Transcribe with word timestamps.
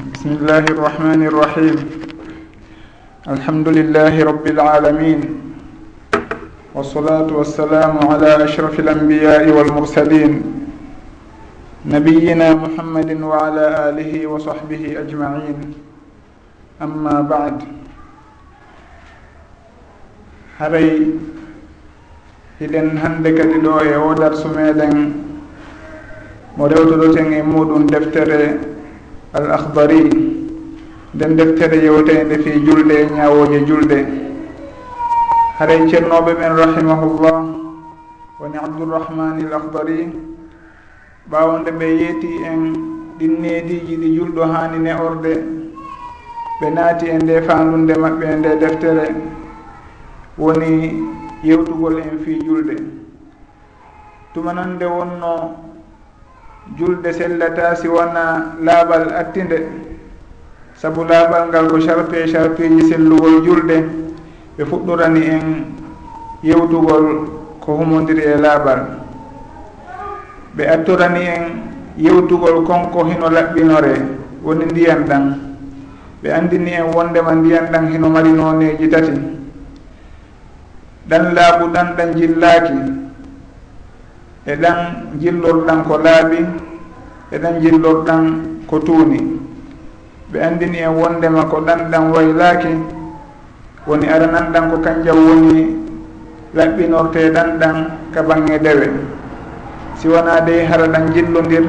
بسم 0.00 0.28
الله 0.40 0.64
الرحمن 0.64 1.22
الرحيم 1.28 1.76
الحمد 3.28 3.68
لله 3.68 4.14
رب 4.24 4.46
العالمين 4.46 5.20
والصلاة 6.74 7.28
والسلام 7.28 7.94
على 8.08 8.44
أشرف 8.44 8.80
الأنبياء 8.80 9.48
والمرسلين 9.52 10.32
نبينا 11.86 12.48
محمد 12.54 13.10
وعلى 13.22 13.66
آله 13.88 14.12
وصحبه 14.26 14.82
أجمعين 15.04 15.58
أما 16.82 17.20
بعد 17.20 17.56
haray 20.60 21.12
hiɗen 22.60 22.96
hande 23.04 23.32
kadi 23.36 23.58
ɗo 23.64 23.80
e 23.84 23.96
o 23.96 24.14
darsu 24.14 24.48
meɗen 24.48 24.96
mo 26.56 26.68
rewtuɗoten 26.68 27.32
e 27.32 27.42
muɗum 27.42 27.86
deftere 27.88 28.69
al 29.32 29.46
akhdari 29.50 30.02
nden 31.14 31.36
deftere 31.36 31.76
yewtede 31.84 32.38
fi 32.42 32.50
julde 32.66 32.90
e 33.02 33.06
ñawoje 33.16 33.58
julde. 33.66 33.98
Haray 35.58 35.86
ceernoɓe 35.90 36.32
ɓen 36.38 36.52
rahimahullah 36.56 37.36
woni 38.40 38.56
abdourahmani 38.64 39.42
l 39.42 39.52
akhdari 39.58 39.98
ɓawo 41.30 41.54
ɓe 41.78 41.86
yeeti 42.00 42.30
en 42.50 42.60
ɗin 43.18 43.32
neediji 43.42 43.94
ɗi 44.00 44.08
julɗo 44.16 44.42
hani 44.52 44.78
ne 44.78 44.92
orde 45.06 45.32
ɓe 46.60 46.66
naati 46.74 47.06
e 47.06 47.16
nde 47.22 47.34
fandunde 47.46 47.94
maɓɓe 48.02 48.24
e 48.32 48.36
nde 48.36 48.50
deftere 48.60 49.06
woni 50.38 50.70
yewtugol 51.44 51.96
en 51.98 52.18
fi 52.24 52.32
julde. 52.46 52.76
Tumanande 54.34 54.84
wonno 54.86 55.69
julde 56.76 57.12
sellata 57.12 57.74
si 57.76 57.88
wona 57.88 58.54
laaɓal 58.62 59.12
attinde. 59.14 59.58
Saabu 60.74 61.04
laaɓal 61.04 61.48
ngal 61.48 61.66
ko 61.68 61.78
charpe 61.80 62.26
charpeji 62.32 62.88
sellugol 62.88 63.44
julde 63.44 63.84
ɓe 64.56 64.64
fuɗɗorani 64.64 65.20
en 65.34 65.46
yewtugol 66.42 67.06
ko 67.60 67.72
humodiri 67.76 68.22
e 68.22 68.36
laaɓal 68.40 68.80
ɓe 70.56 70.62
attorani 70.74 71.20
en 71.34 71.42
yewtugol 71.98 72.64
konko 72.66 73.04
hino 73.04 73.28
laɓɓinore 73.28 73.92
woni 74.44 74.64
ndiyan 74.64 75.04
ɗan. 75.08 75.24
Ɓe 76.22 76.28
andini 76.32 76.70
en 76.72 76.92
wondema 76.94 77.32
ndiyan 77.34 77.66
ɗan 77.72 77.92
hino 77.92 78.08
mari 78.10 78.32
noneji 78.32 78.88
tati. 78.88 79.12
Ɗan 81.08 81.34
laaɓu 81.34 81.64
ɗan 81.74 81.86
ɗan 81.96 82.10
jillaaki. 82.16 82.74
e 84.46 84.56
ɗan 84.56 84.76
jillol 85.20 85.64
ɗan 85.66 85.84
ko 85.84 85.98
laaɓi 85.98 86.38
e 87.32 87.38
ɗan 87.38 87.60
jillol 87.62 88.04
ɗan 88.06 88.22
ko 88.66 88.78
tuuni. 88.78 89.18
Ɓe 90.32 90.38
anndini 90.40 90.78
en 90.78 90.94
wondema 90.94 91.44
ko 91.50 91.60
ɗan 91.60 91.90
ɗan 91.90 92.12
waylaaki 92.12 92.68
woni 93.86 94.06
aranan 94.08 94.52
ɗan 94.52 94.70
ko 94.70 94.76
kanjam 94.84 95.16
woni 95.28 95.76
laɓɓinorte 96.54 97.30
ɗan 97.34 97.58
ɗan 97.60 97.76
ka 98.14 98.22
bange 98.22 98.58
dewe. 98.58 98.86
Si 99.98 100.08
wona 100.08 100.40
dey 100.40 100.64
hara 100.64 100.86
ɗan 100.88 101.12
jillodir 101.12 101.64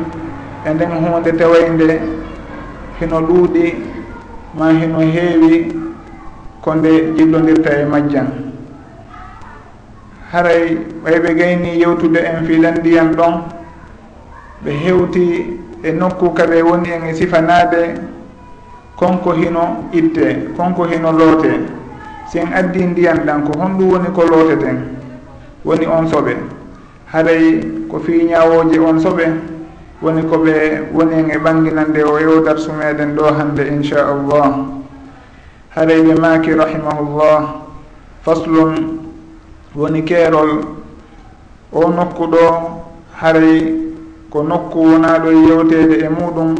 e 0.66 0.70
nden 0.74 0.92
hunde 1.04 1.32
tewaynde 1.38 2.00
hino 3.00 3.20
ɗuuɗi 3.22 3.66
ma 4.58 4.70
hino 4.72 5.00
heewi 5.00 5.74
ko 6.62 6.76
nde 6.76 7.14
jillodirta 7.18 7.72
e 7.82 7.86
majjan 7.86 8.51
haray 10.32 10.78
ɓayɓe 11.04 11.34
gayni 11.36 11.80
yewtude 11.82 12.18
en 12.20 12.46
filandiyan 12.46 13.16
ɗon 13.18 13.34
ɓe 14.64 14.72
hewti 14.72 15.26
e 15.84 15.92
nokku 15.92 16.30
kaɓe 16.34 16.62
woni 16.64 16.90
en 16.92 17.04
e 17.10 17.14
sifanade 17.14 17.96
konko 18.96 19.34
hino 19.34 19.90
itte 19.92 20.48
konko 20.58 20.84
hino 20.86 21.12
loote. 21.12 21.52
Si 22.30 22.40
en 22.40 22.54
addi 22.54 22.86
ndiyan 22.86 23.26
ɗan 23.26 23.44
ko 23.44 23.52
honɗum 23.60 23.90
woni 23.92 24.10
ko 24.16 24.22
looteten 24.24 24.78
woni 25.66 25.86
on 25.88 26.08
soɓe. 26.08 26.36
Haray 27.12 27.60
ko 27.90 28.00
fiñawoje 28.00 28.80
on 28.80 29.00
soɓe 29.00 29.26
woni 30.02 30.22
koɓe 30.24 30.54
woni 30.94 31.14
en 31.14 31.30
e 31.30 31.38
ɓanginande 31.38 32.04
o 32.04 32.18
yew 32.20 32.42
darsu 32.46 32.72
meɗen 32.72 33.16
ɗo 33.16 33.24
hande 33.38 33.68
inchallah 33.68 34.54
haray 35.76 36.02
ɓe 36.02 36.14
maaki 36.22 36.54
rahimahullah 36.54 37.44
faslum 38.24 39.11
woni 39.76 40.04
keerol 40.04 40.62
o 41.72 41.90
nokku 41.90 42.28
ɗo 42.28 42.46
haray 43.22 43.74
ko 44.30 44.44
nokku 44.44 44.80
wonaɗo 44.80 45.30
yewtede 45.32 45.96
e 46.06 46.10
muɗum 46.10 46.56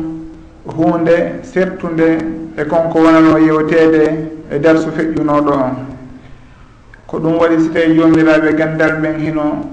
hunde 0.66 1.42
sertude 1.44 2.18
e 2.58 2.64
konko 2.66 3.00
wonano 3.00 3.38
yewtede 3.38 4.04
e 4.52 4.60
darsu 4.60 4.90
feƴƴunoɗo 4.92 5.52
on. 5.52 5.76
Ko 7.08 7.18
ɗum 7.20 7.38
waɗi 7.40 7.60
si 7.64 7.70
tawi 7.70 7.96
jomiraɓe 7.96 8.54
gandal 8.58 9.02
ɓen 9.02 9.20
hino 9.20 9.66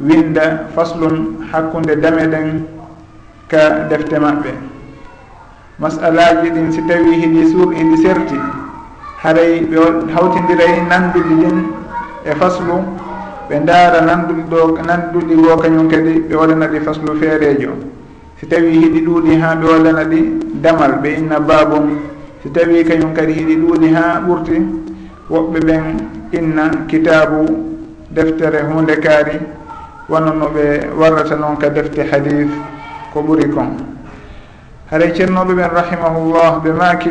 winda 0.00 0.64
faslun 0.74 1.44
hakkude 1.52 1.96
dame 2.00 2.26
ɗen 2.26 2.64
ka 3.48 3.86
defte 3.90 4.16
maɓɓe. 4.18 4.50
Masalaji 5.78 6.50
ɗin 6.50 6.72
si 6.72 6.80
tawi 6.88 7.16
hiɗi 7.20 7.50
suur 7.52 7.74
hiɗi 7.74 7.96
serti 8.02 8.36
haray 9.22 9.60
ɓe 9.60 9.76
hawtidira 10.14 10.64
e 10.64 10.80
ɗin 10.88 11.81
e 12.24 12.34
faslu 12.34 12.74
ɓe 13.48 13.58
ndaara 13.58 14.00
nanduɗi 14.00 14.42
ɗo 14.50 14.78
nanduɗi 14.86 15.34
goo 15.34 15.56
kañum 15.56 15.88
kadi 15.88 16.20
ɓe 16.28 16.34
waɗana 16.36 16.66
ɗi 16.68 16.80
faslu 16.80 17.16
feerejo 17.20 17.70
si 18.38 18.46
tawi 18.46 18.70
hiɗi 18.70 19.00
ɗuuɗi 19.06 19.36
ha 19.40 19.54
ɓe 19.56 19.66
waɗana 19.66 20.04
ɗi 20.04 20.20
damal 20.62 20.92
ɓe 21.02 21.08
inna 21.18 21.40
babum 21.40 21.98
si 22.42 22.50
tawi 22.50 22.84
kañum 22.84 23.12
kadi 23.14 23.32
hiɗi 23.32 23.56
ɗuuɗi 23.56 23.88
ha 23.94 24.20
ɓurti 24.26 24.56
woɓɓe 25.30 25.58
ɓen 25.66 25.82
inna 26.32 26.70
kitabu 26.88 27.46
deftere 28.10 28.62
hunde 28.68 28.96
kaari 29.00 29.38
wonno 30.08 30.32
no 30.34 30.46
ɓe 30.48 30.90
warrata 30.98 31.36
noon 31.36 31.56
ka 31.58 31.68
defte 31.70 32.02
hadis 32.10 32.48
ko 33.12 33.20
ɓuri 33.22 33.48
kon. 33.54 33.76
Haray 34.90 35.12
ceernoɓe 35.14 35.54
ɓen 35.54 35.70
rahimahullah 35.74 36.60
ɓe 36.62 36.70
maaki 36.72 37.10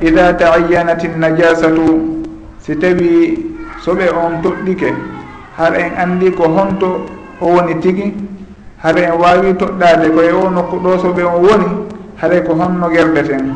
ida 0.00 0.32
taayyanati 0.34 1.08
najasatu 1.08 2.22
si 2.58 2.74
tawi 2.76 3.55
so 3.86 3.94
ɓe 3.94 4.10
on 4.10 4.42
toɗɗike. 4.42 4.90
Har 5.56 5.72
en 5.78 5.92
anndi 5.96 6.30
ko 6.32 6.44
honto 6.48 7.06
o 7.40 7.46
woni 7.46 7.78
tigi. 7.80 8.12
Hara 8.82 9.00
en 9.00 9.12
waawi 9.20 9.54
toɗɗade 9.54 10.10
koye 10.14 10.32
o 10.32 10.50
nokku 10.50 10.76
ɗo 10.82 10.98
so 10.98 11.08
ɓe 11.12 11.22
on 11.22 11.38
woni 11.46 11.66
haray 12.20 12.42
ko 12.42 12.54
honno 12.54 12.88
gerdeten. 12.90 13.54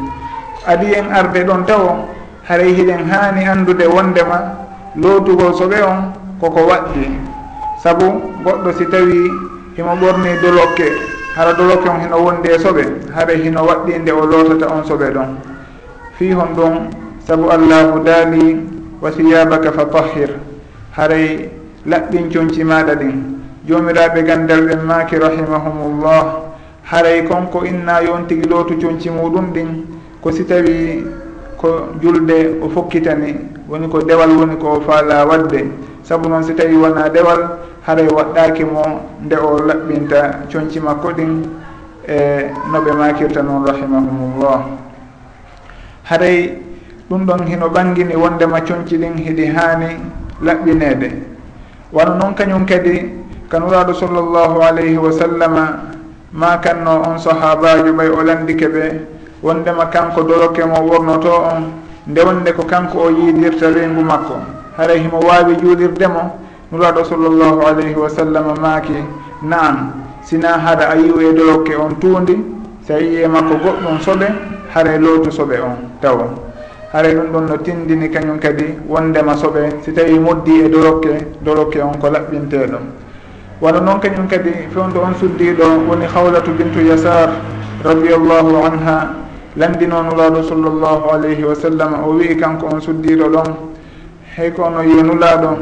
Adi 0.67 0.95
en 0.95 1.11
arde 1.13 1.45
ɗon 1.45 1.65
tawo 1.67 2.07
haray 2.49 2.71
e 2.71 2.75
hiɗen 2.75 3.11
haani 3.11 3.45
anndude 3.45 3.87
wondema 3.87 4.39
lootugol 4.97 5.53
so 5.55 5.67
ɓe 5.67 5.83
on 5.83 6.13
koko 6.41 6.61
waɗɗi. 6.61 7.11
Sabu 7.83 8.05
goɗɗo 8.45 8.73
si 8.79 8.87
tawi 8.87 9.31
himo 9.77 9.97
ɓorni 10.01 10.31
dolokke 10.43 10.87
hara 11.37 11.53
dolokke 11.55 11.89
on 11.89 12.01
hino 12.07 12.17
wondi 12.25 12.49
e 12.55 12.59
soɓe 12.59 12.85
hara 13.15 13.35
hino 13.35 13.67
waɗɗi 13.67 13.99
nde 13.99 14.11
o 14.13 14.25
lootata 14.27 14.73
on 14.75 14.85
soɓe 14.85 15.11
ɗon. 15.11 15.35
Fi 16.17 16.31
hon 16.33 16.55
ɗum 16.57 16.75
sabu 17.27 17.51
allahu 17.51 17.99
daali 18.05 18.80
wa 19.01 19.11
siyabaka 19.13 19.73
fa 19.73 19.85
tahhir. 19.87 20.31
Haray 20.97 21.51
laɓɓin 21.87 22.31
coñci 22.33 22.65
maɗa 22.65 22.95
ɗin. 22.95 23.17
Jomiraɓe 23.67 24.23
gandal 24.25 24.67
ɓen 24.67 24.81
maki 24.87 25.17
rahimahumullah. 25.19 26.25
Haray 26.85 27.25
konko 27.25 27.65
inna 27.65 28.03
yon 28.03 28.27
tigui 28.27 28.49
lootu 28.49 28.75
coñci 28.81 29.11
muɗum 29.11 29.53
ɗin. 29.53 29.87
Ko 30.21 30.31
si 30.31 30.45
tawi 30.45 31.05
ko 31.61 31.93
julde 32.01 32.57
o 32.63 32.69
fokkitani 32.69 33.37
woni 33.69 33.89
ko 33.89 34.01
dewal 34.03 34.31
woni 34.33 34.57
ko 34.57 34.81
faala 34.81 35.27
wadde 35.29 35.69
saabu 36.03 36.29
noon 36.29 36.43
si 36.43 36.55
tawi 36.55 36.75
wona 36.77 37.09
dewal 37.13 37.59
haray 37.87 38.09
waɗɗaki 38.09 38.65
mo 38.65 38.83
nde 39.23 39.37
o 39.37 39.59
laɓɓinta 39.69 40.49
coñci 40.51 40.81
makko 40.81 41.13
ɗin 41.13 41.45
e 42.09 42.49
noɓe 42.73 42.93
makirta 42.93 43.43
noon 43.43 43.65
rahimahumullah. 43.67 44.61
Haray 46.05 46.59
ɗum 47.11 47.27
ɗon 47.27 47.47
hino 47.47 47.67
ɓangini 47.69 48.15
wondema 48.15 48.61
coñci 48.61 48.97
ɗin 48.97 49.17
hiɗi 49.19 49.47
haani 49.47 49.87
laɓɓineede. 50.43 51.11
Wano 51.93 52.15
noon 52.15 52.35
kañum 52.35 52.65
kadi 52.67 53.11
kanuraɗo 53.51 53.93
sallllahu 53.95 54.63
alayhi 54.63 54.97
wa 54.97 55.11
sallama 55.11 55.65
ma 56.33 56.59
kanno 56.63 57.03
on 57.03 57.19
sahabajo 57.19 57.91
ɓay 57.99 58.09
o 58.15 58.23
landike 58.23 58.69
ɓe 58.69 59.01
wondema 59.43 59.87
kanko 59.91 60.23
doroke 60.23 60.63
mo 60.65 60.81
wornoto 60.87 61.33
on 61.35 61.63
nde 62.07 62.21
wonde 62.23 62.53
ko 62.55 62.63
kanko 62.63 62.99
o 62.99 63.11
yiidirta 63.11 63.71
reyngu 63.75 64.03
makko. 64.05 64.37
Haray 64.79 65.01
himo 65.03 65.19
waawi 65.19 65.57
juulirdemo 65.61 66.39
nuraɗo 66.71 67.05
sallllahu 67.05 67.67
alayhi 67.67 67.95
wa 67.99 68.09
sallama 68.09 68.55
maaki 68.55 68.95
naan 69.43 69.91
sina 70.23 70.59
hara 70.63 70.91
a 70.91 70.95
yi'u 70.97 71.19
e 71.21 71.35
doroke 71.35 71.75
on 71.75 71.99
tuundi 71.99 72.39
so 72.87 72.95
yiye 72.95 73.27
makko 73.27 73.55
goɗɗum 73.59 73.99
soɓe 73.99 74.27
haray 74.75 74.99
lootu 74.99 75.31
soɓe 75.33 75.59
on 75.61 75.75
taw 76.01 76.50
haray 76.93 77.15
ɗum 77.15 77.31
ɗon 77.33 77.47
no 77.47 77.57
tindini 77.59 78.09
kañum 78.11 78.39
kadi 78.41 78.65
wondema 78.89 79.37
soɓe 79.37 79.79
si 79.83 79.93
tawi 79.93 80.19
moddi 80.19 80.61
e 80.65 80.69
dorokke 80.69 81.27
dorokke 81.41 81.77
on 81.81 81.97
ko 82.01 82.09
laɓɓinteɗon. 82.11 82.83
Wala 83.61 83.81
noon 83.81 84.01
kañum 84.01 84.27
kadi 84.29 84.51
fewndo 84.75 85.01
on 85.01 85.15
suddiɗo 85.15 85.87
woni 85.89 86.05
hawlatu 86.07 86.51
bintu 86.51 86.81
yasar 86.81 87.31
radiallahu 87.85 88.57
anha 88.65 89.15
landino 89.57 90.03
nulaɗo 90.03 90.43
sallllahu 90.43 91.11
alayhi 91.15 91.45
wa 91.45 91.55
sallam 91.55 91.95
o 92.05 92.11
wii 92.19 92.35
kanko 92.37 92.67
on 92.67 92.81
suddiɗo 92.81 93.29
ɗon 93.31 93.55
hey 94.37 94.51
ko 94.51 94.65
ono 94.65 94.83
yi 94.83 95.01
nulaɗo 95.03 95.59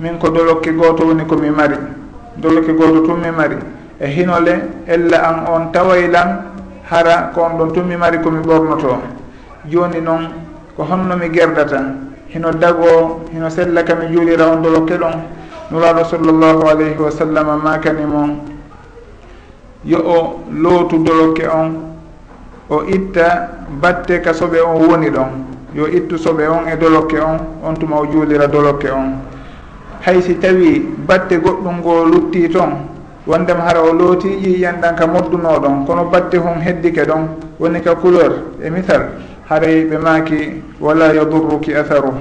min 0.00 0.18
ko 0.18 0.28
dorokke 0.30 0.72
goto 0.74 1.06
woni 1.06 1.24
komi 1.24 1.50
mari. 1.50 1.76
Dorokke 2.36 2.74
goto 2.74 3.00
tummi 3.06 3.30
mari. 3.30 3.56
E 4.00 4.06
hinole 4.08 4.82
ella 4.88 5.18
an 5.22 5.46
on 5.46 5.70
tawaylan 5.72 6.50
hara 6.90 7.30
ko 7.32 7.42
on 7.42 7.58
ɗon 7.58 7.72
tummi 7.74 7.96
mari 7.96 8.18
komi 8.18 8.42
ɓornoto 8.42 8.98
joni 9.70 10.00
noon 10.00 10.43
ko 10.76 10.82
honnomi 10.84 11.30
gerdata 11.30 11.80
hino 12.28 12.50
dago 12.52 13.20
hino 13.32 13.48
sella 13.50 13.82
kami 13.82 14.06
juulira 14.12 14.48
on 14.50 14.62
doloke 14.62 14.98
ɗon 14.98 15.14
nuraɗo 15.70 16.04
sallllahu 16.04 16.62
alayhi 16.68 16.98
wa 16.98 17.10
sallam 17.10 17.46
makani 17.62 18.04
mo? 18.04 18.22
Yo 19.84 19.98
o 19.98 20.40
lootu 20.50 20.98
doloke 21.04 21.46
on 21.46 21.94
o 22.70 22.82
itta 22.88 23.48
batte 23.80 24.20
ka 24.20 24.32
soɓe 24.32 24.60
on 24.60 24.88
woni 24.88 25.10
ɗon. 25.10 25.30
Yo 25.74 25.86
ittu 25.86 26.16
soɓe 26.18 26.46
on 26.48 26.68
e 26.68 26.76
doloke 26.76 27.18
on 27.20 27.38
on 27.62 27.74
tuma 27.74 27.96
o 28.00 28.06
juulira 28.06 28.46
doloke 28.46 28.90
on. 28.90 29.20
Hay 30.06 30.20
si 30.22 30.34
tawi 30.38 30.80
batte 31.06 31.38
goɗɗum 31.38 31.78
ngo 31.80 32.04
lutti 32.04 32.48
toon 32.48 32.88
wondema 33.26 33.62
hara 33.64 33.80
o 33.82 33.92
looti 33.92 34.28
ƴiƴan 34.28 34.80
ɗan 34.80 34.94
ka 34.96 35.06
moddunoɗon 35.06 35.84
kono 35.86 36.04
batte 36.04 36.36
hon 36.36 36.60
heddike 36.60 37.04
ɗon 37.06 37.28
woni 37.58 37.80
ka 37.80 37.94
couleur 37.94 38.32
e 38.62 38.70
misal 38.70 39.08
haray 39.48 39.84
ɓe 39.84 39.98
maaki 39.98 40.62
wala 40.80 41.12
yadurruki 41.14 41.74
atharuh 41.74 42.14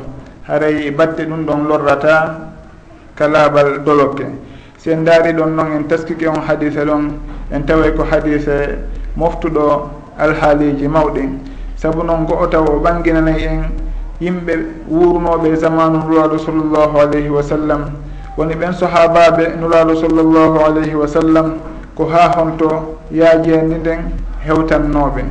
haray 0.48 0.92
batte 0.92 1.26
ɗum 1.26 1.46
ɗon 1.46 1.68
lorrata 1.68 2.50
ka 3.16 3.28
laaɓal 3.28 3.84
dolokke. 3.86 4.26
Si 4.78 4.92
en 4.92 5.04
daari 5.06 5.34
ɗon 5.34 5.56
noon 5.56 5.72
en 5.78 5.84
taskike 5.88 6.28
on 6.28 6.42
hadise 6.48 6.84
ɗon 6.86 7.12
en 7.52 7.62
tawa 7.66 7.92
ko 7.92 8.04
hadise 8.04 8.78
moftuɗo 9.16 9.90
alhaaliji 10.20 10.88
mawɗi 10.88 11.30
saabu 11.78 12.04
noon 12.04 12.26
go 12.26 12.36
o 12.42 12.48
taw 12.48 12.64
o 12.66 12.80
ɓanginanayi 12.80 13.46
en 13.46 13.62
yimɓe 14.20 14.54
wurnoɓe 14.90 15.56
zamanu 15.56 16.00
nulaaɗo 16.08 16.38
sallllahu 16.38 16.98
alayhi 17.00 17.30
wa 17.30 17.42
sallam. 17.44 17.82
Woni 18.38 18.56
ɓen 18.56 18.74
sahabaɓe 18.74 19.56
nulaaɗo 19.60 19.96
sallllahu 19.96 20.60
alayhi 20.66 20.96
wa 20.96 21.08
sallam 21.08 21.54
ko 21.96 22.06
ha 22.12 22.32
honto 22.36 22.98
yaajedi 23.12 23.76
nden 23.80 24.00
hewtannoɓe 24.46 25.24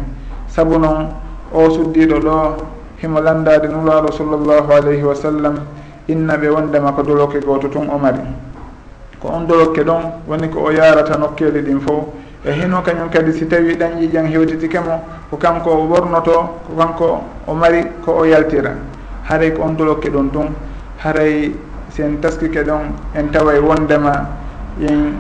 saabu 0.49 0.79
noon 0.79 1.09
o 1.55 1.71
suddiɗo 1.71 2.19
ɗo 2.21 2.57
himo 3.03 3.21
landade 3.21 3.69
nulaɗo 3.69 4.13
sallllahu 4.13 4.73
alayhi 4.73 5.03
wa 5.03 5.15
sallam 5.15 5.55
inna 6.09 6.37
ɓe 6.37 6.49
wondema 6.49 6.93
ko 6.93 7.03
doloke 7.03 7.41
goto 7.45 7.69
tun 7.69 7.89
o 7.91 7.99
mari. 7.99 8.21
Ko 9.21 9.29
on 9.29 9.47
dolokke 9.47 9.83
ɗon 9.85 10.03
woni 10.29 10.49
ko 10.49 10.61
o 10.67 10.71
yarata 10.71 11.17
nokkeli 11.19 11.61
ɗin 11.63 11.81
fof. 11.81 12.05
E 12.45 12.51
hino 12.53 12.83
kañum 12.83 13.09
kadi 13.11 13.33
si 13.33 13.47
tawi 13.47 13.75
ɗañƴi 13.77 14.11
jan 14.13 14.27
hewtitike 14.27 14.79
mo 14.81 15.01
ko 15.31 15.37
kanko 15.37 15.71
o 15.71 15.87
ɓornoto 15.87 16.33
ko 16.67 16.73
kanko 16.79 17.23
o 17.47 17.55
mari 17.55 17.85
ko 18.05 18.13
o 18.21 18.25
yaltira. 18.25 18.73
Haray 19.29 19.53
ko 19.53 19.63
on 19.63 19.75
dolokke 19.77 20.09
ɗon 20.11 20.31
tun. 20.33 20.49
Haray 21.05 21.53
sen 21.91 22.19
taskike 22.21 22.65
ɗon 22.65 22.93
en 23.15 23.29
tawa 23.31 23.53
wondema 23.61 24.27
en 24.81 25.13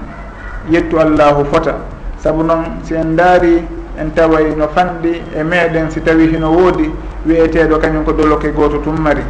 yettu 0.70 0.98
allahu 0.98 1.44
fota. 1.44 1.74
Saabu 2.18 2.42
noon 2.42 2.64
si 2.82 2.94
en 2.94 3.14
daari 3.16 3.62
en 3.98 4.10
taway 4.14 4.54
no 4.56 4.68
fanɗi 4.68 5.22
e 5.36 5.42
meɗen 5.44 5.90
si 5.90 6.00
tawi 6.00 6.26
hino 6.28 6.50
woodi 6.50 6.90
wiyeteɗo 7.26 7.78
kañum 7.78 8.04
ko 8.04 8.12
doloke 8.12 8.48
goto 8.52 8.78
tummari. 8.78 9.22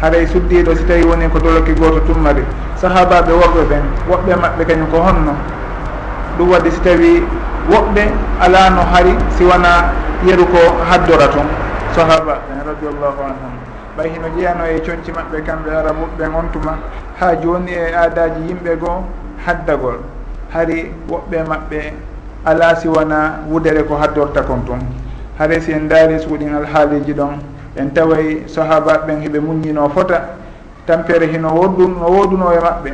Haray 0.00 0.26
suddiɗo 0.26 0.74
si 0.76 0.84
tawi 0.84 1.04
woni 1.04 1.28
ko 1.28 1.38
doloke 1.38 1.72
goto 1.74 2.00
tummari. 2.06 2.42
Sahabaɓe 2.76 3.32
worɓe 3.32 3.62
ɓen 3.70 3.82
woɓɓe 4.10 4.32
maɓɓe 4.36 4.64
kañum 4.66 4.86
ko 4.90 4.98
honno. 5.00 5.32
Ɗum 6.38 6.50
waɗi 6.50 6.70
si 6.70 6.80
tawi 6.80 7.22
woɓɓe 7.70 8.02
ala 8.40 8.70
no 8.70 8.82
hari 8.92 9.14
si 9.36 9.44
wona 9.44 9.92
yeru 10.26 10.44
ko 10.46 10.58
haddora 10.90 11.28
toon 11.28 11.48
sahaba 11.94 12.42
ɓen 12.48 12.58
radiallahu 12.66 13.20
anhum. 13.24 13.54
Ɓay 13.96 14.08
hino 14.12 14.28
ƴeyano 14.36 14.64
e 14.68 14.80
coñci 14.80 15.10
maɓɓe 15.12 15.40
kamɓe 15.46 15.70
arabuɓe 15.70 16.24
on 16.36 16.48
tuma 16.52 16.78
ha 17.20 17.34
joni 17.40 17.72
e 17.72 17.92
aadaji 17.94 18.40
yimɓe 18.48 18.76
goo 18.80 19.04
haddagol. 19.46 19.98
Hari 20.52 20.92
woɓɓe 21.08 21.38
maɓɓe 21.48 22.11
ala 22.44 22.74
siwana 22.76 23.40
wudere 23.50 23.84
ko 23.86 23.96
haddorta 23.96 24.42
kon 24.42 24.64
tun 24.66 24.80
haray 25.38 25.60
si 25.60 25.72
en 25.72 25.88
daari 25.88 26.18
suuɗin 26.20 26.54
alhaaliji 26.54 27.12
ɗon. 27.14 27.34
En 27.76 27.90
taway 27.94 28.44
sahaba 28.46 28.98
ɓen 29.06 29.20
heɓe 29.22 29.40
muññino 29.40 29.88
fota. 29.88 30.36
Tampere 30.86 31.26
hino 31.26 31.48
woddun 31.54 31.94
no 31.98 32.06
wooduno 32.10 32.52
e 32.52 32.58
maɓɓe. 32.60 32.90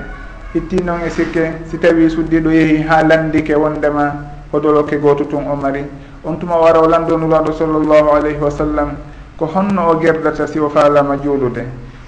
Itti 0.54 0.82
noon 0.84 1.00
e 1.06 1.10
sikke 1.10 1.52
si 1.68 1.78
tawi 1.78 2.08
suddiɗo 2.10 2.50
yeehi 2.50 2.82
ha 2.88 3.02
landike 3.02 3.54
wondema 3.54 4.12
hodolokke 4.52 4.96
goto 5.00 5.24
tun 5.24 5.44
o 5.50 5.56
mari. 5.56 5.84
On 6.24 6.36
tuma 6.38 6.56
wara 6.56 6.80
o 6.80 6.86
landonulaɗo 6.88 7.52
sallllahu 7.52 8.08
alayhi 8.16 8.38
wa 8.40 8.50
sallam 8.50 8.96
ko 9.36 9.46
honno 9.46 9.90
o 9.90 9.98
gerdata 10.00 10.46
si 10.46 10.58
o 10.58 10.68
faalama 10.68 11.16
juulude. 11.22 11.64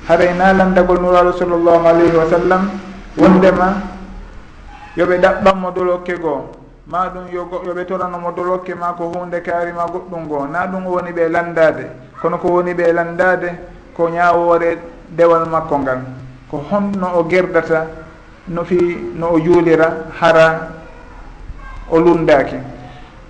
Haray 0.09 0.35
na 0.39 0.53
landagol 0.53 0.99
nuraɗo 1.01 1.33
sallllahu 1.39 1.87
alayhi 1.87 2.17
wa 2.17 2.27
sallam 2.31 2.71
wondema 3.19 3.75
yoɓe 4.97 5.19
ɗaɓɓanmo 5.19 5.71
dolokke 5.75 6.15
goo. 6.21 6.60
ma 6.91 7.09
ɗum 7.09 7.29
yo 7.33 7.45
goɓɓe 7.45 7.85
toranomo 7.87 8.33
dolokke 8.33 8.75
ma 8.75 8.93
ko 8.99 9.13
hunde 9.15 9.41
kaarima 9.43 9.87
goɗɗum 9.93 10.25
ngo. 10.27 10.47
Na 10.51 10.67
ɗum 10.67 10.85
woni 10.87 11.13
ɓe 11.13 11.29
landade. 11.29 11.87
Kono 12.21 12.37
ko 12.39 12.49
woni 12.49 12.75
ɓe 12.75 12.93
landade 12.93 13.49
ko 13.97 14.09
ñawore 14.09 14.79
dewal 15.09 15.47
makko 15.49 15.79
ngal. 15.79 15.99
Ko 16.51 16.65
honno 16.71 17.07
o 17.15 17.25
gerdata 17.29 17.87
no 18.49 18.65
fi 18.65 18.77
no 19.15 19.29
o 19.35 19.39
juulira 19.39 20.07
hara 20.21 20.69
o 21.91 21.99
lundaki 22.01 22.57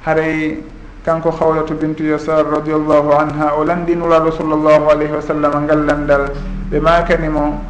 haray 0.06 0.56
kanko 1.04 1.30
hawlatu 1.30 1.74
bintu 1.74 2.04
yasar 2.04 2.46
radiallahu 2.50 3.12
anha 3.12 3.54
o 3.58 3.64
landinulaɗo 3.64 4.30
sallllahu 4.32 4.88
alayhi 4.90 5.12
wa 5.12 5.20
sallam 5.20 5.64
ngal 5.66 5.84
landal. 5.84 6.30
Ɓe 6.70 6.80
makanimo 6.80 7.60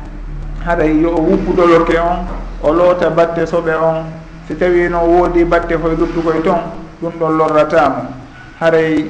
haɗay 0.65 1.01
yo 1.03 1.11
o 1.17 1.21
wuppudoloke 1.21 1.99
on 1.99 2.27
o 2.63 2.73
loota 2.73 3.11
batte 3.11 3.45
soɓe 3.45 3.75
on 3.75 4.20
si 4.51 4.57
tawi 4.59 4.89
no 4.91 5.07
woodi 5.07 5.45
batte 5.47 5.79
koye 5.79 5.95
luttukoye 5.95 6.43
toon 6.43 6.59
ɗum 7.01 7.13
ɗon 7.23 7.37
lorratamo 7.39 8.03
haray 8.59 9.07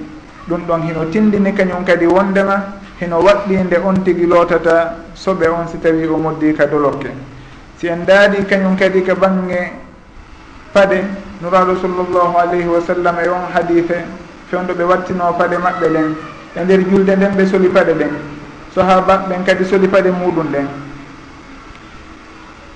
ɗum 0.46 0.60
ɗon 0.68 0.82
hino 0.84 1.04
tindini 1.08 1.54
kañum 1.54 1.82
kadi 1.82 2.04
wondema 2.04 2.76
hino 3.00 3.16
waɗɗinde 3.24 3.80
on 3.82 4.04
tigi 4.04 4.26
lootata 4.26 4.96
soɓe 5.16 5.48
on 5.48 5.66
si 5.66 5.78
tawi 5.80 6.04
o 6.06 6.18
moddi 6.18 6.52
ka 6.52 6.66
dolokke. 6.66 7.08
Si 7.78 7.86
en 7.88 8.04
daadi 8.04 8.44
kañum 8.44 8.76
kadi 8.76 9.00
ka 9.02 9.14
bange 9.14 9.72
paɗe 10.74 11.04
nuraɗo 11.40 11.72
sallllahu 11.80 12.36
alayhi 12.36 12.68
wa 12.68 12.80
sallam 12.84 13.16
e 13.24 13.28
on 13.28 13.48
hadife 13.54 13.96
fewndo 14.50 14.74
ɓe 14.74 14.84
wattino 14.84 15.32
paɗe 15.38 15.56
maɓɓe 15.56 15.88
ɗen 15.88 16.16
e 16.54 16.60
nder 16.64 16.80
julde 16.84 17.16
nden 17.16 17.32
ɓe 17.32 17.46
soli 17.46 17.68
paɗe 17.68 17.94
ɗen. 17.96 18.12
Sahabaɓen 18.74 19.42
kadi 19.46 19.64
soli 19.64 19.88
paɗe 19.88 20.10
muɗum 20.12 20.52
ɗen. 20.52 20.89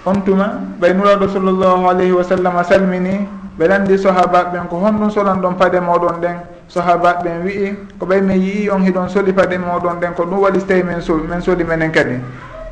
on 0.07 0.21
tuma 0.25 0.61
ɓay 0.81 0.93
nuraɗo 0.95 1.29
sallllahu 1.29 1.89
alayhi 1.89 2.13
wa 2.13 2.23
sallam 2.25 2.55
salmini 2.65 3.25
ɓe 3.59 3.69
landi 3.69 3.97
sahabaɓe 3.99 4.51
ɓen 4.53 4.67
ko 4.69 4.77
honɗum 4.77 5.11
solan 5.11 5.41
ɗon 5.41 5.55
paade 5.57 5.81
moɗon 5.81 6.21
ɗen. 6.21 6.37
Sahabaɓe 6.69 7.23
ɓen 7.25 7.45
wi'i 7.45 7.75
ko 7.99 8.07
ɓay 8.07 8.21
min 8.21 8.37
yii 8.43 8.71
on 8.71 8.81
hiɗon 8.83 9.09
soli 9.09 9.33
paade 9.33 9.57
moɗon 9.59 10.01
ɗen 10.01 10.13
ko 10.17 10.25
ɗum 10.25 10.41
waɗi 10.43 10.61
so 10.61 10.67
tawi 10.67 10.83
min 10.83 11.01
sol 11.01 11.21
min 11.29 11.41
soli 11.41 11.65
menen 11.65 11.91
kadi. 11.93 12.19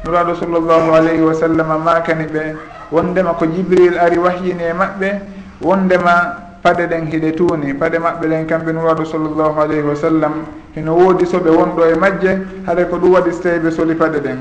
Nuraɗo 0.05 0.35
sallllahu 0.35 0.93
alayhi 0.93 1.23
wa 1.23 1.33
sallam 1.35 1.69
makani 1.85 2.25
ɓe 2.27 2.57
wondema 2.91 3.33
ko 3.39 3.47
jibril 3.47 3.97
ari 3.99 4.19
wahyini 4.19 4.62
e 4.65 4.73
maɓɓe 4.73 5.09
wondema 5.62 6.12
paɗe 6.62 6.87
ɗen 6.89 7.07
hiɗe 7.07 7.33
tuuni. 7.37 7.75
Paɗe 7.75 7.99
maɓɓe 7.99 8.27
ɗen 8.29 8.47
kamɓe 8.47 8.73
nuraɗo 8.73 9.05
sallllahu 9.05 9.61
alayhi 9.61 9.83
wa 9.87 9.95
sallam 9.95 10.33
hino 10.75 10.93
woodi 10.95 11.25
soɓe 11.27 11.49
wonɗo 11.51 11.83
e 11.87 11.95
majje 11.95 12.39
haɗa 12.67 12.85
ko 12.91 12.97
ɗum 12.99 13.12
waɗi 13.15 13.33
so 13.33 13.41
tawi 13.43 13.59
ɓe 13.61 13.71
soli 13.71 13.95
paɗe 13.95 14.21
ɗen. 14.21 14.39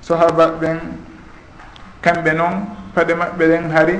Sahabaɓe 0.00 0.60
ɓen 0.60 0.78
kamɓe 2.02 2.32
noon 2.34 2.54
paɗe 2.94 3.14
maɓɓe 3.14 3.44
ɗen 3.48 3.70
hari 3.70 3.98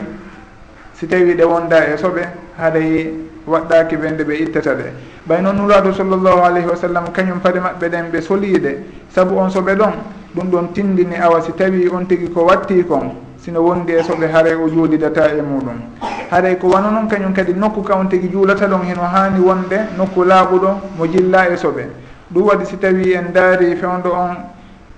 si 0.95 1.07
tawi 1.07 1.35
ɗe 1.35 1.45
wonda 1.45 1.79
e 1.87 1.97
soɓe 1.97 2.23
haray 2.59 3.11
waɗɗaki 3.47 3.97
ɓe 3.97 4.11
nde 4.11 4.25
ɓe 4.25 4.35
ittata 4.43 4.75
ɗe. 4.75 4.85
Ɓay 5.29 5.41
noon 5.43 5.57
nuraadu 5.57 5.93
sallllahu 5.95 6.43
alayhi 6.45 6.67
wa 6.69 6.77
sallam 6.77 7.05
kañum 7.13 7.41
paɗe 7.41 7.61
maɓɓe 7.61 7.89
ɗen 7.89 8.11
ɓe 8.13 8.21
soliiɗe 8.21 8.79
saabu 9.15 9.39
on 9.39 9.51
soɓe 9.51 9.75
ɗon 9.75 9.93
ɗum 10.35 10.51
ɗon 10.51 10.73
tindini 10.75 11.17
awa 11.17 11.41
si 11.43 11.53
tawi 11.53 11.89
on 11.89 12.05
tigi 12.07 12.29
ko 12.33 12.45
watti 12.45 12.85
kon 12.85 13.15
sino 13.39 13.61
wondi 13.63 13.93
e 13.93 14.03
soɓe 14.03 14.27
haray 14.33 14.55
o 14.55 14.69
juulidata 14.69 15.29
e 15.35 15.43
muɗum. 15.43 15.79
Haray 16.31 16.57
ko 16.59 16.69
wano 16.69 16.91
noon 16.91 17.09
kañum 17.09 17.33
kadi 17.35 17.53
nokku 17.55 17.83
ka 17.83 17.97
on 17.97 18.07
tigi 18.09 18.29
juulata 18.31 18.67
ɗon 18.67 18.83
heno 18.85 19.03
haani 19.03 19.41
wonde 19.41 19.79
nokku 19.97 20.25
laaɓuɗo 20.25 20.69
mo 20.99 21.07
jilla 21.07 21.49
e 21.51 21.57
soɓe. 21.57 21.87
Ɗum 22.33 22.43
waɗi 22.47 22.65
si 22.67 22.77
tawi 22.79 23.13
en 23.15 23.33
daari 23.33 23.77
fewndo 23.77 24.11
on 24.13 24.37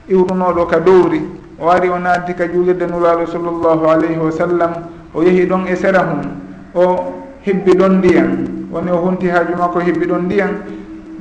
iwrunoɗo 0.08 0.66
ka 0.68 0.78
dowri. 0.80 1.20
o 1.64 1.70
ari 1.70 1.88
o 1.88 1.98
naatti 1.98 2.34
ka 2.34 2.44
juulirde 2.46 2.84
nuraaɗo 2.86 3.24
sallllahu 3.26 3.84
alayhi 3.88 4.18
wa 4.20 4.30
sallam 4.30 4.72
o 5.14 5.22
yehi 5.22 5.46
ɗon 5.46 5.64
e 5.66 5.74
sera 5.76 6.04
mum 6.04 6.20
o 6.74 6.84
hebbi 7.40 7.72
ɗon 7.72 7.98
ndiyan. 7.98 8.30
Woni 8.70 8.90
o 8.90 8.96
hunti 9.00 9.28
haaju 9.28 9.56
makko 9.56 9.80
hebbi 9.80 10.04
ɗon 10.06 10.22
ndiyan. 10.28 10.52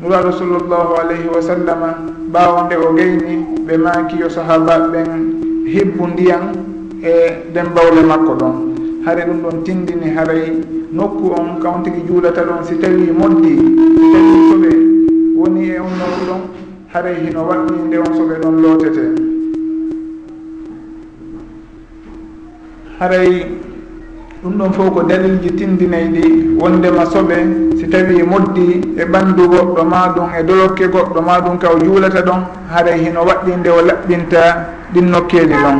Nuraaɗo 0.02 0.32
sallllahu 0.32 0.94
alayhi 1.00 1.28
wa 1.32 1.42
sallama 1.42 1.90
ɓaawo 2.34 2.66
nde 2.66 2.76
o 2.76 2.94
geyni 2.94 3.36
ɓe 3.68 3.78
maaki 3.78 4.18
yo 4.20 4.28
sahabaɓe 4.30 4.88
ɓen 4.92 5.10
hebbu 5.74 6.08
ndiyan 6.08 6.44
e 7.02 7.12
nden 7.52 7.68
bawle 7.76 8.02
makko 8.04 8.34
ɗon. 8.36 8.56
Hare 9.06 9.24
ɗum 9.26 9.40
ɗon 9.48 9.64
tindini 9.64 10.12
haray 10.12 10.60
nokku 10.92 11.32
on 11.40 11.60
kan 11.64 11.84
tigi 11.84 12.04
juulata 12.06 12.44
ɗon 12.44 12.64
si 12.68 12.76
tawi 12.80 13.12
moddi 13.16 13.56
si 13.56 14.06
tawi 14.12 14.36
soɓe 14.52 14.72
woni 15.40 15.70
e 15.72 15.80
on 15.80 15.94
nokku 16.00 16.22
ɗon 16.28 16.42
haray 16.94 17.16
hino 17.24 17.48
waɗɗi 17.48 17.76
nde 17.88 17.98
on 17.98 18.12
soɓe 18.18 18.36
ɗon 18.44 18.56
lootete. 18.62 19.23
haray 23.04 23.46
ɗum 24.44 24.54
ɗon 24.58 24.72
fof 24.74 24.94
ko 24.94 25.02
dalilji 25.04 25.50
tindinayi 25.58 26.08
ɗi. 26.16 26.24
Wondema 26.60 27.04
soɓe 27.06 27.36
si 27.80 27.88
tawi 27.88 28.20
e 28.20 28.24
moddi 28.24 28.82
e 28.98 29.04
ɓanndu 29.06 29.44
goɗɗo 29.52 29.84
ma 29.84 30.08
ɗum 30.16 30.30
e 30.40 30.44
dolokke 30.44 30.88
goɗɗo 30.88 31.22
ma 31.22 31.40
ɗum 31.42 31.58
ka 31.60 31.68
o 31.76 31.80
juulata 31.80 32.22
ɗon 32.22 32.42
haray 32.72 33.00
hino 33.04 33.22
waɗɗinde 33.28 33.70
o 33.70 33.82
laɓɓinta 33.88 34.42
ɗin 34.94 35.06
nokkeeli 35.12 35.54
ɗon. 35.64 35.78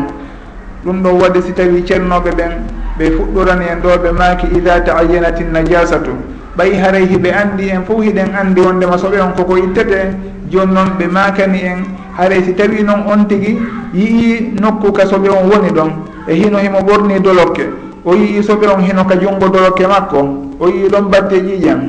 Ɗum 0.86 1.02
ɗon 1.04 1.20
waɗi 1.22 1.42
si 1.42 1.54
tawi 1.54 1.84
ceernoɓe 1.88 2.32
ɓen 2.38 2.52
ɓe 2.98 3.06
fuɗɗorani 3.18 3.66
en 3.72 3.80
ɗo 3.84 3.90
ɓe 4.04 4.12
maaki 4.12 4.48
ida 4.58 4.82
taayyanati 4.82 5.44
najasatu 5.44 6.12
ɓayi 6.58 6.76
haray 6.76 7.06
hiɓe 7.08 7.30
anndi 7.32 7.70
en 7.70 7.84
fof 7.88 8.04
hiɗen 8.04 8.36
anndi 8.36 8.62
wondema 8.62 8.98
soɓe 8.98 9.20
on 9.22 9.32
koko 9.36 9.58
ittete 9.58 10.12
jooni 10.52 10.74
noon 10.74 10.90
ɓe 11.00 11.08
maakani 11.08 11.60
en. 11.64 11.80
Haray 12.18 12.44
si 12.44 12.54
tawi 12.54 12.84
noon 12.84 13.04
on 13.12 13.26
tigi 13.28 13.58
yii 13.94 14.54
nokku 14.62 14.92
ka 14.94 15.04
soɓe 15.06 15.30
on 15.30 15.50
woni 15.50 15.72
ɗon. 15.72 16.13
e 16.28 16.34
hino 16.36 16.58
himo 16.58 16.80
ɓorni 16.82 17.20
dolokke. 17.20 17.66
O 18.06 18.14
yii 18.16 18.42
soɓe 18.44 18.68
on 18.68 18.82
hino 18.82 19.06
ka 19.06 19.16
junngo 19.16 19.48
dolokke 19.50 19.88
makko. 19.88 20.18
O 20.60 20.68
yii 20.68 20.90
ɗon 20.90 21.10
batte 21.10 21.36
ƴiƴan 21.40 21.80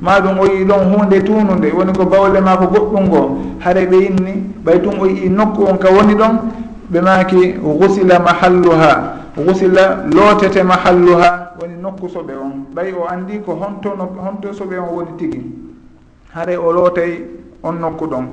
ma 0.00 0.20
ɗum 0.20 0.38
o 0.40 0.44
yii 0.46 0.64
ɗon 0.64 0.92
hunde 0.92 1.20
tunude 1.24 1.72
woni 1.72 1.92
ko 1.92 2.04
bawle 2.04 2.40
ma 2.40 2.56
ko 2.56 2.66
goɗɗum 2.66 3.04
ngo 3.08 3.38
haare 3.60 3.86
ɓe 3.86 3.96
inni 3.96 4.32
ɓay 4.64 4.78
tun 4.82 5.00
o 5.00 5.06
yii 5.06 5.28
nokku 5.30 5.62
on 5.64 5.76
ka 5.78 5.88
woni 5.90 6.14
ɗon 6.14 6.38
ɓe 6.92 7.00
maaki 7.00 7.54
gusila 7.80 8.18
mahalluha 8.18 9.14
gusila 9.36 10.04
lootete 10.14 10.62
mahalluha 10.62 11.54
woni 11.60 11.74
nokku 11.82 12.08
soɓe 12.08 12.32
on. 12.36 12.66
Ɓay 12.74 12.92
o 12.92 13.06
anndi 13.08 13.40
ko 13.40 13.52
honto 13.54 13.94
no 13.96 14.10
honto 14.20 14.52
soɓe 14.52 14.78
on 14.78 14.94
woni 14.96 15.10
tigi. 15.18 15.40
Haare 16.34 16.56
o 16.56 16.72
lootay 16.72 17.24
on 17.62 17.72
nokku 17.80 18.06
ɗon. 18.06 18.24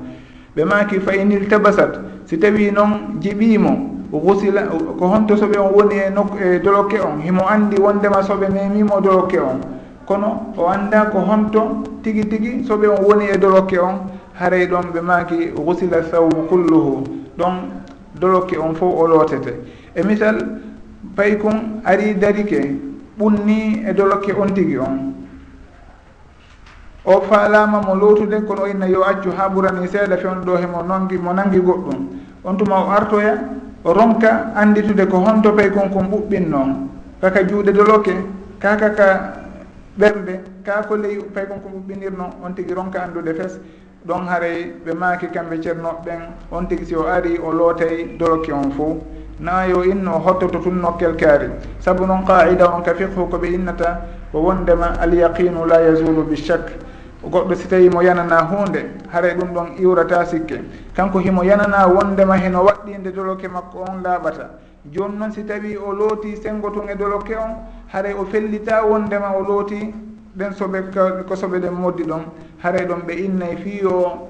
Ɓe 0.56 0.66
maaki 0.66 1.00
fa 1.00 1.16
inil 1.16 1.48
tabasat 1.48 2.00
si 2.26 2.38
tawi 2.38 2.72
noon 2.72 3.20
jiɓimo 3.22 4.01
gusila 4.20 4.68
ko 5.00 5.08
honto 5.08 5.36
soɓe 5.36 5.58
on 5.58 5.72
woni 5.74 5.96
e 5.96 6.10
nokku 6.10 6.38
e 6.38 6.60
dolokke 6.60 7.00
on. 7.00 7.22
Himo 7.22 7.48
andi 7.48 7.80
wondema 7.80 8.22
soɓe 8.22 8.50
memimo 8.50 9.00
dolokke 9.00 9.40
on. 9.40 9.62
Kono 10.06 10.54
o 10.58 10.68
anda 10.68 11.06
ko 11.06 11.20
honto 11.20 11.84
tigi 12.04 12.26
tigi 12.28 12.64
soɓe 12.68 12.88
on 12.88 13.04
woni 13.06 13.26
e 13.34 13.38
dolokke 13.38 13.80
on 13.80 14.12
haray 14.40 14.68
ɗon 14.68 14.92
ɓe 14.94 15.02
maaki 15.02 15.52
gusila 15.56 16.04
sawbu 16.04 16.48
kulluhu. 16.50 17.04
Ɗon 17.38 17.54
dolokke 18.20 18.58
on 18.58 18.74
fof 18.76 18.94
o 19.00 19.08
lootete. 19.08 19.54
E 19.96 20.04
misal 20.04 20.36
pay 21.16 21.38
kon 21.38 21.82
ari 21.86 22.14
darike 22.16 22.76
ɓunni 23.18 23.88
e 23.88 23.94
dolokke 23.94 24.34
on 24.38 24.54
tigi 24.54 24.78
on. 24.78 25.14
O 27.06 27.22
faalama 27.22 27.82
mo 27.82 27.96
lootude 27.96 28.46
kono 28.46 28.64
o 28.64 28.68
inna 28.68 28.88
yo 28.88 29.04
accu 29.04 29.30
ha 29.32 29.48
ɓurani 29.48 29.88
seeɗa 29.88 30.18
fewno 30.18 30.42
ɗo 30.44 30.58
hemo 30.58 30.84
nangi 30.84 31.18
mo 31.18 31.32
nangi 31.34 31.60
goɗɗum. 31.60 32.08
On 32.44 32.56
tuma 32.58 32.76
o 32.82 32.90
artoya 32.92 33.40
ronka 33.84 34.54
anditude 34.56 35.06
ko 35.08 35.18
honto 35.18 35.52
pay 35.54 35.70
kon 35.72 35.90
kon 35.90 36.10
ɓuɓɓinno 36.10 36.60
kaka 37.22 37.44
juuɗe 37.48 37.72
doloke 37.74 38.14
ka 38.60 38.76
kaka 38.78 39.34
ɓerɓe 40.00 40.40
ka 40.66 40.84
ko 40.88 40.96
ley 40.96 41.18
pay 41.34 41.46
kon 41.48 41.60
ko 41.60 41.70
ɓuɓɓinirno 41.70 42.26
on 42.46 42.54
tigi 42.56 42.74
ronka 42.74 43.02
andude 43.04 43.34
fes. 43.34 43.60
Ɗon 44.06 44.28
haray 44.28 44.74
ɓe 44.86 44.94
maaki 44.94 45.28
kamɓe 45.28 45.62
ceernoɓe 45.62 46.02
ɓen 46.06 46.22
on 46.52 46.66
tigi 46.68 46.86
si 46.86 46.96
o 46.96 47.06
ari 47.06 47.38
o 47.38 47.52
lootay 47.52 48.18
doloke 48.18 48.52
on 48.52 48.72
fo 48.72 48.98
naayo 49.40 49.84
inno 49.84 50.20
hottoto 50.20 50.60
tun 50.60 50.82
nokkel 50.82 51.16
kaari. 51.16 51.50
Sabu 51.80 52.06
noon 52.06 52.24
qaida 52.26 52.70
on 52.74 52.82
ka 52.84 52.94
fiqhu 52.94 53.30
ko 53.30 53.38
ɓe 53.38 53.54
innata 53.54 54.02
ko 54.32 54.40
wondema 54.40 54.94
alyaqinu 55.02 55.66
la 55.68 55.82
yazulu 55.82 56.24
bichak 56.30 56.72
goɗɗo 57.24 57.56
si 57.56 57.68
tawi 57.68 57.90
mo 57.90 58.02
yanana 58.02 58.42
hunde 58.42 58.80
haara 59.12 59.34
ɗum 59.36 59.54
ɗon 59.54 59.68
iwrata 59.80 60.26
sikke. 60.26 60.62
Kanko 60.96 61.20
himo 61.20 61.44
yanana 61.44 61.88
wondema 61.88 62.36
heno 62.38 62.64
waɗɗinde 62.64 63.12
doloke 63.14 63.48
makko 63.48 63.86
on 63.90 64.02
laaɓata 64.04 64.50
joni 64.92 65.18
noon 65.18 65.32
si 65.32 65.44
tawi 65.46 65.78
o 65.78 65.94
looti 65.94 66.36
sengo 66.42 66.72
tun 66.72 66.90
e 66.90 66.96
doloke 66.96 67.36
on 67.38 67.56
haara 67.94 68.10
o 68.20 68.26
fellita 68.26 68.84
wondema 68.86 69.36
o 69.38 69.44
looti 69.44 69.94
ɗen 70.36 70.52
soɓe 70.54 70.92
ko 71.28 71.36
soɓe 71.36 71.60
ɗen 71.60 71.74
moddi 71.74 72.04
ɗon. 72.04 72.22
Haara 72.64 72.86
ɗon 72.86 73.02
ɓe 73.06 73.14
innay 73.14 73.54
e 73.54 73.58
fi 73.58 73.86
o 73.86 74.28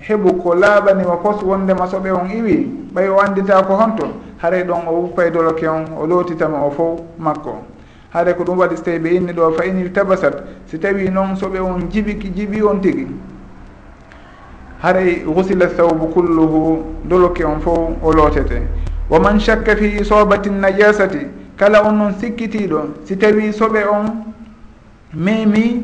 heɓu 0.00 0.42
ko 0.42 0.54
laaɓanimo 0.54 1.16
pos 1.22 1.42
wondema 1.42 1.86
soɓe 1.86 2.10
on 2.12 2.28
iwi 2.28 2.68
ɓay 2.94 3.08
o 3.08 3.20
andita 3.20 3.62
ko 3.62 3.74
honto. 3.74 4.06
Haara 4.42 4.62
ɗon 4.62 4.86
o 4.86 4.92
wuppay 5.00 5.28
e 5.28 5.30
doloke 5.30 5.66
on 5.66 5.84
o 5.98 6.06
lootitama 6.06 6.58
o 6.66 6.70
fof 6.70 7.00
makko. 7.18 7.71
haade 8.12 8.34
ko 8.34 8.44
ɗum 8.44 8.58
waɗi 8.58 8.76
so 8.76 8.82
tawi 8.82 8.98
ɓe 8.98 9.08
inni 9.14 9.32
ɗo 9.32 9.52
fa 9.52 9.64
inil 9.64 9.90
tabasat. 9.92 10.44
Si 10.66 10.78
tawi 10.78 11.08
noon 11.10 11.34
soɓe 11.36 11.58
on 11.60 11.88
jiɓiki 11.90 12.30
jiɓi 12.34 12.62
on 12.62 12.80
tigi. 12.80 13.06
Haray 14.82 15.22
gusila 15.24 15.66
thawbu 15.68 16.06
kulluhu 16.12 16.84
doloke 17.04 17.42
on 17.44 17.60
fof 17.60 17.96
o 18.02 18.12
lootete. 18.12 18.62
Wa 19.08 19.18
man 19.18 19.38
shakka 19.40 19.76
fi 19.76 19.96
isobati 20.00 20.50
najasati 20.50 21.26
kala 21.56 21.82
on 21.84 21.92
noon 21.96 22.12
sikkitiɗo 22.18 22.80
si 23.04 23.16
tawi 23.16 23.50
soɓe 23.52 23.84
on 23.88 24.24
memi 25.14 25.82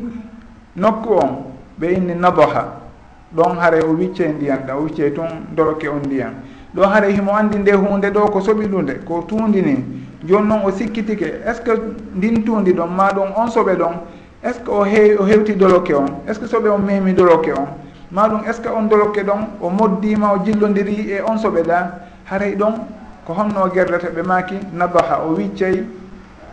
nokku 0.75 1.13
on 1.13 1.45
ɓe 1.79 1.93
inni 1.95 2.13
nadoha 2.13 2.75
ɗon 3.35 3.57
haray 3.57 3.81
o 3.81 3.93
wicce 3.93 4.27
ndiyan 4.27 4.65
ɗa 4.67 4.75
o 4.77 4.83
wicce 4.83 5.13
tun 5.15 5.27
doloke 5.55 5.87
on 5.87 5.99
ndiyan 6.05 6.33
ɗo 6.75 6.83
haray 6.85 7.13
himo 7.13 7.31
andi 7.33 7.57
nde 7.57 7.71
hunde 7.71 8.11
ɗo 8.11 8.29
ko 8.31 8.39
soɓi 8.39 8.67
ɗu 8.67 9.03
ko 9.05 9.25
tundi 9.27 9.61
ni. 9.61 9.99
joni 10.27 10.47
noon 10.47 10.61
o 10.65 10.71
sikkitike 10.71 11.23
est 11.45 11.53
ce 11.57 11.61
que 11.61 11.71
ndin 12.15 12.43
tuundi 12.43 12.73
ɗon 12.73 12.87
ma 12.89 13.11
ɗum 13.13 13.29
on 13.37 13.47
soɓe 13.47 13.75
ɗon 13.77 13.93
est 14.43 14.53
ce 14.53 14.59
que 14.59 14.69
o 14.71 14.83
heewi 14.83 15.15
o 15.17 15.23
hewti 15.25 15.53
doloke 15.55 15.91
on 15.93 16.05
est 16.29 16.33
ce 16.33 16.39
que 16.39 16.45
soɓe 16.47 16.67
on 16.69 16.79
memi 16.79 17.13
doloke 17.13 17.51
on? 17.57 17.67
Ma 18.11 18.27
ɗum 18.27 18.41
est 18.47 18.53
ce 18.53 18.61
que 18.61 18.67
on 18.69 18.83
doloke 18.83 19.23
ɗon 19.23 19.47
o 19.61 19.69
moddima 19.69 20.33
o 20.33 20.43
jillodiri 20.45 21.11
e 21.11 21.21
on 21.25 21.37
soɓe 21.37 21.63
ɗa? 21.63 21.91
Haray 22.29 22.55
ɗon 22.55 22.73
ko 23.25 23.33
honno 23.33 23.69
gerdata 23.73 24.07
ɓe 24.09 24.21
maki 24.25 24.55
nabaha 24.73 25.21
o 25.27 25.35
wiccay 25.35 25.83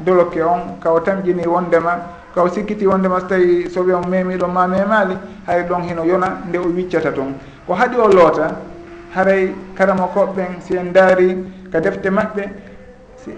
doloke 0.01 0.39
on 0.43 0.79
ka 0.81 0.93
o 0.93 1.01
tamƴini 1.01 1.47
wondema 1.47 1.99
ka 2.35 2.43
o 2.43 2.49
sikkiti 2.49 2.87
wondema 2.87 3.21
so 3.21 3.27
tawi 3.27 3.67
soɓe 3.69 3.95
on 3.95 4.09
memiɗon 4.09 4.49
ma 4.53 4.67
memali 4.69 5.17
haray 5.47 5.65
ɗon 5.65 5.83
hino 5.89 6.05
yona 6.05 6.39
nde 6.49 6.59
o 6.59 6.69
wiccata 6.69 7.11
toon 7.13 7.35
ko 7.67 7.75
haaɗi 7.75 7.97
o 7.97 8.09
loota 8.09 8.57
haray 9.15 9.51
karama 9.75 10.07
koɓɓen 10.15 10.61
si 10.61 10.77
en 10.77 10.93
daari 10.93 11.37
ka 11.73 11.81
defte 11.81 12.07
maɓɓe 12.11 12.43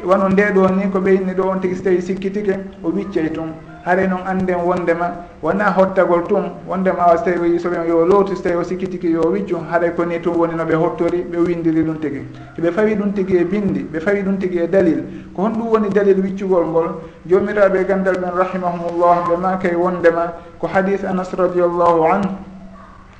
wano 0.05 0.29
nde 0.29 0.43
ɗo 0.55 0.69
ni 0.77 0.91
ko 0.91 0.99
ɓeyni 1.01 1.35
ɗo 1.35 1.49
on 1.51 1.61
tigi 1.61 1.75
so 1.77 1.83
tawi 1.83 2.01
sikkitike 2.03 2.55
o 2.85 2.89
wiccay 2.91 3.31
tun. 3.33 3.53
Haray 3.85 4.07
noon 4.07 4.21
anden 4.27 4.57
wondema 4.67 5.25
wona 5.43 5.71
hottagol 5.73 6.27
tun 6.29 6.51
wondema 6.69 7.07
awa 7.07 7.17
so 7.17 7.25
tawi 7.25 7.59
soɓe 7.59 7.89
yo 7.89 8.05
lootu 8.05 8.37
so 8.37 8.43
tawi 8.43 8.57
o 8.57 8.63
sikkitiki 8.65 9.11
yo 9.13 9.23
wiccu 9.33 9.57
haɗay 9.57 9.95
koni 9.97 10.21
tun 10.21 10.35
woni 10.37 10.55
no 10.57 10.65
ɓe 10.65 10.75
hottori 10.75 11.25
ɓe 11.25 11.39
windiri 11.39 11.83
ɗum 11.85 11.99
tigi. 12.01 12.21
Ɓe 12.59 12.71
fawi 12.73 12.95
ɗum 12.97 13.13
tigi 13.15 13.37
e 13.39 13.45
bindi 13.45 13.81
ɓe 13.93 14.01
fawi 14.01 14.23
ɗum 14.23 14.37
tigi 14.39 14.59
e 14.59 14.69
dalil. 14.69 15.03
Ko 15.35 15.43
hon 15.43 15.53
ɗum 15.53 15.69
woni 15.73 15.89
dalil 15.89 16.21
wiccugol 16.21 16.67
ngol 16.67 16.89
jomiraɓe 17.27 17.81
e 17.81 17.85
gandal 17.87 18.17
ɓen 18.17 18.33
rahimahumullah 18.37 19.25
ɓe 19.29 19.37
makay 19.41 19.75
wondema 19.75 20.33
ko 20.59 20.67
hadis 20.67 21.03
anas 21.05 21.33
radiallahu 21.33 22.05
anhu. 22.13 22.29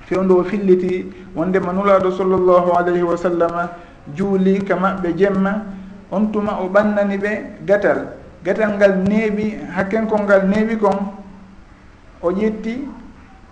Fewndo 0.07 0.37
o 0.41 0.45
filliti 0.45 1.07
wondema 1.35 1.73
nulaɗo 1.73 2.11
sallllahu 2.13 2.77
alayhi 2.77 3.03
wa 3.03 3.17
sallam 3.17 3.69
juuli 4.15 4.61
ka 4.65 4.75
maɓɓe 4.77 5.17
jemma 5.17 5.65
on 6.11 6.33
tuma 6.33 6.59
o 6.61 6.69
ɓannani 6.69 7.17
ɓe 7.19 7.31
gatal 7.67 8.19
gatal 8.45 8.71
ngal 8.77 8.93
neeɓi 9.09 9.59
hakkenkol 9.77 10.23
ngal 10.23 10.43
neeɓi 10.49 10.77
kon 10.79 10.99
o 12.23 12.31
ƴetti 12.33 12.89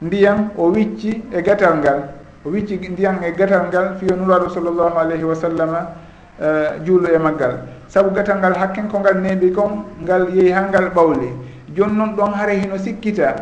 ndiyan 0.02 0.50
o 0.58 0.70
wicci 0.70 1.22
e 1.32 1.42
gatal 1.42 1.78
ngal. 1.78 2.00
O 2.44 2.50
wicci 2.50 2.76
ndiyan 2.78 3.22
e 3.24 3.32
gatal 3.32 3.66
ngal 3.68 3.96
fiyo 3.98 4.16
nuraɗo 4.16 4.48
sallllahu 4.50 4.96
alayhi 4.98 5.24
wa 5.24 5.34
sallam 5.34 5.70
uh, 5.72 6.44
e, 6.44 6.80
juulo 6.84 7.08
e 7.08 7.18
maggal. 7.18 7.58
Saabu 7.88 8.10
gatal 8.14 8.38
ngal 8.38 8.54
hakkenko 8.54 8.98
ngal 9.00 9.16
neeɓi 9.20 9.52
kon 9.52 9.84
ngal 10.02 10.28
yehi 10.34 10.50
ha 10.52 10.62
ngal 10.68 10.90
ɓawli 10.94 11.28
joni 11.74 11.96
noon 11.96 12.14
ɗon 12.16 12.32
haara 12.34 12.52
hino 12.52 12.76
sikkita. 12.78 13.34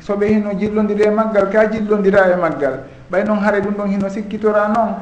Soɓe 0.00 0.26
hino 0.28 0.50
jillodiri 0.58 1.04
e 1.04 1.10
maggal 1.10 1.48
ka 1.50 1.70
jillodira 1.70 2.28
e 2.32 2.36
maggal. 2.36 2.80
Ɓay 3.10 3.24
noon 3.24 3.38
haara 3.38 3.60
ɗum 3.60 3.74
ɗon 3.74 3.88
hino 3.90 4.08
sikkitora 4.08 4.68
noon. 4.68 4.94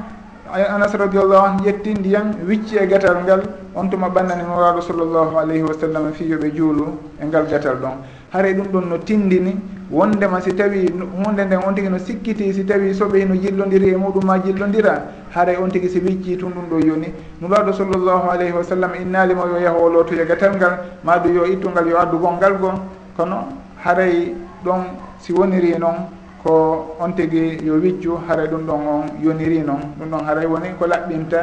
anas 0.53 0.93
radiallahu 0.93 1.47
anu 1.47 1.65
yetti 1.65 1.95
ndiyan 1.95 2.35
wicci 2.47 2.77
e 2.77 2.87
gatal 2.87 3.17
ngal 3.25 3.41
on 3.75 3.89
tuma 3.91 4.09
ɓannani 4.09 4.43
nuraɗo 4.45 4.81
sallllahu 4.83 5.39
alayhi 5.39 5.63
wa 5.63 5.73
sallam 5.73 6.13
fiyoɓe 6.13 6.53
juulu 6.55 6.99
e 7.21 7.25
ngal 7.27 7.47
gatal 7.49 7.77
ɗon. 7.81 7.97
Haare 8.31 8.53
ɗum 8.53 8.67
ɗon 8.73 8.89
no 8.89 8.99
tindini 8.99 9.57
wondema 9.91 10.41
si 10.41 10.53
tawi 10.55 10.91
hunde 11.25 11.45
nden 11.45 11.61
on 11.67 11.73
tigui 11.75 11.89
no 11.89 11.99
sikkiti 11.99 12.53
si 12.53 12.65
tawi 12.65 12.93
soɓe 12.93 13.21
hino 13.21 13.35
jillodiri 13.35 13.89
e 13.95 13.97
muɗum 13.97 14.25
ma 14.27 14.39
jillodira 14.39 15.03
haara 15.35 15.59
on 15.63 15.71
tigui 15.71 15.89
si 15.89 15.99
wicci 16.01 16.37
tun 16.37 16.53
ɗum 16.53 16.69
ɗo 16.69 16.87
yoni. 16.87 17.13
Nuraɗo 17.41 17.73
sallllahu 17.73 18.29
alayhi 18.31 18.53
wa 18.53 18.63
sallam 18.63 18.91
innalimo 19.01 19.47
yo 19.49 19.59
yaha 19.59 19.79
o 19.79 19.89
lootoyo 19.89 20.23
e 20.23 20.27
gatal 20.27 20.57
ngal 20.57 20.79
maɗum 21.05 21.35
yo 21.35 21.45
ittungal 21.47 21.89
yo 21.89 21.97
addu 21.99 22.19
gongal 22.19 22.59
go 22.61 22.71
kono 23.17 23.49
haray 23.83 24.35
ɗon 24.63 24.85
si 25.19 25.33
woniri 25.33 25.73
e 25.73 25.79
noon 25.79 26.05
ko 26.45 26.95
on 27.01 27.13
tigi 27.17 27.59
yo 27.65 27.75
wiccu 27.81 28.21
haray 28.29 28.47
ɗum 28.49 28.67
ɗon 28.67 28.81
on 28.87 29.03
yoniri 29.25 29.61
noon 29.65 29.81
ɗum 29.99 30.09
ɗon 30.11 30.25
haray 30.29 30.47
woni 30.47 30.69
ko 30.79 30.87
laɓɓinta 30.87 31.39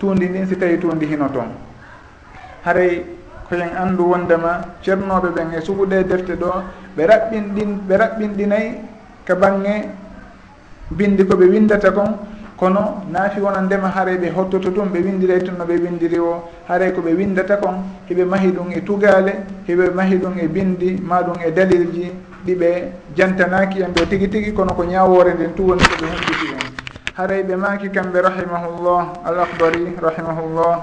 tuundi 0.00 0.28
ndin 0.28 0.46
si 0.46 0.56
tawi 0.56 0.78
tuundi 0.78 1.06
hino 1.06 1.28
toon 1.28 1.50
haray 2.64 3.04
koyen 3.48 3.70
anndu 3.76 4.02
wondema 4.10 4.60
ceernoɓe 4.82 5.28
ɓen 5.36 5.52
e 5.56 5.60
suguɗe 5.60 6.04
defte 6.08 6.34
ɗo 6.40 6.50
ɓe 6.96 7.02
raɓɓinɗin 7.06 7.70
ɓe 7.88 7.94
raɓɓinɗinayi 7.96 8.68
ka 9.26 9.34
bange 9.34 9.74
bindi 10.90 11.24
koɓe 11.24 11.44
windata 11.50 11.90
kon. 11.90 12.16
Kono 12.56 13.02
naafi 13.12 13.40
wona 13.40 13.60
ndema 13.60 13.88
haray 13.88 14.16
ɓe 14.16 14.30
hottoto 14.34 14.70
ɗum 14.70 14.88
ɓe 14.88 14.98
windiray 15.04 15.42
tun 15.44 15.56
no 15.58 15.64
ɓe 15.66 15.76
windiri 15.82 16.18
o. 16.18 16.48
Haray 16.68 16.92
koɓe 16.92 17.12
windata 17.14 17.56
kon 17.58 17.74
heɓe 18.08 18.24
mahi 18.24 18.48
ɗum 18.52 18.70
e 18.72 18.80
tugaale 18.80 19.32
heɓe 19.68 19.90
mahi 19.94 20.16
ɗum 20.16 20.38
e 20.40 20.48
bindi 20.48 20.96
ma 21.02 21.20
ɗum 21.22 21.36
e 21.46 21.50
dalilji. 21.52 22.12
ɗiɓe 22.46 22.92
jantanaki 23.16 23.82
en 23.82 23.92
ɓe 23.92 24.06
tigui 24.08 24.28
tigui 24.28 24.52
kono 24.52 24.72
ko 24.74 24.84
ñawore 24.84 25.34
nden 25.34 25.54
tu 25.54 25.62
woni 25.68 25.82
koɓe 25.82 26.06
henduɗi 26.06 26.46
en. 26.54 26.62
Haray 27.16 27.42
ɓe 27.42 27.56
maki 27.56 27.88
kamɓe 27.90 28.20
rahimahullah 28.20 29.02
al 29.24 29.40
akbari 29.40 29.96
rahimahullah 30.00 30.74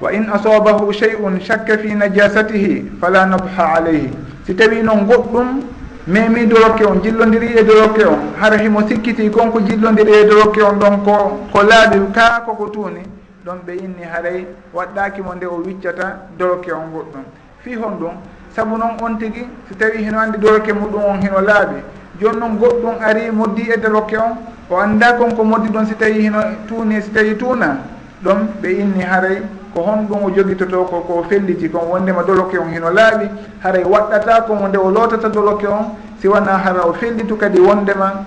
wa 0.00 0.12
in 0.12 0.26
asabahu 0.32 0.92
chey 0.92 1.14
un 1.20 1.38
chakka 1.40 1.78
fi 1.78 1.94
najasatihi 1.94 2.98
fala 3.00 3.26
nabha 3.26 3.74
alayhi. 3.76 4.10
Si 4.46 4.54
tawi 4.54 4.82
noon 4.82 5.06
goɗɗum 5.06 5.60
memi 6.06 6.46
dorokke 6.46 6.84
on 6.86 7.00
jillodiri 7.02 7.58
e 7.58 7.64
dorokke 7.64 8.04
on 8.06 8.32
hara 8.40 8.56
himo 8.58 8.86
sikkiti 8.88 9.28
konko 9.30 9.60
jillodiri 9.60 10.12
e 10.12 10.24
dorokke 10.24 10.62
on 10.62 10.78
ɗon 10.78 11.02
ko 11.04 11.40
ko 11.52 11.62
laaɓi 11.62 12.12
kaa 12.14 12.40
koko 12.46 12.68
tuuni 12.68 13.02
ɗon 13.44 13.58
ɓe 13.66 13.72
inni 13.76 14.04
haray 14.04 14.46
waɗɗakimo 14.74 15.34
nde 15.34 15.46
o 15.46 15.56
wiccata 15.66 16.28
dorokke 16.38 16.72
on 16.72 16.88
goɗɗum. 16.94 17.24
Fi 17.62 17.74
hon 17.74 17.98
ɗum 18.00 18.14
saabu 18.58 18.76
noon 18.76 18.98
on 19.00 19.18
tigi 19.18 19.46
so 19.68 19.74
tawi 19.78 20.02
hino 20.02 20.18
andi 20.18 20.38
ɗo 20.38 20.74
muɗum 20.74 21.02
on 21.04 21.20
hino 21.22 21.40
laaɓi 21.40 21.80
joni 22.20 22.38
noon 22.40 22.58
goɗɗum 22.58 22.94
ari 23.00 23.30
moddi 23.30 23.70
e 23.70 23.76
nder 23.76 23.94
on 23.94 24.36
o 24.70 24.76
annda 24.76 25.12
konko 25.12 25.44
moddi 25.44 25.68
ɗon 25.68 25.86
si 25.86 25.94
tawi 25.94 26.22
hino 26.22 26.38
tuuni 26.66 27.00
si 27.00 27.10
tawi 27.10 27.36
tuuna 27.36 27.78
ɗon 28.24 28.48
ɓe 28.60 28.68
inni 28.68 29.02
haray 29.02 29.42
ko 29.72 29.82
honɗum 29.82 30.24
o 30.24 30.30
jogitoto 30.34 30.84
ko 30.84 31.00
ko 31.00 31.24
felliti 31.28 31.70
kon. 31.70 31.86
Wondema 31.88 32.24
doloke 32.24 32.58
on 32.58 32.72
hino 32.72 32.90
laaɓi 32.90 33.28
haray 33.62 33.84
waɗɗata 33.84 34.42
komo 34.46 34.66
nde 34.68 34.76
o 34.76 34.90
lootata 34.90 35.28
doloke 35.28 35.66
on 35.66 35.94
si 36.20 36.26
wona 36.26 36.58
hara 36.58 36.84
o 36.86 36.92
fellitu 36.94 37.36
kadi 37.36 37.60
wondema 37.60 38.24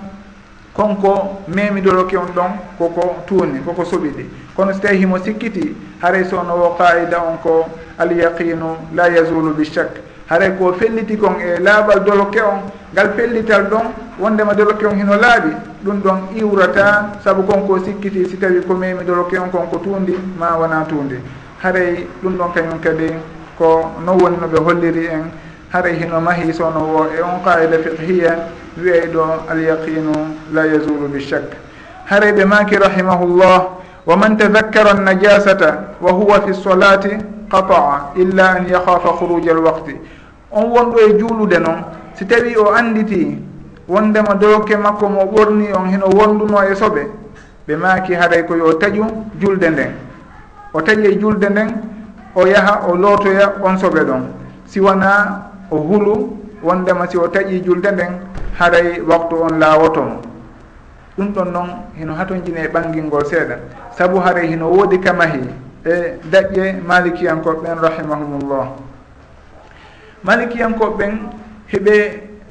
konko 0.72 1.42
memi 1.48 1.82
doloke 1.82 2.16
on 2.16 2.32
ɗon 2.34 2.52
koko 2.78 3.16
tuuni 3.26 3.60
koko 3.60 3.82
suɓiɗi 3.84 4.24
kono 4.56 4.72
so 4.72 4.78
tawi 4.78 4.96
himo 4.96 5.18
sikkiti 5.18 5.76
haray 6.00 6.24
sowno 6.24 6.56
wo 6.56 6.74
qaida 6.78 7.20
on 7.20 7.36
ko 7.42 7.66
alyaqinu 7.98 8.76
la 8.94 9.08
yazulu 9.08 9.52
bi 9.54 9.64
chak 9.64 10.11
haray 10.28 10.56
ko 10.58 10.72
felliti 10.72 11.16
kon 11.16 11.36
e 11.40 11.58
laaɓal 11.60 12.04
doloke 12.04 12.40
on 12.40 12.60
ngal 12.92 13.12
fellital 13.16 13.62
ɗon 13.70 13.86
wondema 14.18 14.54
doloke 14.54 14.84
on 14.86 14.94
hino 14.96 15.14
laaɓi 15.16 15.50
ɗum 15.84 16.00
ɗon 16.02 16.18
iwrata 16.36 17.12
saabu 17.24 17.42
konko 17.42 17.78
sikkiti 17.84 18.26
si 18.28 18.36
tawi 18.38 18.60
ko 18.66 18.74
memi 18.74 19.04
doloke 19.04 19.38
on 19.38 19.50
kon 19.50 19.66
ko 19.70 19.78
tuundi 19.78 20.14
ma 20.38 20.56
wona 20.58 20.84
tuundi. 20.88 21.16
Haray 21.62 22.06
ɗum 22.22 22.36
ɗon 22.36 22.52
kañum 22.54 22.80
kadi 22.80 23.12
ko 23.58 23.90
non 24.04 24.18
woni 24.20 24.36
no 24.40 24.46
ɓe 24.48 24.58
holliri 24.58 25.06
en. 25.06 25.30
Haray 25.72 25.96
hino 25.96 26.20
mahi 26.20 26.52
sowno 26.52 26.80
wo 26.80 27.06
e 27.06 27.20
on 27.22 27.40
qaida 27.44 27.78
fiqhiya 27.78 28.36
wiyey 28.76 29.08
ɗo 29.12 29.22
alyaqinu 29.50 30.12
la 30.52 30.66
yazulu 30.66 31.08
bichak 31.08 31.42
haray 32.06 32.32
ɓe 32.32 32.44
maki 32.44 32.76
rahimahullah 32.76 33.68
wa 34.06 34.16
man 34.16 34.36
tadakkara 34.36 34.90
annajasata 34.90 35.96
wa 36.00 36.12
huwa 36.12 36.40
fi 36.40 36.50
lsolati 36.50 37.10
qataa 37.52 38.12
illa 38.16 38.50
an 38.56 38.66
yahafa 38.68 39.08
huruja 39.20 39.52
alwaqti 39.52 39.94
on 40.50 40.64
wonɗo 40.72 40.98
e 41.08 41.18
juulude 41.18 41.58
noon 41.60 41.84
si 42.14 42.24
tawi 42.26 42.56
o 42.56 42.72
anditi 42.74 43.38
wondema 43.88 44.34
doroke 44.34 44.76
makko 44.76 45.08
mo 45.08 45.24
ɓorni 45.26 45.72
on 45.76 45.88
hino 45.90 46.06
wonduno 46.06 46.62
e 46.70 46.74
soɓe 46.74 47.02
ɓe 47.66 47.76
maaki 47.76 48.14
haray 48.14 48.42
ko 48.46 48.56
yo 48.56 48.72
taƴu 48.78 49.04
julde 49.40 49.70
nden. 49.70 49.92
O 50.74 50.80
taƴi 50.80 51.06
e 51.06 51.18
julde 51.20 51.44
nden 51.50 51.68
o 52.34 52.46
yaha 52.46 52.86
o 52.88 52.96
lootoya 52.96 53.52
on 53.62 53.76
soɓe 53.78 54.04
ɗon. 54.04 54.22
Si 54.66 54.80
wona 54.80 55.42
o 55.70 55.76
hulu 55.76 56.36
wondema 56.62 57.06
si 57.08 57.16
o 57.18 57.28
taƴi 57.28 57.62
julde 57.64 57.90
nden 57.92 58.12
haray 58.58 59.00
waktu 59.06 59.34
on 59.42 59.58
laawotomo 59.58 60.16
ɗum 61.18 61.32
ɗon 61.34 61.52
noon 61.52 61.68
hino 61.98 62.14
hatojine 62.14 62.64
e 62.64 62.68
ɓangilngol 62.68 63.24
seeɗa. 63.26 63.56
Saabu 63.96 64.18
haray 64.20 64.46
hino 64.48 64.68
woodi 64.70 64.98
kamahi. 65.00 65.40
e 65.84 66.18
daƴƴe 66.30 66.80
malikiyankoɓeɓen 66.86 67.78
rahimahumullah. 67.82 68.66
Malikiyankoɓeɓen 70.24 71.12
heɓe 71.72 71.94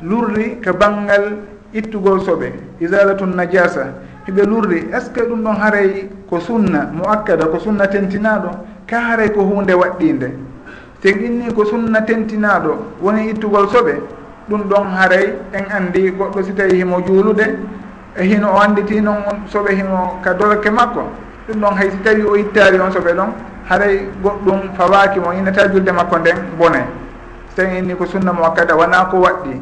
lurri 0.02 0.60
ka 0.62 0.74
banggal 0.74 1.38
ittugol 1.74 2.20
soɓe 2.22 2.54
isalatu 2.80 3.26
najasa 3.26 3.94
heɓe 4.28 4.46
lurri. 4.46 4.88
Est 4.94 5.02
ce 5.06 5.10
que 5.12 5.22
ɗum 5.26 5.44
ɗon 5.44 5.56
haray 5.62 6.10
ko 6.30 6.40
sunna 6.40 6.90
mo 6.94 7.04
akkada 7.10 7.46
ko 7.48 7.60
sunna 7.60 7.88
tentinaɗo? 7.88 8.50
Ka 8.88 9.00
haray 9.00 9.30
ko 9.32 9.42
hunde 9.44 9.72
waɗɗinde 9.74 10.32
sen 11.02 11.20
inni 11.24 11.54
ko 11.54 11.66
sunna 11.66 12.02
tentinaɗo 12.02 12.76
woni 13.02 13.30
ittugol 13.30 13.68
soɓe 13.70 14.02
ɗum 14.50 14.64
ɗon 14.70 14.86
haray 14.98 15.36
en 15.54 15.66
andi 15.72 16.12
goɗɗo 16.12 16.44
si 16.44 16.54
tawi 16.54 16.76
himo 16.78 17.02
juulude 17.08 17.58
e 18.18 18.24
hino 18.24 18.50
o 18.54 18.60
anditi 18.60 19.00
noon 19.02 19.48
soɓe 19.48 19.72
himo 19.76 20.20
ka 20.24 20.34
dolke 20.34 20.70
makko. 20.70 21.04
ɗum 21.52 21.62
ɗon 21.62 21.76
hay 21.78 21.90
so 21.92 21.98
tawi 22.04 22.24
o 22.24 22.36
ittari 22.36 22.80
on 22.80 22.92
soɓe 22.92 23.14
ɗon 23.14 23.32
haray 23.70 24.08
goɗɗum 24.24 24.74
fawaki 24.78 25.20
mo 25.20 25.32
innata 25.34 25.68
julde 25.72 25.92
makko 25.92 26.18
nden 26.20 26.36
bone. 26.58 26.82
So 27.56 27.62
tawi 27.64 27.78
inni 27.80 27.96
ko 27.96 28.06
sunna 28.06 28.34
mo 28.34 28.42
wakkata 28.44 28.76
wona 28.76 29.06
ko 29.12 29.18
waɗɗi. 29.18 29.62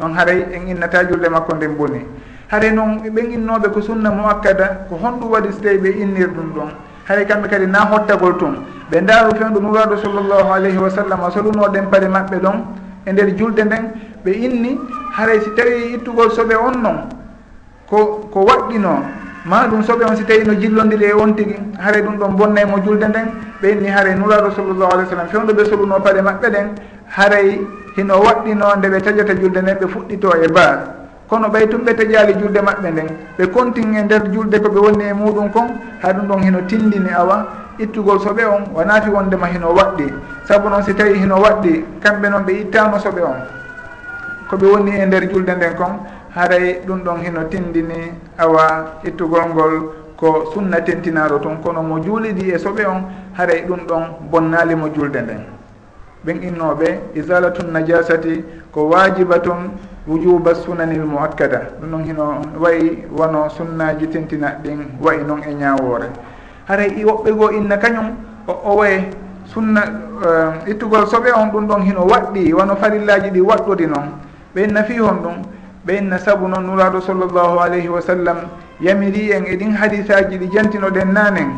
Noon 0.00 0.14
haray 0.14 0.46
en 0.52 0.68
innata 0.68 1.04
julde 1.08 1.28
makko 1.28 1.54
nden 1.56 1.74
boni 1.76 2.04
haray 2.50 2.72
noon 2.72 2.98
ɓen 3.02 3.30
innoɓe 3.32 3.68
ko 3.72 3.80
sunna 3.80 4.10
mo 4.10 4.28
akkada 4.28 4.86
ko 4.88 4.96
honɗum 5.02 5.30
waɗi 5.30 5.52
so 5.52 5.60
tawi 5.60 5.78
ɓe 5.78 5.88
innir 6.00 6.28
ɗum. 6.28 6.52
Ɗon 6.54 6.68
haray 7.08 7.24
kamɓe 7.26 7.48
kadi 7.48 7.66
na 7.66 7.80
hottagol 7.84 8.36
tun. 8.38 8.64
Ɓe 8.90 9.00
ndaaru 9.00 9.34
fewdu 9.36 9.60
nuraɗo 9.60 9.96
sallllahu 9.96 10.52
alayhi 10.52 10.78
wa 10.78 10.90
sallam 10.90 11.20
solunoɗen 11.30 11.90
paari 11.90 12.06
maɓɓe 12.08 12.38
ɗon 12.40 12.64
e 13.06 13.12
nder 13.12 13.36
julde 13.36 13.60
nden 13.64 13.92
ɓe 14.24 14.30
inni 14.32 14.78
haray 15.16 15.40
si 15.40 15.50
tawi 15.56 15.94
ittugol 15.94 16.30
soɓe 16.30 16.54
on 16.56 16.82
noon 16.82 16.98
ko 17.88 18.28
ko 18.32 18.40
waɗɗino 18.44 18.88
ma 19.44 19.66
ɗum 19.66 19.82
soɓe 19.82 20.04
on 20.04 20.16
si 20.16 20.24
tawi 20.24 20.44
no 20.44 20.54
jillodiri 20.54 21.04
e 21.06 21.12
on 21.12 21.32
tigui 21.34 21.56
haare 21.78 22.02
ɗum 22.02 22.16
ɗon 22.18 22.36
bonna 22.36 22.66
mo 22.66 22.78
julde 22.84 23.04
nden 23.08 23.26
ɓe 23.62 23.70
inni 23.72 23.88
haare 23.88 24.14
nuraɗo 24.14 24.50
sallllahu 24.50 24.92
alih 24.92 25.04
w 25.06 25.08
sallam 25.10 25.28
fewɗo 25.28 25.52
ɓe 25.54 25.64
soluno 25.64 26.00
paɗe 26.00 26.20
maɓɓe 26.22 26.50
ɗen 26.50 26.66
haaray 27.16 27.60
hino 27.96 28.14
waɗɗino 28.20 28.76
nde 28.76 28.88
ɓe 28.88 29.00
taƴata 29.00 29.34
julde 29.40 29.58
nden 29.62 29.76
ɓe 29.80 29.86
fuɗɗito 29.86 30.30
e 30.44 30.48
baar. 30.48 30.78
Kono 31.28 31.48
ɓay 31.48 31.68
tum 31.68 31.82
ɓe 31.84 31.94
taƴali 31.94 32.34
julde 32.40 32.60
maɓɓe 32.60 32.90
nden 32.90 33.08
ɓe 33.38 33.46
kontin 33.50 33.94
e 33.94 34.02
nder 34.02 34.22
julde 34.32 34.58
koɓe 34.60 34.78
wonni 34.80 35.04
e 35.04 35.12
muɗum 35.12 35.50
kon 35.52 35.68
ha 36.02 36.12
ɗum 36.12 36.26
ɗon 36.28 36.42
hino 36.42 36.58
tindini 36.66 37.10
awa. 37.16 37.46
Ittugol 37.78 38.18
soɓe 38.20 38.44
on 38.44 38.62
wonaati 38.74 39.08
wondema 39.10 39.46
hino 39.46 39.68
waɗɗi. 39.72 40.12
Saabu 40.48 40.68
noon 40.68 40.82
si 40.82 40.94
tawi 40.94 41.18
hino 41.18 41.36
waɗɗi 41.36 41.84
kamɓe 42.02 42.28
noon 42.30 42.42
ɓe 42.44 42.52
ittano 42.62 42.98
soɓe 42.98 43.22
on 43.22 43.38
koɓe 44.50 44.66
woni 44.66 44.90
e 44.98 45.06
nder 45.06 45.28
julde 45.30 45.50
nden 45.54 45.74
kon. 45.76 46.00
haray 46.38 46.80
ɗum 46.86 47.02
ɗon 47.04 47.18
hino 47.24 47.44
tindini 47.50 48.12
awa 48.38 49.00
ittugol 49.04 49.42
ngol 49.50 49.74
ko 50.16 50.50
sunna 50.54 50.80
tentinaɗo 50.80 51.38
toon 51.42 51.56
kono 51.62 51.82
mo 51.82 51.98
juuliɗi 51.98 52.52
e 52.54 52.58
soɓe 52.58 52.86
on 52.86 53.02
haray 53.36 53.64
ɗum 53.66 53.80
ɗon 53.88 54.02
bonnali 54.30 54.74
mo 54.76 54.86
julde 54.94 55.16
nden. 55.20 55.42
Ɓen 56.24 56.42
innoɓe 56.42 56.88
isalatu 57.14 57.62
najasati 57.66 58.44
ko 58.72 58.88
wajibatun 58.88 59.70
wujuba 60.06 60.54
sunanil 60.54 61.02
muakkada. 61.06 61.60
Ɗum 61.80 61.90
ɗon 61.90 62.04
hino 62.06 62.24
wayi 62.62 63.04
wono 63.18 63.48
sunnaji 63.48 64.06
tentina 64.08 64.54
ɗin 64.62 64.78
wayi 65.02 65.24
noon 65.26 65.42
e 65.42 65.54
ñawore 65.54 66.06
haray 66.68 66.90
i 67.00 67.04
woɓɓe 67.04 67.30
goo 67.36 67.50
inna 67.50 67.76
kañum 67.78 68.14
o 68.46 68.52
owoye 68.72 69.10
sunna 69.46 69.82
uh, 70.22 70.70
ittugol 70.70 71.06
soɓe 71.06 71.32
on 71.34 71.50
ɗum 71.50 71.66
ɗon 71.66 71.82
hino 71.82 72.06
waɗɗi 72.06 72.52
wono 72.54 72.76
farillaji 72.76 73.30
ɗi 73.30 73.40
waɗɗuɗi 73.40 73.86
noon 73.86 74.06
ɓe 74.54 74.62
inna 74.68 74.82
fi 74.84 74.98
hon 74.98 75.18
ɗum 75.22 75.57
ɓeyn 75.88 76.08
na 76.10 76.18
sabu 76.18 76.46
noon 76.48 76.66
nuraɗo 76.66 77.00
sallllahu 77.00 77.58
alayhi 77.64 77.88
wa 77.88 78.00
sallam 78.02 78.36
yamiri 78.80 79.32
en 79.32 79.44
e 79.46 79.56
ɗin 79.56 79.72
hadisaji 79.72 80.36
ɗi 80.38 80.50
jantinoɗen 80.52 81.12
nanen. 81.14 81.48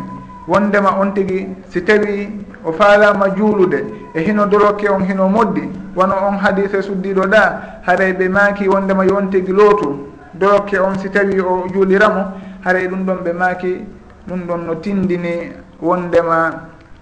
Wondema 0.46 0.94
on 1.00 1.10
tigui 1.14 1.48
si 1.68 1.82
tawi 1.82 2.30
o 2.64 2.70
faalama 2.72 3.34
juulude 3.36 3.84
e 4.14 4.20
hino 4.20 4.46
dorokke 4.46 4.88
on 4.88 5.00
hino 5.04 5.28
moddi 5.28 5.62
wono 5.96 6.14
on 6.28 6.38
hadise 6.38 6.80
suddiɗo 6.82 7.26
ɗa 7.26 7.82
haray 7.86 8.12
ɓe 8.12 8.28
maaki 8.28 8.68
wondema 8.68 9.04
yo 9.04 9.16
on 9.16 9.30
tigi 9.30 9.52
lootu. 9.52 10.06
Dorokke 10.34 10.78
on 10.78 10.96
si 10.98 11.08
tawi 11.10 11.40
o 11.40 11.66
juuliramo 11.72 12.22
haray 12.64 12.86
ɗum 12.86 13.04
ɗon 13.06 13.18
ɓe 13.24 13.32
maaki 13.32 13.84
ɗum 14.28 14.46
ɗon 14.46 14.58
no 14.66 14.74
tindini 14.76 15.50
wondema 15.82 16.52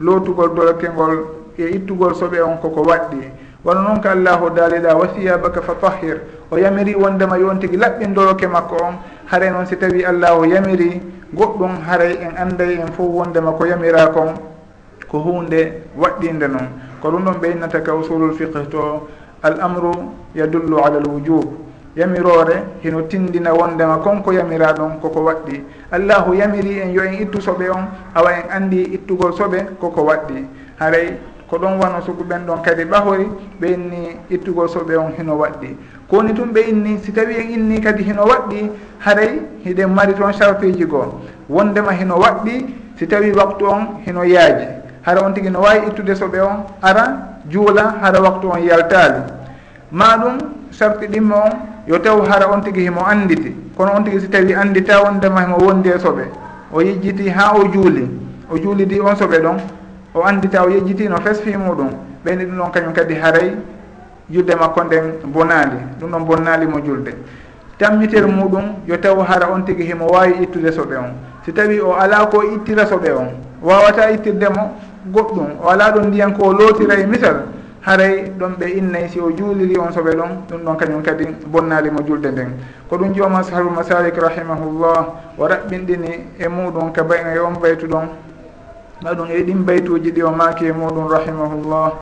lootugol 0.00 0.54
dorokke 0.54 0.88
ngol 0.94 1.26
e 1.58 1.64
ittugol 1.76 2.14
soɓe 2.14 2.40
on 2.40 2.56
koko 2.56 2.82
waɗɗi. 2.88 3.20
wono 3.68 3.83
noon 3.85 4.00
ko 4.00 4.09
allah 4.09 4.40
hoddaliɗa 4.40 4.96
wasiyabaka 4.96 5.61
fa 5.61 5.74
tahir 5.76 6.20
o 6.50 6.57
yamiri 6.57 6.94
wondema 6.96 7.37
yon 7.37 7.61
tigui 7.61 7.76
laɓɓindoroke 7.76 8.46
makko 8.48 8.76
on. 8.81 8.94
Haare 9.31 9.50
noon 9.52 9.66
si 9.66 9.76
tawi 9.76 10.04
allahu 10.04 10.46
yamiri 10.48 11.02
goɗɗum 11.37 11.85
haray 11.87 12.16
en 12.16 12.33
anday 12.40 12.81
en 12.81 12.88
fof 12.96 13.12
wondema 13.12 13.52
ko 13.52 13.66
yamira 13.66 14.07
kon 14.09 14.33
ko 15.11 15.18
hunde 15.18 15.85
waɗɗinde 16.00 16.48
noon. 16.48 16.68
Ko 17.02 17.11
ɗum 17.11 17.24
ɗon 17.24 17.37
ɓeynata 17.42 17.81
ka 17.85 17.92
usulul 17.94 18.33
fiqe 18.33 18.70
to 18.70 19.07
al 19.42 19.61
amru 19.61 19.92
yadullu 20.35 20.78
ala 20.83 20.96
l 21.00 21.07
wujub. 21.07 21.44
Yamirore 21.94 22.64
hino 22.83 23.02
tindina 23.02 23.52
wondema 23.52 23.98
konko 23.98 24.33
yamira 24.33 24.72
ɗon 24.72 24.96
koko 25.02 25.20
waɗɗi. 25.20 25.62
Allahu 25.92 26.33
yamiri 26.35 26.81
en 26.81 26.92
yo 26.92 27.02
en 27.02 27.20
ittu 27.20 27.38
soɓe 27.40 27.68
on 27.68 27.85
awa 28.14 28.31
en 28.33 28.48
andi 28.50 28.94
ittugol 28.94 29.33
soɓe 29.37 29.76
koko 29.78 30.02
waɗɗi. 30.09 30.46
Haray 30.81 31.18
ko 31.48 31.56
ɗon 31.58 31.78
wano 31.80 32.00
sugu 32.04 32.24
ɓen 32.24 32.46
ɗon 32.46 32.61
kadi 32.62 32.84
ɓahori 32.84 33.26
ɓe 33.61 33.66
inni 33.72 34.16
ittugol 34.30 34.68
soɓe 34.68 34.96
on 34.96 35.12
hino 35.18 35.34
waɗɗi. 35.37 35.76
Kowoni 36.11 36.34
tun 36.34 36.52
ɓe 36.52 36.61
inni 36.68 36.98
si 37.02 37.12
tawi 37.12 37.34
en 37.37 37.50
inni 37.50 37.80
kadi 37.80 38.02
hino 38.04 38.22
waɗɗi 38.24 38.70
haray 38.98 39.40
hiɗen 39.64 39.88
mari 39.94 40.14
toon 40.14 40.32
sarfeji 40.32 40.84
goo. 40.87 41.20
Wondema 41.48 41.92
hino 41.92 42.16
waɗɗi 42.16 42.66
si 42.98 43.06
tawi 43.06 43.32
waktu 43.32 43.64
on 43.66 44.02
hino 44.06 44.22
yaaji. 44.24 44.66
Hara 45.02 45.24
on 45.24 45.32
tigi 45.32 45.48
no 45.50 45.61
wawi 45.61 45.88
ittude 45.88 46.14
soɓe 46.14 46.40
on 46.40 46.64
ara 46.82 47.38
juula 47.48 47.94
hara 48.02 48.20
waktu 48.20 48.50
on 48.50 48.58
yaltali 48.61 49.22
ma 49.90 50.16
ɗum 50.18 50.37
sarti 50.70 51.06
ɗimmo 51.06 51.34
on 51.34 51.50
yo 51.87 51.98
taw 51.98 52.20
hara 52.28 52.50
on 52.52 52.61
tigi 52.61 52.80
himo 52.82 53.00
anditi 53.06 53.54
kono 53.76 53.92
on 53.96 54.02
tigi 54.04 54.20
si 54.20 54.28
tawi 54.28 54.52
andita 54.54 55.00
wondema 55.02 55.40
himo 55.42 55.56
wondi 55.64 55.88
e 55.88 55.98
soɓe 55.98 56.28
o 56.72 56.80
yejjiti 56.82 57.30
ha 57.30 57.54
o 57.56 57.64
juuli. 57.72 58.06
O 58.50 58.56
juulidi 58.58 59.00
on 59.00 59.14
soɓe 59.16 59.40
ɗon 59.40 59.56
o 60.14 60.22
andita 60.24 60.62
o 60.64 60.68
yejjitino 60.70 61.16
fesfi 61.20 61.56
muɗum 61.56 61.90
ɓeyni 62.24 62.44
ɗum 62.46 62.56
ɗon 62.58 62.70
kañum 62.72 62.92
kadi 62.92 63.14
haray 63.14 63.56
julde 64.30 64.54
makko 64.56 64.84
nden 64.84 65.04
bonali 65.32 65.76
ɗum 66.00 66.10
ɗon 66.10 66.24
bonnali 66.24 66.66
mo 66.66 66.78
julde. 66.84 67.12
Tammitere 67.78 68.26
muɗum 68.26 68.64
yo 68.86 68.96
taw 68.98 69.18
hara 69.22 69.48
on 69.52 69.62
tigi 69.64 69.84
himo 69.84 70.06
wawi 70.06 70.42
ittude 70.42 70.70
soɓe 70.72 70.96
on. 70.96 71.12
Si 71.44 71.52
tawi 71.52 71.80
o 71.80 71.92
ala 71.94 72.26
ko 72.26 72.42
ittira 72.42 72.84
soɓe 72.86 73.10
on 73.12 73.28
wawata 73.62 74.10
ittirdemo 74.10 74.74
goɗɗum 75.12 75.46
o 75.64 75.68
ala 75.68 75.90
ɗon 75.92 76.08
ndiyan 76.08 76.32
ko 76.36 76.52
lootira 76.52 76.98
e 76.98 77.06
misal 77.06 77.44
haray 77.82 78.32
ɗon 78.38 78.56
ɓe 78.58 78.66
innayi 78.78 79.08
si 79.08 79.20
o 79.20 79.30
juuliri 79.30 79.78
on 79.78 79.92
soɓe 79.92 80.10
ɗon 80.16 80.28
ɗum 80.50 80.60
ɗon 80.64 80.76
kañum 80.76 81.02
kadi 81.02 81.26
bonnali 81.46 81.90
mo 81.90 82.00
julde 82.06 82.26
nden. 82.30 82.48
Ko 82.90 82.96
ɗum 82.98 83.14
jooma 83.14 83.42
sahabu 83.42 83.70
masalik 83.70 84.16
rahimahullah 84.16 85.06
o 85.38 85.46
raɓɓinɗini 85.46 86.10
e 86.38 86.48
muɗum 86.48 86.92
ka 86.92 87.02
bay 87.04 87.20
e 87.34 87.38
on 87.38 87.60
baytu 87.62 87.86
ɗon 87.86 88.08
aɗum 89.04 89.28
e 89.30 89.42
ɗin 89.42 89.64
baytuji 89.64 90.12
ɗi 90.12 90.22
o 90.22 90.30
maaki 90.30 90.66
e 90.66 90.72
muɗum 90.72 91.08
rahimahullah. 91.08 91.92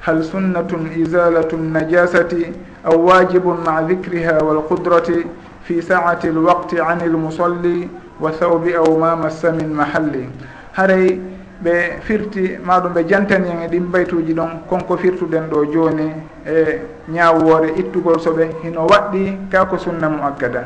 Hal 0.00 0.22
sunnatun 0.22 0.90
isalatu 0.96 1.56
najasati 1.56 2.52
aw 2.84 2.96
wajibun 2.98 3.64
maa 3.64 3.82
dicriha 3.82 4.38
walqudrati 4.44 5.26
fi 5.62 5.80
saati 5.82 6.28
lwaqti 6.28 6.78
an 6.80 6.98
lmusalli 7.08 7.88
wa 8.20 8.30
thawbi 8.30 8.74
aw 8.74 8.96
ma 8.98 9.16
massa 9.16 9.50
min 9.52 9.68
mahalli. 9.74 10.28
Haray 10.72 11.20
ɓe 11.62 12.00
firti 12.02 12.58
maɗum 12.64 12.92
ɓe 12.92 13.04
jantani 13.08 13.48
en 13.48 13.62
e 13.62 13.68
ɗin 13.68 13.90
baytuji 13.90 14.34
ɗon 14.34 14.60
konko 14.68 14.96
firtuɗen 14.96 15.48
ɗo 15.50 15.64
joni 15.72 16.12
e 16.46 16.80
ñawwore 17.08 17.72
ittugol 17.76 18.18
soɓe 18.20 18.50
hino 18.62 18.86
waɗɗi 18.86 19.48
ka 19.50 19.64
ko 19.66 19.78
sunna 19.78 20.08
mu 20.08 20.22
aggada 20.22 20.64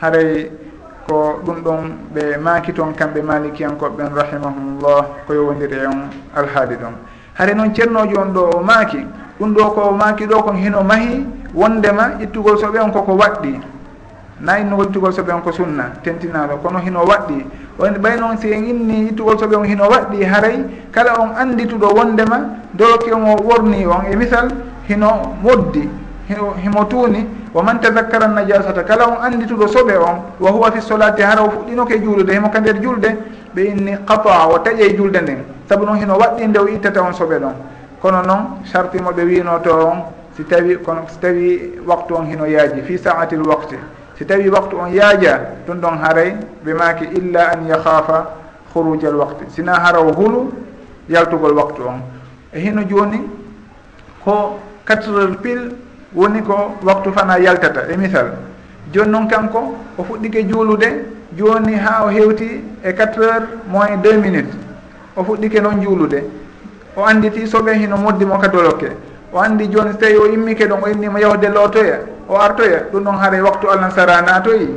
haray 0.00 0.50
ko 1.10 1.40
ɗum 1.44 1.62
ɗon 1.64 1.82
ɓe 2.14 2.36
maaki 2.38 2.72
toon 2.72 2.92
kamɓe 2.94 3.20
malikiyankoɓɓen 3.22 4.08
rahimahumllah 4.14 5.02
ko 5.26 5.34
yowodiri 5.34 5.76
e 5.82 5.86
on 5.86 6.00
alhaali 6.38 6.76
ɗon. 6.76 6.94
Hare 7.34 7.54
noon 7.54 7.74
ceernojo 7.74 8.20
on 8.20 8.30
ɗo 8.32 8.42
o 8.56 8.60
maaki 8.62 9.00
ɗum 9.40 9.52
ɗo 9.54 9.64
ko 9.74 9.90
maaki 9.92 10.26
ɗo 10.26 10.42
kon 10.42 10.54
hino 10.56 10.82
mahi 10.84 11.26
wondema 11.54 12.12
ittugol 12.22 12.56
soɓe 12.58 12.78
on 12.80 12.90
koko 12.92 13.12
waɗɗi. 13.16 13.60
Na 14.40 14.58
innugol 14.60 14.86
ittugol 14.86 15.12
soɓe 15.12 15.32
on 15.32 15.40
ko 15.42 15.50
sunna 15.52 15.90
tentinaɗo 16.04 16.56
kono 16.62 16.78
hino 16.78 17.00
waɗɗi. 17.04 17.44
On 17.80 17.92
ɓay 18.02 18.16
noon 18.20 18.36
si 18.38 18.52
en 18.52 18.64
inni 18.64 19.08
ittugol 19.10 19.36
soɓe 19.38 19.56
on 19.56 19.64
hino 19.64 19.84
waɗɗi 19.90 20.24
haray 20.24 20.58
kala 20.92 21.18
on 21.20 21.30
andituɗo 21.36 21.88
wondema 21.96 22.38
doroki 22.74 23.12
on 23.12 23.24
o 23.24 23.36
worni 23.42 23.84
on 23.86 24.04
e 24.12 24.14
misal 24.16 24.48
hino 24.88 25.34
moddi. 25.42 25.88
himo 26.62 26.84
tuuni 26.84 27.26
wa 27.54 27.62
man 27.62 27.80
tadakkara 27.80 28.28
najasata 28.28 28.82
kala 28.84 29.06
on 29.06 29.18
andituɗo 29.24 29.66
soɓe 29.66 29.96
on 29.98 30.22
wa 30.40 30.50
huwa 30.50 30.70
fi 30.72 30.80
solati 30.80 31.22
hara 31.22 31.42
o 31.42 31.50
fuɗɗinoke 31.50 31.98
juulude 32.02 32.30
himo 32.32 32.48
ka 32.50 32.60
nder 32.60 32.80
julde 32.80 33.16
ɓe 33.54 33.62
inni 33.64 33.96
qataa 34.06 34.46
o 34.48 34.58
taƴe 34.58 34.96
julde 34.96 35.20
nden. 35.20 35.38
Saabu 35.68 35.84
noon 35.84 35.98
hino 35.98 36.14
waɗɗinde 36.18 36.58
o 36.58 36.68
ittata 36.68 37.02
on 37.02 37.12
soɓe 37.12 37.38
ɗon. 37.38 37.54
Kono 38.00 38.22
noon 38.22 38.62
sartimo 38.64 39.10
ɓe 39.10 39.22
wino 39.24 39.58
to 39.62 39.70
on 39.72 40.02
si 40.36 40.44
tawi 40.44 40.78
kono 40.78 41.02
si 41.08 41.18
tawi 41.18 41.72
waktu 41.86 42.14
on 42.14 42.26
hino 42.26 42.46
yaaji 42.46 42.82
fi 42.82 42.98
saatil 42.98 43.42
wakti. 43.46 43.76
Si 44.16 44.24
tawi 44.24 44.48
waktu 44.48 44.76
on 44.76 44.92
yaaja 44.92 45.40
ɗum 45.66 45.80
ɗon 45.80 45.98
haray 46.02 46.36
ɓe 46.64 46.74
maaki 46.74 47.04
illa 47.16 47.50
an 47.52 47.66
yakhafa 47.66 48.30
huruja 48.74 49.08
al 49.08 49.16
wakti. 49.16 49.44
Sina 49.50 49.74
haraw 49.74 50.12
hulu 50.12 50.52
yaltugol 51.08 51.52
waktu 51.54 51.82
on. 51.82 52.00
E 52.52 52.60
hino 52.60 52.82
joni 52.88 53.20
ko 54.24 54.58
quatre 54.86 55.10
heures 55.10 55.36
pile 55.42 55.70
woni 56.14 56.42
ko 56.42 56.74
waktu 56.82 57.12
fana 57.12 57.38
yaltata. 57.38 57.82
E 57.92 57.96
misal 57.96 58.32
joni 58.92 59.10
noon 59.10 59.28
kanko 59.28 59.76
o 59.98 60.02
fuɗɗike 60.04 60.48
juulude 60.48 60.88
joni 61.36 61.74
ha 61.74 62.04
o 62.04 62.08
hewti 62.08 62.62
e 62.82 62.92
4 62.92 63.14
heures 63.22 63.48
moins 63.68 63.96
deux 64.02 64.16
minutes 64.18 64.54
o 65.16 65.22
fuɗɗike 65.24 65.60
noon 65.62 65.82
juulude. 65.82 66.24
O 66.96 67.04
anditi 67.04 67.46
soɓe 67.46 67.74
hino 67.78 67.96
moddimo 67.96 68.38
katolokke 68.38 68.90
o 69.32 69.38
andi 69.38 69.68
joni 69.70 69.92
so 69.92 69.98
tawi 69.98 70.16
o 70.16 70.26
immike 70.26 70.66
ɗon 70.66 70.82
o 70.82 70.88
innimo 70.88 71.18
yahde 71.18 71.48
lootoya 71.48 71.98
o 72.28 72.34
artoya 72.36 72.82
ɗum 72.92 73.04
ɗon 73.04 73.16
haaray 73.18 73.40
waktu 73.40 73.68
allah 73.70 73.90
sara 73.94 74.20
natoyi 74.22 74.68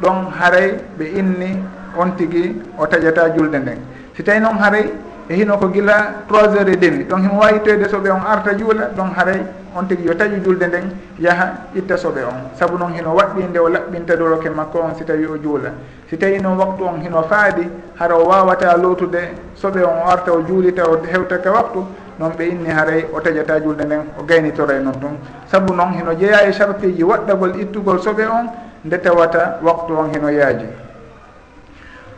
ɗon 0.00 0.30
haaray 0.38 0.74
ɓe 0.98 1.04
inni 1.18 1.58
on 1.96 2.10
tigui 2.16 2.62
o 2.78 2.86
taƴata 2.86 3.34
julde 3.36 3.56
nden. 3.58 3.78
Si 4.16 4.22
tawi 4.22 4.40
noon 4.40 4.58
haaray 4.58 4.92
e 5.28 5.34
hino 5.34 5.58
ko 5.58 5.68
gila 5.68 6.24
trois 6.26 6.48
heures 6.54 6.68
et 6.68 6.76
demi 6.76 7.04
donc 7.04 7.20
himo 7.20 7.40
wawi 7.40 7.60
toyde 7.60 7.88
soɓe 7.88 8.10
on 8.10 8.24
arta 8.26 8.56
juula 8.56 8.86
donc 8.96 9.12
haray 9.16 9.42
on 9.76 9.84
tigui 9.86 10.06
yo 10.06 10.14
taƴu 10.14 10.40
julde 10.44 10.62
nden 10.66 10.90
yaaha 11.20 11.52
itta 11.74 11.96
soɓe 11.96 12.24
on. 12.24 12.56
Saabu 12.58 12.78
noon 12.78 12.92
hino 12.94 13.14
waɗɗinde 13.14 13.58
o 13.58 13.68
laɓɓinta 13.68 14.16
doroke 14.16 14.48
makko 14.50 14.78
on 14.80 14.94
si 14.96 15.04
tawi 15.04 15.26
o 15.26 15.36
juula. 15.36 15.70
Si 16.08 16.16
tawi 16.16 16.40
noon 16.40 16.56
waktu 16.56 16.82
on 16.84 17.00
hino 17.02 17.22
faadi 17.22 17.68
hara 17.98 18.16
o 18.16 18.24
wawata 18.24 18.76
lootude 18.76 19.20
soɓe 19.54 19.84
on 19.84 19.98
o 20.06 20.10
arta 20.10 20.32
o 20.32 20.40
juulita 20.42 20.84
o 20.88 20.98
hewtaka 21.04 21.50
waktu 21.52 21.84
noon 22.18 22.32
ɓe 22.32 22.48
inni 22.48 22.70
haray 22.70 23.04
o 23.12 23.20
taƴata 23.20 23.60
julde 23.62 23.84
nden 23.84 24.00
o 24.18 24.22
gaynitoroye 24.24 24.80
noon 24.80 24.98
tun 25.00 25.18
saabu 25.46 25.74
noon 25.74 25.92
hino 25.92 26.14
jeeya 26.18 26.48
e 26.48 26.52
sarpiji 26.52 27.02
waɗɗagol 27.04 27.60
ittugol 27.60 27.98
soɓe 27.98 28.26
on 28.26 28.48
nde 28.84 28.98
tawata 29.02 29.58
waktu 29.62 29.92
on 29.92 30.10
hino 30.12 30.28
yaaji. 30.30 30.66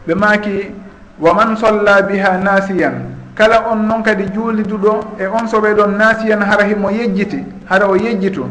Ɓe 0.06 0.14
maaki 0.14 0.70
wa 1.20 1.34
man 1.34 1.56
solla 1.56 2.02
biha 2.02 2.38
nasiyan. 2.38 2.94
Kala 3.34 3.68
on 3.70 3.86
noon 3.86 4.02
kadi 4.02 4.24
juuliduɗo 4.34 5.16
e 5.20 5.26
on 5.26 5.46
so 5.48 5.60
ɗon 5.60 5.96
nasiyan 5.96 6.40
hara 6.42 6.64
himo 6.64 6.90
yejjiti 6.90 7.44
hara 7.68 7.86
o 7.88 7.94
yejjitu. 7.96 8.44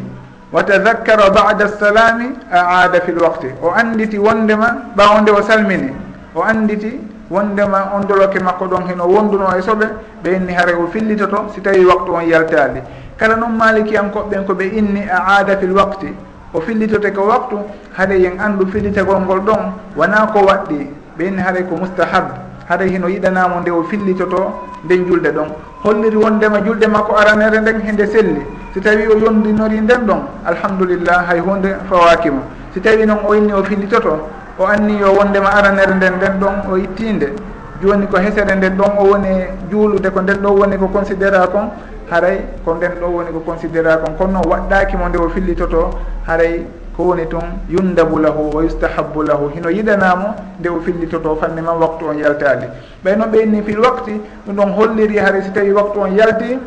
Wa 0.51 0.63
tadakkara 0.63 1.29
bada 1.29 1.67
salami 1.67 2.29
a 2.51 2.85
aada 2.85 3.01
l 3.07 3.19
waqti. 3.21 3.47
O 3.61 3.71
anditi 3.71 4.17
wondema 4.17 4.77
ɓawonde 4.95 5.29
o 5.31 5.41
salmini. 5.41 5.93
O 6.35 6.41
anditi 6.41 6.99
wondema 7.29 7.91
on 7.93 8.07
doloke 8.07 8.39
makko 8.39 8.65
ɗon 8.65 8.87
heno 8.87 9.05
wonduno 9.05 9.45
e 9.57 9.61
soɓe 9.61 9.85
ɓe 10.23 10.35
inni 10.35 10.53
hara 10.53 10.73
o 10.77 10.87
fillitoto 10.87 11.49
si 11.53 11.61
tawi 11.61 11.85
waktu 11.85 12.11
on 12.13 12.21
yaltali 12.25 12.81
kala 13.17 13.35
noon 13.35 13.51
malikiyankoɓɓen 13.57 14.45
ko 14.45 14.53
ɓe 14.53 14.65
inni 14.77 15.01
a 15.09 15.37
aada 15.37 15.53
l 15.61 15.71
waqti. 15.73 16.07
O 16.53 16.61
fillitote 16.61 17.11
ko 17.13 17.27
waktu 17.27 17.57
haɗa 17.97 18.15
yen 18.15 18.39
andu 18.39 18.65
fillitagol 18.71 19.21
ngol 19.21 19.39
ɗon 19.41 19.73
wona 19.95 20.27
ko 20.33 20.39
waɗɗi. 20.39 20.87
Ɓe 21.17 21.25
inni 21.27 21.41
haray 21.41 21.63
ko 21.69 21.75
mustahab. 21.75 22.48
haɗa 22.69 22.85
hino 22.85 23.07
yiɗanamo 23.09 23.59
nde 23.61 23.71
o 23.71 23.83
fillitoto 23.83 24.53
nden 24.85 25.05
julde 25.07 25.31
ɗon. 25.31 25.49
Holliri 25.83 26.15
wondema 26.17 26.61
julde 26.65 26.87
makko 26.87 27.15
aranere 27.17 27.59
nden 27.61 27.81
hende 27.81 28.05
selli. 28.07 28.41
Si 28.73 28.79
tawi 28.79 29.07
o 29.07 29.17
yondinori 29.17 29.81
nden 29.81 30.05
ɗon 30.05 30.21
alhamdulillah 30.45 31.25
hay 31.27 31.39
hunde 31.39 31.69
fawakimo 31.89 32.41
si 32.73 32.79
tawi 32.79 33.05
noon 33.05 33.17
o 33.27 33.33
inni 33.33 33.51
o 33.51 33.63
fillitoto 33.63 34.27
o 34.59 34.65
anni 34.65 34.99
yo 34.99 35.11
wondema 35.13 35.49
aranere 35.49 35.93
nden 35.95 36.13
nden 36.17 36.39
ɗon 36.39 36.71
o 36.71 36.77
ittinde 36.77 37.33
joni 37.81 38.05
ko 38.07 38.17
hesere 38.17 38.53
nden 38.55 38.77
ɗon 38.77 38.91
o 38.99 39.03
woni 39.09 39.29
juulude 39.71 40.09
ko 40.11 40.21
nden 40.21 40.37
ɗo 40.37 40.49
woni 40.53 40.77
ko 40.77 40.87
considéra 40.87 41.47
kon 41.47 41.71
haray 42.11 42.45
ko 42.63 42.75
nden 42.75 42.91
ɗo 43.01 43.07
woni 43.07 43.31
ko 43.31 43.39
considéra 43.39 43.97
kon. 43.97 44.13
Kono 44.17 44.33
noon 44.33 44.45
waɗɗaki 44.51 44.95
nde 45.09 45.17
o 45.17 45.29
fillitoto 45.29 45.89
haray 46.27 46.65
ko 46.99 47.15
woni 47.15 47.25
toon 47.31 47.63
yundabu 47.71 48.19
lahu 48.19 48.51
wa 48.51 48.61
yustahabu 48.61 49.23
lahu. 49.23 49.47
Hino 49.55 49.69
yiɗanamo 49.71 50.59
nde 50.59 50.67
o 50.67 50.81
fillitoto 50.81 51.35
fanni 51.39 51.61
man 51.61 51.79
waktu 51.79 52.03
on 52.11 52.17
yaltade 52.19 52.67
ɓay 53.03 53.15
noon 53.15 53.31
ɓeynni 53.31 53.63
fil 53.63 53.79
wakti 53.79 54.19
ɗum 54.45 54.55
ɗon 54.55 54.69
holliri 54.75 55.17
haray 55.17 55.41
si 55.43 55.51
tawi 55.53 55.71
waktu 55.71 55.97
on 55.99 56.11
yalti 56.11 56.59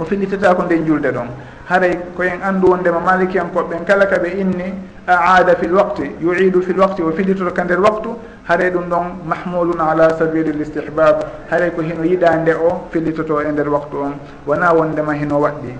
o 0.00 0.04
fillitata 0.04 0.54
ko 0.56 0.62
nden 0.64 0.84
julde 0.84 1.12
ɗon. 1.14 1.28
Haray 1.70 1.96
koyen 2.16 2.42
anndu 2.42 2.70
wondema 2.70 2.98
malikiyankoɓɓen 2.98 3.84
kala 3.86 4.06
ka 4.06 4.16
ɓe 4.18 4.34
inni 4.40 4.74
aada 5.06 5.54
fil 5.54 5.74
wakti 5.74 6.02
waqti 6.10 6.24
yuidu 6.24 6.60
fi 6.62 6.72
l 6.72 6.80
o 6.80 7.12
fillitoto 7.12 7.52
ka 7.54 7.62
nder 7.62 7.80
waktu 7.80 8.08
haray 8.48 8.70
ɗum 8.70 8.88
ɗon 8.90 9.06
mahmulun 9.24 9.78
ala 9.80 10.10
sabili 10.18 10.50
l 10.50 10.60
istihbab 10.60 11.22
haray 11.50 11.70
ko 11.70 11.82
hino 11.82 12.02
yiɗa 12.02 12.36
nde 12.42 12.50
o 12.54 12.88
fillitoto 12.90 13.40
e 13.40 13.52
nder 13.52 13.68
waktu 13.68 13.96
on. 13.96 14.14
Wona 14.44 14.72
wondema 14.74 15.14
hino 15.14 15.38
waɗɗi. 15.38 15.70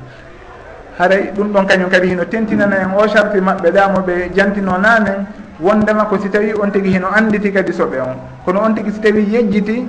haray 0.98 1.32
ɗum 1.34 1.52
ɗon 1.52 1.66
kañum 1.66 1.90
kadi 1.90 2.08
hino 2.08 2.24
tentinana 2.24 2.76
en. 2.76 2.90
O 2.96 3.06
sarti 3.08 3.40
maɓɓe 3.40 3.70
ɗamo 3.70 4.00
ɓe 4.06 4.30
jantino 4.34 4.78
nanen 4.78 5.26
wondema 5.60 6.04
ko 6.04 6.18
si 6.18 6.28
tawi 6.28 6.52
on 6.54 6.70
tigui 6.70 6.90
hino 6.92 7.08
anditi 7.14 7.52
kadi 7.52 7.72
soɓe 7.72 8.00
on. 8.00 8.16
Kono 8.44 8.60
on 8.60 8.74
tigui 8.74 8.92
si 8.92 9.00
tawi 9.00 9.22
yejjiti 9.30 9.86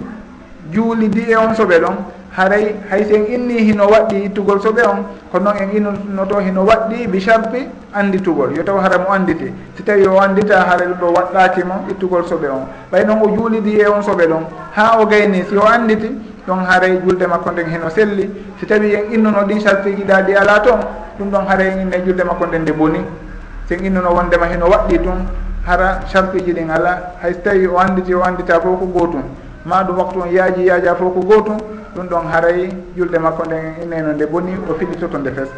juulidi 0.72 1.26
e 1.30 1.36
on 1.36 1.54
soɓe 1.54 1.80
ɗon. 1.80 1.96
Haray 2.36 2.76
hay 2.90 3.02
en 3.14 3.26
inni 3.34 3.60
hino 3.60 3.86
waɗɗi 3.88 4.26
ittugol 4.26 4.60
soɓe 4.60 4.82
on 4.88 5.06
kono 5.32 5.52
noon 5.52 5.58
en 5.62 5.70
innoto 5.78 6.40
hino 6.40 6.64
waɗɗi 6.66 7.08
bi 7.08 7.20
sharti 7.20 7.68
anditugol. 7.94 8.56
Yo 8.56 8.64
taw 8.64 8.78
hara 8.80 8.98
mo 8.98 9.12
anditi 9.12 9.52
si 9.76 9.84
tawi 9.84 10.08
o 10.08 10.20
andita 10.20 10.66
hara 10.66 10.86
ɗum 10.86 10.98
ɗo 11.00 11.14
waɗɗakimo 11.14 11.74
ittugol 11.92 12.24
soɓe 12.26 12.48
on. 12.50 12.66
Ɓay 12.92 13.06
noon 13.06 13.22
o 13.22 13.36
juulidi 13.36 13.80
e 13.80 13.86
on 13.88 14.02
soɓe 14.02 14.26
ɗon. 14.28 14.46
Ha 14.76 14.98
o 15.00 15.06
gayni 15.06 15.44
si 15.48 15.56
o 15.56 15.62
anditi 15.62 16.10
ɗon 16.48 16.66
haaray 16.66 17.00
julde 17.06 17.26
makko 17.28 17.52
nden 17.52 17.68
heno 17.70 17.90
selli. 17.90 18.30
So 18.60 18.66
tawi 18.66 18.94
en 18.96 19.14
innuno 19.14 19.44
ɗin 19.48 19.60
sartiji 19.62 20.04
ɗa 20.04 20.22
ɗi 20.22 20.34
ala 20.36 20.60
toon 20.60 20.80
ɗum 21.20 21.30
ɗon 21.32 21.46
haara 21.48 21.64
en 21.64 21.80
inne 21.82 22.04
julde 22.06 22.24
makko 22.24 22.46
nden 22.48 22.62
nde 22.62 22.72
boni. 22.74 23.00
Sen 23.68 23.84
innuno 23.86 24.10
wondema 24.14 24.46
heno 24.48 24.66
waɗɗi 24.68 25.00
tun 25.04 25.26
hara 25.66 26.02
sartiji 26.08 26.54
ɗin 26.54 26.70
ala. 26.70 27.14
Hay 27.22 27.34
so 27.34 27.40
tawi 27.44 27.68
o 27.68 27.78
anditi 27.80 28.14
o 28.14 28.22
andita 28.24 28.60
fof 28.60 28.80
ko 28.80 28.86
gootum 28.86 29.24
ma 29.66 29.84
ɗum 29.84 29.98
waktu 29.98 30.20
on 30.22 30.28
yaaji 30.32 30.66
yaaja 30.66 30.96
fof 30.96 31.14
ko 31.14 31.22
gootum 31.22 31.58
ɗum 31.96 32.08
ɗon 32.08 32.28
haray 32.32 32.70
julde 32.98 33.18
makko 33.20 33.44
nden 33.46 33.84
inneno 33.84 34.14
nde 34.14 34.26
boni 34.26 34.52
o 34.70 34.74
fiɗitoto 34.74 35.18
nde 35.18 35.32
fes. 35.32 35.50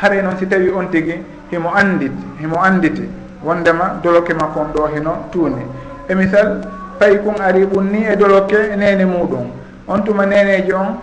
Haray 0.00 0.22
noon 0.22 0.36
si 0.38 0.46
tawi 0.46 0.70
on 0.70 0.86
tigui 0.90 1.20
himo 1.50 1.70
andit 1.74 2.12
himo 2.40 2.56
anditi 2.62 3.02
wondema 3.42 3.98
doloke 4.02 4.32
makko 4.34 4.60
on 4.60 4.72
ɗo 4.74 4.86
heno 4.94 5.10
tuuni 5.32 5.62
e 6.08 6.14
misal 6.14 6.60
payi 6.98 7.18
kon 7.24 7.40
ari 7.40 7.64
ɓunni 7.66 8.06
e 8.12 8.16
doloke 8.16 8.56
e 8.72 8.76
nene 8.76 9.04
muɗum. 9.04 9.46
On 9.88 10.00
tuma 10.04 10.26
neneji 10.26 10.72
on 10.72 10.96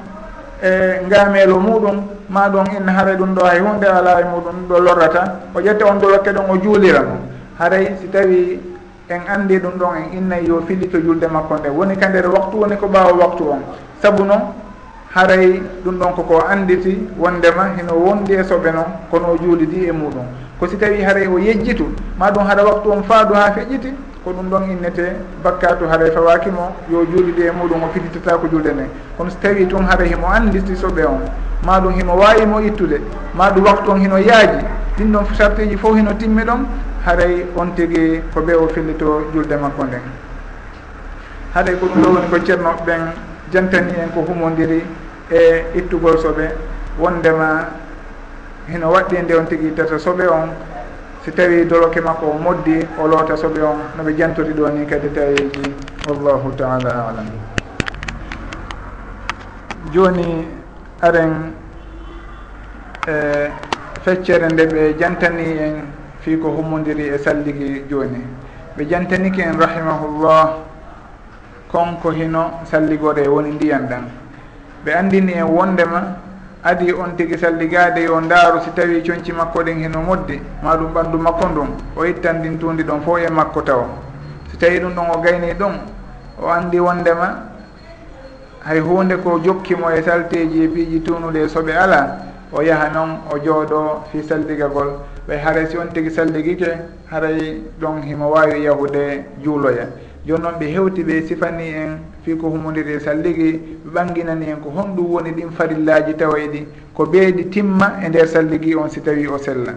e 0.61 1.01
ngameelo 1.07 1.59
muɗum 1.59 2.03
ma 2.29 2.49
ɗon 2.49 2.65
ina 2.77 2.91
haara 2.91 3.15
ɗum 3.15 3.33
ɗo 3.33 3.45
hay 3.45 3.59
hunde 3.59 3.85
ala 3.87 4.19
e 4.21 4.23
muɗum 4.23 4.67
ɗo 4.69 4.79
lorrata. 4.79 5.39
O 5.55 5.59
ƴetta 5.59 5.85
on 5.85 5.99
doloke 5.99 6.27
ɗon 6.31 6.49
o 6.49 6.57
juulira 6.61 7.01
mo 7.01 7.17
haray 7.59 7.95
si 8.01 8.07
tawi 8.09 8.59
en 9.09 9.21
andi 9.27 9.59
ɗum 9.59 9.77
ɗon 9.77 9.95
en 9.95 10.17
innay 10.17 10.45
yo 10.45 10.61
fillito 10.67 10.99
julde 10.99 11.27
makko 11.27 11.57
nde. 11.57 11.69
Woni 11.69 11.95
ka 11.97 12.07
nder 12.09 12.27
waktu 12.29 12.57
woni 12.57 12.75
ko 12.77 12.87
ɓaawa 12.87 13.13
waktu 13.13 13.43
on. 13.49 13.61
Saabu 14.01 14.23
noon 14.23 14.41
haray 15.15 15.61
ɗum 15.83 15.97
ɗon 15.97 16.13
koko 16.15 16.43
anditi 16.49 17.07
wondema 17.17 17.69
hino 17.77 17.93
wondi 17.93 18.33
e 18.33 18.43
soɓe 18.43 18.71
noon 18.71 18.85
kono 19.09 19.33
o 19.33 19.37
juulidi 19.37 19.85
e 19.87 19.91
muɗum. 19.91 20.25
Ko 20.59 20.67
si 20.67 20.77
tawi 20.77 21.01
haray 21.01 21.27
o 21.27 21.37
yejjitu 21.39 21.85
ma 22.17 22.29
ɗum 22.31 22.43
haɗa 22.45 22.63
waktu 22.63 22.91
on 22.91 23.03
faadu 23.03 23.33
ha 23.33 23.51
feƴƴiti 23.51 23.93
ko 24.25 24.31
ɗum 24.33 24.49
ɗon 24.49 24.71
innete 24.71 25.15
bakkatu 25.43 25.85
haray 25.87 26.09
fawakimo 26.09 26.73
yo 26.89 27.05
juulde 27.05 27.45
e 27.45 27.51
muɗum 27.51 27.83
o 27.83 27.89
fititata 27.93 28.37
ko 28.37 28.47
julde 28.47 28.73
nde. 28.73 28.89
Kono 29.15 29.29
so 29.29 29.37
tawi 29.39 29.67
tun 29.67 29.85
haray 29.85 30.07
himo 30.09 30.25
andisti 30.27 30.73
soɓe 30.75 31.05
on. 31.05 31.21
Ma 31.63 31.79
ɗum 31.79 31.93
himo 31.93 32.15
wawimo 32.17 32.59
ittude 32.61 32.99
ma 33.35 33.51
ɗum 33.51 33.63
waktu 33.65 33.91
on 33.91 33.99
hino 34.01 34.17
yaaji. 34.17 34.65
Ɗin 34.97 35.11
ɗon 35.11 35.25
sarteji 35.37 35.77
fof 35.77 35.95
hino 35.95 36.13
timmi 36.17 36.41
ɗon 36.43 36.65
haray 37.05 37.45
on 37.55 37.67
tigui 37.75 38.21
ko 38.33 38.41
ɓe 38.41 38.53
o 38.55 38.67
fillito 38.67 39.29
julde 39.31 39.55
makko 39.61 39.83
nden 39.83 40.01
haɗay 41.53 41.75
ko 41.77 41.85
ɗum 41.85 42.01
ɗo 42.01 42.09
woni 42.09 42.27
ko 42.31 42.37
ceerno 42.43 42.69
ɓen 42.83 43.01
jantani 43.53 43.93
en 43.93 44.09
ko 44.09 44.21
humodiri 44.27 44.83
e 45.29 45.65
ittugol 45.75 46.17
soɓe. 46.17 46.49
Wondema 46.97 47.67
hino 48.67 48.89
waɗɗi 48.89 49.21
nde 49.21 49.33
on 49.35 49.45
tigui 49.45 49.71
tata 49.75 49.97
soɓe 49.99 50.25
on 50.27 50.49
si 51.25 51.31
tawi 51.33 51.65
doloke 51.65 51.97
makko 52.05 52.25
o 52.29 52.37
moddi 52.37 52.85
o 53.01 53.07
loota 53.09 53.33
soɓe 53.33 53.57
on 53.65 53.81
noɓe 53.97 54.13
jantori 54.15 54.53
ɗo 54.53 54.69
ni 54.69 54.85
kadi 54.85 55.09
tawiji 55.09 55.73
wallahu 56.07 56.53
taala 56.55 57.09
alam. 57.09 57.25
Joni 59.91 60.45
aren 61.01 61.51
e 63.07 63.49
feccere 64.03 64.53
nde 64.53 64.67
ɓe 64.69 64.95
jantani 64.99 65.57
en 65.57 65.75
fii 66.21 66.37
ko 66.37 66.49
hummodiri 66.49 67.09
e 67.09 67.17
salligi 67.17 67.85
joni 67.89 68.21
ɓe 68.77 68.85
jantaniki 68.87 69.41
en 69.41 69.57
rahimahullah 69.57 70.57
konko 71.71 72.11
hino 72.11 72.59
salligore 72.69 73.23
e 73.25 73.27
woni 73.27 73.49
ndiyan 73.53 73.89
ɗan. 73.89 74.05
Ɓe 74.85 74.93
andini 74.93 75.33
en 75.33 75.49
wondema 75.49 76.17
adi 76.65 76.91
on 76.93 77.15
tigi 77.15 77.37
salligade 77.37 78.01
yo 78.03 78.19
ndaaru 78.21 78.59
si 78.61 78.71
tawi 78.71 79.01
coñci 79.03 79.31
makko 79.31 79.61
ɗen 79.63 79.79
heno 79.83 80.01
moddi 80.01 80.41
ma 80.63 80.75
ɗum 80.75 80.93
ɓanndu 80.93 81.17
makko 81.19 81.45
ndun 81.49 81.67
o 81.95 82.05
ittan 82.05 82.39
ndin 82.39 82.57
tundi 82.57 82.83
ɗon 82.83 83.01
fo 83.01 83.17
e 83.19 83.29
makko 83.29 83.61
taw 83.61 83.85
so 84.51 84.57
tawi 84.57 84.79
ɗum 84.79 84.93
ɗon 84.95 85.09
o 85.13 85.21
gayni 85.21 85.53
ɗum 85.53 85.73
o 86.41 86.47
anndi 86.49 86.79
wondema 86.79 87.27
hay 88.65 88.79
hunde 88.79 89.15
ko 89.17 89.39
jokkimo 89.39 89.91
e 89.91 90.01
salteji 90.01 90.63
e 90.63 90.67
piiji 90.67 91.01
tunude 91.03 91.37
e 91.43 91.47
soɓe 91.47 91.71
ala 91.77 92.17
o 92.51 92.61
yaha 92.63 92.89
noon 92.89 93.19
o 93.31 93.37
jooɗo 93.37 94.03
fi 94.11 94.23
salligagol 94.23 94.89
ɓay 95.27 95.37
haray 95.37 95.67
si 95.67 95.77
on 95.77 95.93
tigi 95.93 96.09
salligike 96.09 96.77
haray 97.11 97.61
ɗon 97.79 98.01
himo 98.01 98.29
wawi 98.31 98.63
yahude 98.63 99.23
juuloya. 99.43 99.85
Joni 100.25 100.41
noon 100.41 100.55
ɓe 100.59 100.65
hewti 100.73 101.03
ɓe 101.03 101.27
sifani 101.27 101.69
en 101.69 101.99
fi 102.25 102.33
ko 102.35 102.49
humodiri 102.49 102.99
salligi 102.99 103.61
ɓanginani 103.85 104.49
en 104.49 104.57
ko 104.59 104.69
honɗum 104.73 105.05
woni 105.13 105.31
ɗin 105.31 105.51
farillaji 105.51 106.13
tawayɗi 106.17 106.65
ko 106.93 107.05
ɓeydi 107.05 107.49
timma 107.51 107.99
e 108.03 108.09
nder 108.09 108.27
salligi 108.27 108.73
on 108.75 108.89
si 108.89 108.99
tawi 109.01 109.27
o 109.27 109.37
sella. 109.37 109.73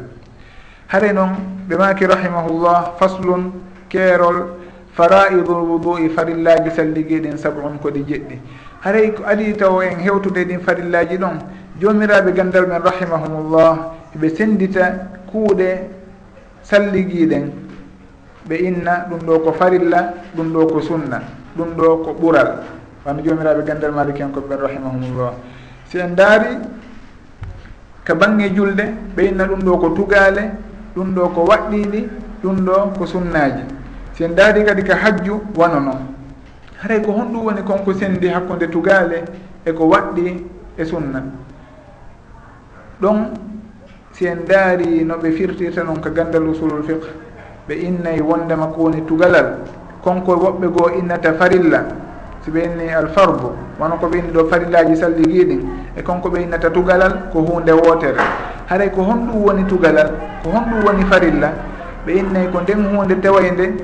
Hare 0.88 1.12
noon 1.12 1.36
ɓe 1.68 1.76
maki 1.76 2.06
rahimahullah 2.06 2.94
faslun 2.98 3.52
keerol 3.90 4.56
fara'idul 4.96 5.60
wudui 5.68 6.08
farillaji 6.08 6.70
salligi 6.70 7.20
ɗin 7.20 7.36
sab'un 7.36 7.76
koɗi 7.82 8.04
jeɗɗi. 8.08 8.38
Haray 8.80 9.12
ko 9.12 9.24
ali 9.26 9.52
taw 9.54 9.80
en 9.82 9.98
hewtude 10.00 10.44
ɗin 10.48 10.60
farillaji 10.60 11.18
ɗon 11.18 11.36
jomiraɓe 11.80 12.32
gandal 12.32 12.66
men 12.66 12.80
rahimahumullah 12.80 13.92
ɓe 14.16 14.28
sendita 14.34 14.92
kuuɗe 15.30 15.84
salligiɗen 16.62 17.52
ɓe 18.48 18.54
inna 18.56 19.04
ɗum 19.10 19.18
ɗo 19.26 19.38
ko 19.44 19.52
farilla 19.52 20.14
ɗum 20.34 20.50
ɗo 20.52 20.66
ko 20.72 20.80
sunna. 20.80 21.37
ɗum 21.58 21.74
ɗo 21.76 21.96
ko 22.04 22.10
ɓural. 22.20 22.48
Wano 23.04 23.20
jomiraɓe 23.22 23.62
gandal 23.66 23.92
maliki 23.92 24.22
en 24.22 24.30
ko 24.32 24.40
ɓen 24.40 24.58
rahimahumullah. 24.58 25.32
Si 25.90 25.98
en 25.98 26.14
daari 26.14 26.56
ka 28.04 28.14
bange 28.14 28.48
julde 28.54 28.84
ɓeynna 29.16 29.44
ɗum 29.44 29.60
ɗo 29.60 29.76
ko 29.78 29.88
tugale 29.90 30.50
ɗum 30.96 31.14
ɗo 31.14 31.28
ko 31.34 31.40
waɗɗiɗi 31.44 32.08
ɗum 32.42 32.56
ɗo 32.64 32.92
ko 32.98 33.06
sunnaji 33.06 33.62
si 34.14 34.24
en 34.24 34.34
daari 34.34 34.64
kadi 34.64 34.82
ka 34.82 34.94
hajju 34.96 35.40
wano 35.54 35.78
noon 35.80 36.00
haray 36.82 37.00
ko 37.02 37.12
honɗum 37.12 37.44
woni 37.44 37.62
konko 37.62 37.92
sendi 37.94 38.28
hakkude 38.28 38.66
tugale 38.70 39.24
eko 39.66 39.84
waɗɗi 39.88 40.44
e 40.78 40.84
sunna. 40.84 41.22
Ɗon 43.00 43.30
si 44.12 44.26
en 44.26 44.44
daari 44.46 45.04
no 45.04 45.14
ɓe 45.18 45.30
firtirta 45.32 45.82
noon 45.84 46.00
ka 46.00 46.10
gandal 46.10 46.48
usulul 46.48 46.82
fiqe 46.82 47.06
ɓe 47.68 47.74
innayi 47.74 48.20
wondema 48.20 48.66
ko 48.74 48.82
woni 48.84 49.02
tugalal. 49.06 49.58
konko 50.02 50.32
woɓɓe 50.36 50.66
goo 50.68 50.90
innata 50.98 51.32
farilla 51.34 51.84
si 52.44 52.50
ɓe 52.50 52.60
inni 52.64 52.88
alfardu 52.92 53.52
wono 53.80 53.96
ko 53.96 54.06
ɓe 54.06 54.18
inni 54.18 54.32
ɗo 54.32 54.44
farillaji 54.50 54.96
salliguiɗin 54.96 55.60
e 55.96 56.02
konko 56.02 56.28
ɓe 56.30 56.42
innata 56.42 56.70
tugalal 56.70 57.12
ko 57.32 57.40
hunde 57.40 57.70
wootere. 57.72 58.16
Haray 58.68 58.90
ko 58.90 59.02
honɗum 59.02 59.42
woni 59.44 59.64
tugalal 59.64 60.10
ko 60.42 60.50
honɗum 60.50 60.84
woni 60.86 61.04
farilla 61.04 61.52
ɓe 62.06 62.12
innay 62.18 62.46
ko 62.52 62.60
nden 62.60 62.84
hunde 62.94 63.14
tewayde 63.20 63.74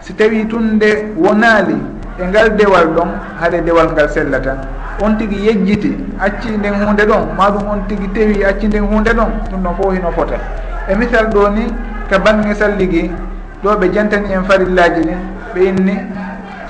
si 0.00 0.12
tawi 0.14 0.46
tun 0.48 0.74
nde 0.76 1.14
wonaali 1.16 1.76
e 2.18 2.26
ngal 2.26 2.56
dewal 2.56 2.86
ɗon 2.96 3.08
haɗa 3.40 3.60
dewal 3.60 3.92
ngal 3.92 4.08
sellata. 4.10 4.56
On 5.00 5.16
tigi 5.16 5.46
yejjiti 5.46 5.96
acci 6.20 6.50
nden 6.58 6.74
hunde 6.74 7.02
ɗon 7.06 7.34
ma 7.36 7.50
ɗum 7.50 7.68
on 7.68 7.80
tigi 7.88 8.08
tewi 8.12 8.44
acci 8.44 8.66
nden 8.68 8.84
hunde 8.84 9.10
ɗon 9.14 9.30
ɗum 9.50 9.62
ɗon 9.62 9.74
fof 9.76 9.92
hino 9.94 10.10
fota. 10.12 10.36
E 10.88 10.94
misal 10.94 11.26
ɗo 11.32 11.48
ni 11.54 11.66
ka 12.10 12.18
bange 12.18 12.54
salligi 12.54 13.10
ɗo 13.62 13.76
ɓe 13.78 13.88
jantani 13.92 14.32
en 14.32 14.42
farillaji 14.44 15.00
ɗin 15.02 15.18
ɓe 15.54 15.60
inni 15.64 15.96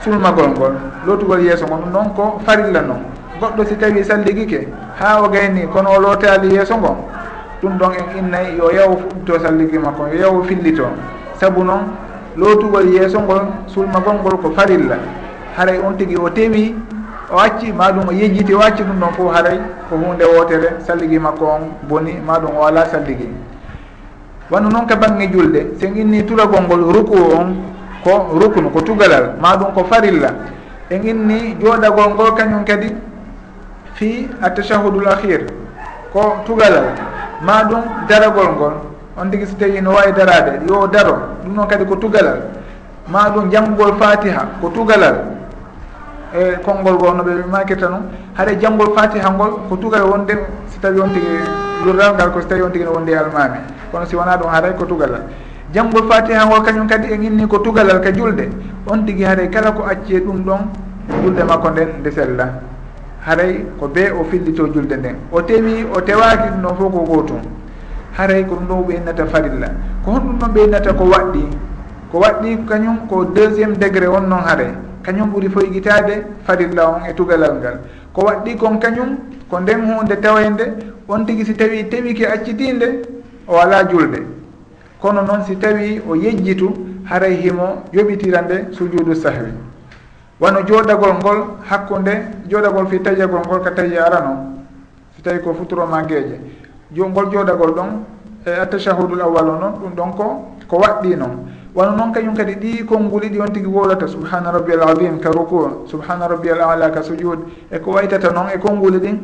sulmagol 0.04 0.48
ngol. 0.50 0.74
Lotugol 1.06 1.40
yeeso 1.40 1.66
ngo 1.66 1.76
ɗum 1.76 1.90
noon 1.92 2.14
ko 2.14 2.40
farilla 2.44 2.80
noon 2.82 3.02
goɗɗo 3.40 3.64
si 3.66 3.76
tawi 3.76 4.04
salligike 4.04 4.68
ha 5.00 5.22
o 5.22 5.28
gayni 5.28 5.66
kono 5.72 5.90
o 5.96 6.00
lootali 6.00 6.54
yeeso 6.54 6.76
ngo 6.76 6.96
ɗum 7.62 7.78
ɗon 7.78 7.92
en 7.98 8.18
innayi 8.18 8.56
yo 8.58 8.70
yaw 8.70 8.96
fuɗɗito 8.96 9.40
salligi 9.42 9.78
makko 9.78 10.06
yo 10.12 10.18
yaw 10.20 10.42
fillito. 10.44 10.86
Saabu 11.40 11.64
noon 11.64 11.82
lootugol 12.36 12.86
yeeso 12.94 13.20
ngol 13.20 13.42
sulmagol 13.66 14.14
ngol 14.22 14.36
ko 14.42 14.50
farilla. 14.54 14.96
Haray 15.56 15.78
on 15.78 15.94
tigi 15.96 16.16
o 16.16 16.28
tewi 16.30 16.74
o 17.32 17.38
acci 17.38 17.72
maɗum 17.72 18.08
o 18.08 18.12
yejjiti 18.12 18.54
o 18.54 18.60
acci 18.60 18.82
ɗum 18.82 18.98
ɗon 19.00 19.12
fof 19.16 19.34
haray 19.34 19.58
ko 19.88 19.96
hunde 19.96 20.24
wotere 20.24 20.68
salligi 20.86 21.18
makko 21.18 21.44
on 21.44 21.60
boni 21.88 22.14
maɗum 22.26 22.56
o 22.58 22.62
ala 22.66 22.86
salligi. 22.86 23.28
Wonno 24.50 24.68
noon 24.68 24.86
ka 24.86 24.96
bange 24.96 25.30
julde 25.32 25.78
sen 25.80 25.96
inni 25.96 26.24
turagol 26.24 26.62
ngol 26.62 26.92
ruku 26.92 27.16
on 27.16 27.56
ko 28.04 28.34
ruknu 28.34 28.70
ko 28.70 28.80
tugalal 28.82 29.34
ma 29.40 29.56
ɗum 29.56 29.72
ko 29.74 29.84
farilla. 29.84 30.30
En 30.90 31.02
inni 31.02 31.56
jooɗagol 31.60 32.14
ngol 32.14 32.34
kañum 32.34 32.64
kadi 32.64 32.94
fi 33.94 34.28
attachahudul 34.42 35.06
ahir 35.06 35.46
ko 36.12 36.42
tugalal. 36.44 36.92
Ma 37.42 37.62
ɗum 37.64 37.82
daragol 38.08 38.48
ngol 38.54 38.74
on 39.16 39.30
tigui 39.30 39.46
so 39.46 39.54
tawi 39.54 39.80
no 39.80 39.92
wawi 39.92 40.12
darade 40.12 40.60
yo 40.68 40.86
daro 40.86 41.14
ɗum 41.44 41.54
noon 41.54 41.66
kadi 41.68 41.84
ko 41.84 41.96
tugalal. 41.96 42.38
Ma 43.08 43.30
ɗum 43.30 43.50
janngugol 43.50 43.94
fatiha 43.98 44.46
ko 44.60 44.68
tugalal. 44.68 45.16
E 46.34 46.58
konngol 46.64 46.96
goo 46.96 47.12
no 47.14 47.22
ɓe 47.22 47.44
makirta 47.50 47.88
noon 47.88 48.02
haɗa 48.34 48.58
janggol 48.60 48.92
fatiha 48.96 49.30
ngol 49.30 49.68
ko 49.68 49.76
tugal 49.76 50.02
wonde 50.10 50.34
so 50.68 50.78
tawi 50.80 51.00
on 51.00 51.08
tigui 51.14 51.38
lurdal 51.84 52.14
ngal 52.14 52.32
ko 52.32 52.40
so 52.40 52.48
tawi 52.48 52.62
on 52.62 52.70
tigui 52.72 52.84
no 52.84 52.92
wondi 52.92 53.14
almami 53.14 53.58
kono 53.92 54.06
si 54.06 54.16
wona 54.16 54.36
ɗum 54.36 54.50
haray 54.50 54.74
ko 54.74 54.84
tugalal. 54.84 55.22
janggo 55.72 56.02
fatiha 56.08 56.44
ngol 56.46 56.62
kañum 56.62 56.86
kadi 56.86 57.12
en 57.12 57.22
inni 57.22 57.46
ko 57.48 57.58
tugalal 57.58 58.00
ka 58.00 58.12
julde. 58.12 58.48
On 58.86 59.04
tigui 59.06 59.24
haray 59.24 59.48
kala 59.48 59.72
ko 59.72 59.84
acce 59.84 60.20
ɗum 60.20 60.44
ɗon 60.44 60.60
julde 61.22 61.42
makko 61.44 61.70
nden 61.70 61.88
nde 62.00 62.10
sella 62.10 62.46
haray 63.24 63.64
ko 63.78 63.88
be 63.88 64.10
o 64.12 64.24
fillito 64.24 64.66
julde 64.72 64.92
nden. 64.96 65.16
O 65.32 65.40
tewi 65.42 65.84
o 65.94 66.00
tewaki 66.00 66.48
ɗum 66.48 66.62
ɗon 66.62 66.76
fof 66.76 66.92
ko 66.92 67.00
gotum 67.08 67.40
haray 68.18 68.44
ko 68.44 68.54
ɗum 68.56 68.66
ɗon 68.68 68.84
ɓeynata 68.86 69.26
farilla. 69.26 69.68
Ko 70.04 70.10
honɗum 70.12 70.38
ɗon 70.38 70.52
ɓeynata 70.52 70.92
ko 70.92 71.04
waɗɗi. 71.04 71.44
Ko 72.12 72.18
waɗɗi 72.18 72.58
kañum 72.68 72.96
ko 73.08 73.24
deuxiéme 73.24 73.76
degré 73.78 74.06
on 74.06 74.28
noon 74.28 74.42
haare 74.44 74.66
kañum 75.02 75.30
ɓuuri 75.32 75.48
foygitade 75.48 76.26
farilla 76.44 76.88
on 76.88 77.08
e 77.08 77.14
tugalal 77.14 77.56
ngal. 77.58 77.78
Ko 78.12 78.22
waɗɗi 78.26 78.56
kon 78.56 78.76
kañum 78.78 79.16
ko 79.48 79.60
nden 79.60 79.80
hunde 79.88 80.20
tawende 80.20 80.64
on 81.08 81.24
tigi 81.24 81.44
si 81.46 81.54
tawi 81.54 81.88
tewiki 81.88 82.26
accitinde 82.26 83.02
o 83.48 83.56
ala 83.56 83.84
julde. 83.88 84.31
kono 85.02 85.22
noon 85.22 85.42
si 85.42 85.56
tawi 85.56 86.00
o 86.08 86.14
yejjitu 86.14 86.70
haray 87.10 87.34
himo 87.42 87.82
yoɓitirande 87.92 88.70
sujudu 88.70 89.14
sahwi. 89.14 89.50
Wano 90.40 90.62
jooɗagol 90.62 91.14
ngol 91.18 91.38
hakkunde 91.68 92.12
jooɗagol 92.48 92.86
fi 92.86 93.00
tajagol 93.00 93.40
ngol 93.40 93.60
ka 93.62 93.70
tawi 93.74 93.98
arano 93.98 94.62
si 95.16 95.22
tawi 95.22 95.40
ko 95.42 95.54
futuroma 95.54 96.02
gueeƴe 96.02 96.38
ngol 96.94 97.30
jooɗagol 97.32 97.74
ɗon 97.74 97.90
e 98.46 98.50
attachahudul 98.50 99.20
awal 99.20 99.48
o 99.48 99.58
noon 99.58 99.72
ɗum 99.82 99.92
ɗon 99.96 100.10
ko 100.16 100.24
ko 100.68 100.76
waɗɗi 100.78 101.16
noon. 101.16 101.50
Wano 101.74 101.96
noon 101.96 102.12
kañum 102.12 102.34
kadi 102.36 102.54
ɗi 102.54 102.84
konnguli 102.86 103.28
ɗi 103.28 103.40
on 103.40 103.52
tigi 103.52 103.66
wolata 103.66 104.06
subhana 104.06 104.52
rabbi 104.52 104.72
al 104.72 104.82
adim 104.88 105.18
ka 105.18 105.30
ruku 105.30 105.86
subhana 105.86 106.28
rabbi 106.28 106.50
al 106.50 106.60
ala 106.60 106.90
ka 106.90 107.02
sujud 107.02 107.38
e 107.72 107.78
ko 107.78 107.90
waytata 107.90 108.30
noon 108.30 108.50
e 108.54 108.58
konnguli 108.58 108.98
ɗin 108.98 109.18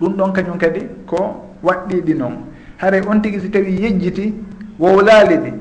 ɗum 0.00 0.16
ɗon 0.16 0.32
kañum 0.32 0.58
kadi 0.58 0.86
ko 1.06 1.48
waɗɗiɗi 1.64 2.14
noon. 2.14 2.44
Haray 2.76 3.00
on 3.08 3.20
tigi 3.22 3.40
si 3.40 3.48
tawi 3.48 3.72
yejjiti 3.80 4.34
wowlaali 4.82 5.36
ɗi. 5.36 5.52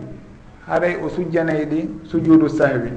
Haray 0.67 0.95
o 1.05 1.09
sujjanayi 1.09 1.65
ɗi 1.65 1.89
sujuudu 2.09 2.49
sahwi. 2.49 2.91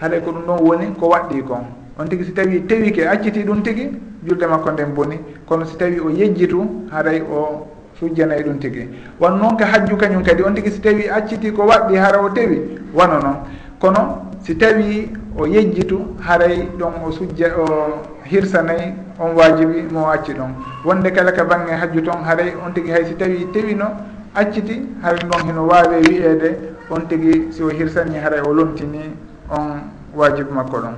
Haray 0.00 0.20
ko 0.20 0.30
ɗum 0.30 0.44
ɗon 0.46 0.58
woni 0.66 0.86
ko 1.00 1.08
waɗɗi 1.08 1.42
kon. 1.42 1.64
On 1.98 2.06
tigi 2.08 2.24
si 2.24 2.32
tawi 2.32 2.60
tewike 2.66 3.06
acciti 3.06 3.42
ɗum 3.44 3.62
tigi 3.62 3.90
julde 4.26 4.46
makko 4.46 4.70
nden 4.70 4.94
boni 4.94 5.18
kono 5.46 5.64
si 5.64 5.76
tawi 5.76 5.98
o 6.00 6.10
yejjitu 6.10 6.86
haray 6.90 7.20
o 7.22 7.66
sujjanayi 7.98 8.42
ɗum 8.44 8.58
tigi. 8.58 8.88
Won 9.20 9.38
noon 9.38 9.56
ka 9.56 9.64
hajju 9.66 9.96
kañum 9.96 10.22
kadi 10.22 10.42
on 10.42 10.54
tigi 10.54 10.70
si 10.70 10.80
tawi 10.80 11.08
acciti 11.08 11.52
ko 11.52 11.62
waɗɗi 11.66 11.96
hara 11.96 12.20
o 12.22 12.28
tewi 12.30 12.78
wano 12.92 13.20
noon 13.20 13.36
kono 13.80 14.30
si 14.42 14.56
tawi 14.56 15.10
o 15.38 15.46
yejjitu 15.46 16.16
haray 16.20 16.68
ɗon 16.78 16.92
o 17.06 17.10
sujja 17.12 17.54
o 17.58 18.00
hirsanayi 18.24 18.94
on 19.18 19.34
wajibi 19.34 19.86
mo 19.92 20.06
acci 20.10 20.32
ɗon. 20.34 20.50
Wonde 20.84 21.10
kala 21.12 21.32
ka 21.32 21.44
bange 21.44 21.70
hajju 21.72 22.02
toon 22.02 22.24
haray 22.24 22.54
on 22.64 22.72
tigi 22.72 22.90
hay 22.90 23.04
si 23.06 23.14
tawi 23.14 23.46
tewino 23.52 23.86
acciti 24.34 24.82
hay 25.02 25.16
noon 25.24 25.46
heno 25.46 25.66
waawi 25.66 25.96
wiyeede 26.08 26.58
on 26.90 27.06
tigi 27.08 27.52
si 27.52 27.62
o 27.62 27.68
hirsani 27.70 28.18
haray 28.18 28.40
o 28.40 28.52
lomtini 28.52 29.14
on 29.50 29.80
wajibu 30.14 30.52
makko 30.52 30.76
ɗon. 30.78 30.94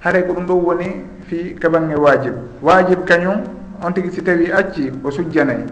Haray 0.00 0.22
ko 0.26 0.32
ɗum 0.34 0.46
ɗo 0.46 0.54
woni 0.54 1.02
fi 1.26 1.54
ka 1.54 1.68
bange 1.68 1.94
wajib 1.94 2.34
wajib 2.62 3.04
kañum 3.04 3.42
on 3.82 3.92
tigi 3.92 4.10
si 4.10 4.22
tawi 4.22 4.50
acci 4.52 4.90
o 5.04 5.10
sujjanayi 5.10 5.64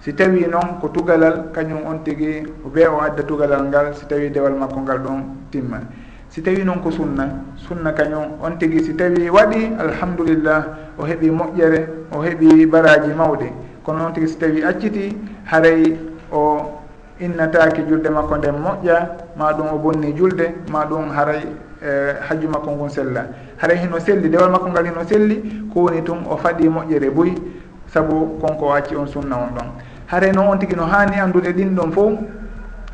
si 0.00 0.12
tawi 0.14 0.46
noon 0.46 0.78
ko 0.80 0.88
tugalal 0.88 1.50
kañum 1.52 1.84
on 1.86 2.02
tigi 2.04 2.42
be 2.72 2.86
o 2.86 3.00
adda 3.00 3.22
tugalal 3.22 3.64
ngal 3.68 3.94
si 3.94 4.06
tawi 4.06 4.30
dewal 4.30 4.54
makko 4.54 4.80
ngal 4.80 4.98
ɗon 4.98 5.22
timma 5.50 5.80
si 6.28 6.42
tawi 6.42 6.64
noon 6.64 6.80
ko 6.82 6.90
sunna 6.90 7.44
sunna 7.56 7.92
kañum 7.92 8.38
on 8.42 8.58
tigi 8.58 8.82
si 8.84 8.94
tawi 8.94 9.28
waɗi 9.30 9.74
alhamdulillah 9.78 10.64
o 10.98 11.04
heeɓi 11.04 11.30
moƴƴere 11.30 11.88
o 12.12 12.22
heeɓi 12.22 12.66
baraji 12.66 13.12
mawɗi 13.16 13.52
kono 13.84 13.98
noon 13.98 14.12
tigi 14.12 14.28
si 14.28 14.36
tawi 14.38 14.62
acciti 14.64 15.16
haray 15.44 15.96
o 16.32 16.78
innataki 17.20 17.82
julde 17.88 18.08
makko 18.10 18.36
nden 18.36 18.54
moƴƴa 18.54 19.08
ma 19.36 19.52
ɗum 19.52 19.66
o 19.74 19.78
bonni 19.78 20.12
julde 20.16 20.54
ma 20.70 20.84
ɗum 20.84 21.10
haray 21.10 21.42
e, 21.82 22.14
hajju 22.28 22.48
makko 22.48 22.70
ngun 22.70 22.88
sella. 22.90 23.26
Haray 23.56 23.76
hino 23.78 23.98
selli 23.98 24.28
dewal 24.28 24.50
makko 24.50 24.68
ngal 24.68 24.84
hino 24.86 25.04
selli 25.08 25.42
ko 25.72 25.80
woni 25.80 26.02
tun 26.02 26.18
o 26.30 26.36
faɗi 26.36 26.68
moƴƴere 26.68 27.10
boyi 27.10 27.34
saabu 27.92 28.38
konko 28.40 28.72
acci 28.72 28.94
on 28.96 29.06
sunna 29.06 29.36
on 29.36 29.54
ɗon. 29.54 29.66
Haray 30.06 30.32
noon 30.32 30.48
on 30.48 30.58
tigui 30.58 30.76
no 30.76 30.84
hani 30.86 31.16
andude 31.20 31.52
ɗin 31.52 31.74
ɗon 31.74 31.90
fo 31.92 32.12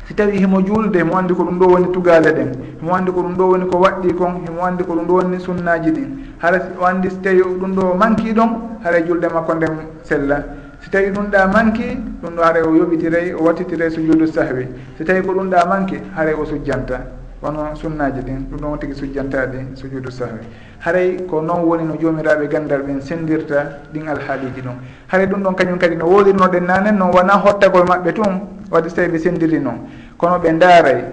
si 0.07 0.13
tawi 0.15 0.37
himo 0.39 0.61
julde 0.61 0.95
himo 0.97 1.17
andi 1.17 1.33
ko 1.33 1.43
ɗum 1.43 1.59
ɗo 1.59 1.65
woni 1.67 1.91
tugale 1.91 2.31
ɗen 2.33 2.51
himo 2.81 2.93
andi 2.95 3.11
ko 3.11 3.21
ɗum 3.21 3.35
ɗo 3.37 3.47
woni 3.49 3.65
ko 3.69 3.77
waɗɗi 3.77 4.13
kon 4.15 4.41
himo 4.45 4.61
andi 4.65 4.83
ko 4.83 4.93
ɗum 4.95 5.05
ɗo 5.07 5.13
woni 5.13 5.39
sunnaji 5.39 5.91
ɗin. 5.91 6.09
Hara 6.39 6.59
o 6.81 6.85
andi 6.85 7.09
so 7.11 7.17
tawi 7.21 7.41
ɗum 7.43 7.75
ɗo 7.75 7.93
manki 7.95 8.33
ɗon 8.33 8.49
haray 8.83 9.03
julde 9.05 9.27
makko 9.33 9.53
nden 9.53 9.77
sella. 10.03 10.43
si 10.85 10.91
tawi 10.91 11.09
ɗum 11.09 11.31
ɗa 11.31 11.47
manki 11.47 11.97
ɗum 12.21 12.35
ɗo 12.35 12.41
haray 12.43 12.61
o 12.61 12.75
yoɓitiray 12.75 13.33
o 13.33 13.43
wattitiray 13.43 13.89
sujudu 13.89 14.27
sahwi. 14.27 14.67
Si 14.97 15.03
tawi 15.03 15.21
ko 15.25 15.33
ɗum 15.33 15.49
ɗa 15.49 15.65
manki 15.65 15.97
haray 16.15 16.33
o 16.35 16.45
sujjanta. 16.45 17.01
Wono 17.41 17.73
sunnaji 17.73 18.21
ɗin 18.21 18.45
ɗum 18.51 18.59
ɗon 18.59 18.69
won 18.69 18.77
tigui 18.79 18.95
sujjantaɗe 18.95 19.65
sujudu 19.73 20.11
sahwi. 20.11 20.45
Haray 20.85 21.25
ko 21.27 21.41
noon 21.41 21.63
woni 21.65 21.83
no 21.85 21.95
jomiraɓe 21.99 22.47
gandal 22.47 22.83
ɓen 22.83 23.01
sendirta 23.01 23.81
ɗin 23.93 24.07
alhaaliji 24.09 24.61
ɗum. 24.61 24.75
Haray 25.07 25.25
ɗum 25.25 25.41
ɗon 25.41 25.55
kañum 25.55 25.79
kadi 25.79 25.95
no 25.95 26.05
wolirnoɗen 26.05 26.65
nanen 26.67 26.97
noon 26.99 27.11
wona 27.13 27.33
hottagol 27.33 27.85
maɓɓe 27.87 28.13
tun 28.13 28.41
wadde 28.69 28.89
so 28.89 28.95
tawi 28.97 29.07
ɓe 29.07 29.17
sendiri 29.17 29.59
noon. 29.59 29.89
Kono 30.17 30.37
ɓe 30.37 30.53
daaray 30.59 31.03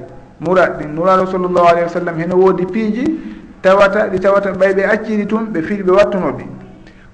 murat 0.41 0.77
ɗin. 0.81 0.93
Nuraɗo 0.95 1.27
sallllahu 1.31 1.67
alayhi 1.67 1.85
wa 1.85 1.89
sallam 1.89 2.19
heno 2.21 2.37
woodi 2.37 2.67
piiji 2.67 3.05
tawata 3.63 4.09
ɗi 4.11 4.21
tawata 4.21 4.53
ɓay 4.53 4.75
ɓe 4.75 4.85
acciri 4.85 5.27
tun 5.27 5.47
ɓe 5.51 5.63
fiiɗi 5.63 5.83
ɓe 5.83 5.93
wattunoɗi 5.93 6.45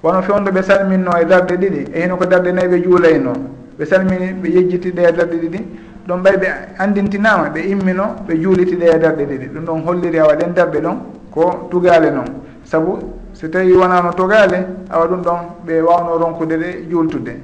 wono 0.03 0.23
fewndo 0.23 0.51
ɓe 0.51 0.63
salminno 0.63 1.11
e 1.21 1.25
darde 1.25 1.57
ɗiɗi 1.57 1.91
e 1.93 2.03
hino 2.03 2.17
ko 2.17 2.25
darde 2.27 2.53
nayyi 2.53 2.69
ɓe 2.69 2.83
juulayno 2.85 3.33
ɓe 3.79 3.85
salmini 3.85 4.33
ɓe 4.33 4.49
yejjiti 4.49 4.91
ɗe 4.93 5.03
e 5.09 5.13
darde 5.13 5.37
ɗiɗi. 5.37 5.61
Ɗon 6.07 6.23
ɓay 6.23 6.37
ɓe 6.37 6.47
andintinama 6.79 7.49
ɓe 7.55 7.61
immino 7.69 8.05
ɓe 8.27 8.35
juuliti 8.43 8.77
ɗe 8.77 8.87
e 8.95 8.99
darde 8.99 9.25
ɗiɗi. 9.27 9.47
Ɗum 9.55 9.65
ɗon 9.65 9.83
holliri 9.87 10.19
a 10.19 10.27
waɗen 10.27 10.53
darɓe 10.55 10.81
ɗon 10.81 10.97
ko 11.31 11.69
tugale 11.71 12.11
noon 12.11 12.27
saabu 12.65 12.99
so 13.35 13.47
tawi 13.49 13.73
wonano 13.73 14.11
togale 14.15 14.67
awa 14.91 15.07
ɗum 15.07 15.23
ɗon 15.23 15.39
ɓe 15.67 15.81
wawno 15.83 16.19
ronkude 16.19 16.57
ɗe 16.57 16.89
juultude. 16.91 17.35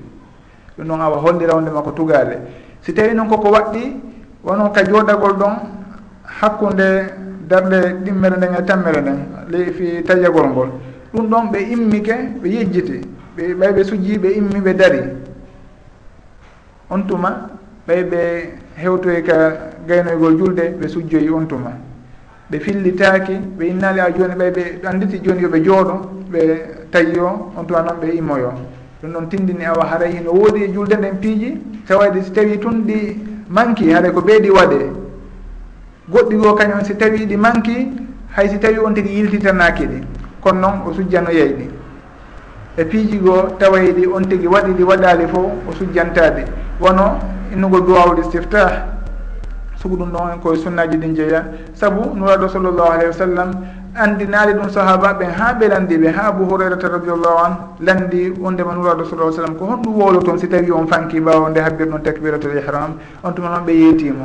Ɗum 0.79 0.87
ɗon 0.89 1.01
awa 1.01 1.17
hollirandema 1.19 1.83
ko 1.83 1.91
tugale. 1.93 2.39
Si 2.83 2.93
tawi 2.95 3.15
noon 3.15 3.29
koko 3.29 3.49
waɗɗi 3.51 3.97
wono 4.45 4.71
ka 4.71 4.83
jooɗagol 4.85 5.37
ɗon 5.37 5.55
hakkude 6.41 6.89
darde 7.49 7.95
ɗimmere 8.03 8.37
nden 8.39 8.55
e 8.59 8.63
tammere 8.65 9.01
nden 9.03 9.19
ley 9.51 9.73
fi 9.73 10.03
tajagol 10.03 10.49
ngol. 10.49 10.69
ɗum 11.15 11.29
ɗon 11.31 11.51
ɓe 11.53 11.59
immike 11.73 12.15
ɓe 12.43 12.49
yejjiti 12.55 13.01
ɓe 13.37 13.55
ɓay 13.59 13.73
ɓe 13.73 13.85
sujji 13.85 14.19
ɓe 14.19 14.29
immi 14.39 14.61
ɓe 14.61 14.75
dari. 14.75 15.01
On 16.91 17.03
tuma 17.07 17.51
ɓay 17.87 18.03
ɓe 18.05 18.21
hewtoy 18.77 19.23
ka 19.23 19.37
gaynoygol 19.89 20.37
julde 20.39 20.65
ɓe 20.81 20.89
sujjoyi 20.89 21.31
on 21.31 21.47
tuma 21.47 21.71
ɓe 22.51 22.59
fillitaki 22.61 23.35
ɓe 23.59 23.65
innali 23.69 24.01
a 24.01 24.11
joni 24.11 24.35
ɓay 24.35 24.51
ɓe 24.51 24.63
anditi 24.87 25.19
joni 25.25 25.43
yoɓe 25.43 25.63
jooɗo 25.65 25.95
ɓe 26.33 26.41
tayyo 26.91 27.53
on 27.57 27.65
tuma 27.67 27.83
noon 27.83 27.99
ɓe 28.01 28.15
immoyo. 28.17 28.53
Ɗum 29.03 29.13
ɗon 29.13 29.29
tindini 29.29 29.65
awa 29.65 29.85
haray 29.87 30.13
hino 30.17 30.31
woodi 30.33 30.65
e 30.65 30.69
julde 30.73 30.95
nden 30.97 31.17
piiji 31.21 31.61
tawayde 31.87 32.23
si 32.25 32.31
tawi 32.33 32.59
tun 32.59 32.85
ɗi 32.87 33.17
manki 33.49 33.91
haray 33.93 34.11
ko 34.13 34.21
ɓeyɗi 34.21 34.51
waɗe. 34.51 34.79
Goɗɗi 36.11 36.37
goo 36.37 36.55
kañum 36.55 36.85
si 36.85 36.95
tawi 36.97 37.27
ɗi 37.27 37.37
manki 37.37 37.89
hay 38.37 38.49
si 38.49 38.59
tawi 38.59 38.79
on 38.79 38.95
tigi 38.95 39.15
yiltitanaki 39.15 39.87
ɗi. 39.87 40.03
kono 40.45 40.61
noon 40.61 40.83
o 40.87 40.93
sujjano 40.93 41.31
yeyɗi. 41.31 41.71
E 42.77 42.85
piiji 42.85 43.19
goo 43.19 43.57
tawayɗi 43.59 44.07
on 44.13 44.23
tigi 44.29 44.47
waɗi 44.47 44.73
ɗi 44.77 44.83
waɗali 44.85 45.27
fo 45.29 45.51
o 45.69 45.73
sujjantaɗi 45.73 46.43
wono 46.81 47.19
innugol 47.53 47.81
duwawul 47.85 48.19
istiftah. 48.21 48.93
Sugu 49.77 49.97
ɗum 49.97 50.11
ɗon 50.13 50.31
en 50.33 50.39
koye 50.41 50.57
sunnaji 50.57 50.97
ɗin 50.97 51.15
jeeya 51.15 51.45
saabu 51.75 52.15
nuraɗo 52.17 52.49
sallllahu 52.49 52.89
alayhi 52.93 53.07
wa 53.07 53.13
sallam 53.13 53.51
andinaali 53.95 54.53
ɗum 54.55 54.69
sahaba 54.71 55.13
ɓen 55.15 55.31
ha 55.31 55.53
ɓe 55.55 55.69
landiɓe 55.69 56.09
ha 56.11 56.23
abou 56.29 56.47
hurairata 56.49 56.89
radiallahu 56.89 57.39
an 57.45 57.53
landi 57.81 58.31
wondema 58.41 58.73
nuraɗo 58.75 59.05
sallah 59.05 59.33
sallam 59.33 59.55
ko 59.59 59.67
honɗum 59.67 59.95
wowlo 59.95 60.21
toon 60.23 60.39
si 60.39 60.49
tawi 60.49 60.71
on 60.73 60.87
fanki 60.87 61.21
mbawa 61.21 61.51
nde 61.51 61.59
habbir 61.61 61.87
ɗon 61.87 62.03
takbiratul 62.03 62.57
ihram 62.57 62.97
on 63.23 63.33
tuma 63.35 63.51
noon 63.51 63.65
ɓe 63.67 63.73
yeetimo 63.73 64.25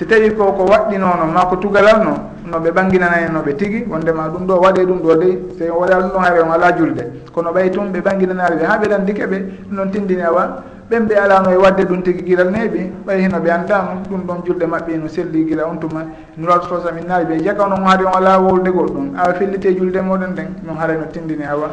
si 0.00 0.06
tawi 0.06 0.32
ko 0.32 0.52
ko 0.56 0.64
waɗɗinono 0.64 1.26
ma 1.28 1.44
ko 1.44 1.56
tugalal 1.60 2.00
no 2.02 2.12
no 2.48 2.58
ɓe 2.58 2.70
ɓanginanayi 2.72 3.28
no 3.30 3.42
ɓe 3.44 3.52
tigi 3.54 3.84
wondema 3.86 4.28
ɗum 4.32 4.46
ɗo 4.46 4.54
waɗe 4.56 4.86
ɗum 4.86 4.98
ɗo 5.02 5.14
dey 5.20 5.38
so 5.58 5.64
waɗa 5.76 6.00
ɗum 6.00 6.10
ɗon 6.12 6.22
haare 6.24 6.40
on 6.40 6.50
ala 6.52 6.72
julde. 6.72 7.04
Kono 7.34 7.52
ɓay 7.52 7.68
tun 7.70 7.92
ɓe 7.92 8.00
ɓanginanaɓe 8.00 8.56
ɓe 8.56 8.64
ha 8.64 8.78
ɓe 8.78 8.88
landike 8.88 9.26
ɓe 9.28 9.36
ɗum 9.68 9.76
ɗon 9.76 9.90
tindini 9.92 10.22
awa 10.22 10.62
ɓen 10.88 11.04
ɓe 11.06 11.14
alano 11.20 11.50
e 11.52 11.56
wadde 11.56 11.84
ɗum 11.84 12.02
tigui 12.02 12.22
guiral 12.22 12.48
neeɓi 12.50 12.92
ɓay 13.06 13.20
hino 13.20 13.38
ɓe 13.44 13.50
andama 13.50 13.92
ɗum 14.08 14.20
ɗon 14.26 14.36
julɗe 14.46 14.66
mabɓe 14.66 14.96
no 14.96 15.06
selli 15.08 15.44
guila 15.44 15.66
on 15.68 15.76
tuma. 15.78 16.00
Nuraɗo 16.38 16.62
sosam 16.68 16.96
innaali 16.96 17.26
ɓe 17.26 17.44
jaka 17.44 17.62
onon 17.66 17.84
haari 17.84 18.04
on 18.06 18.14
ala 18.16 18.40
wowde 18.40 18.70
goɗɗum 18.72 19.12
awa 19.18 19.34
fellite 19.34 19.76
julde 19.76 20.00
moɗon 20.00 20.30
nden 20.32 20.48
non 20.64 20.76
haara 20.80 20.94
no 20.94 21.04
tindini 21.12 21.44
awa. 21.44 21.68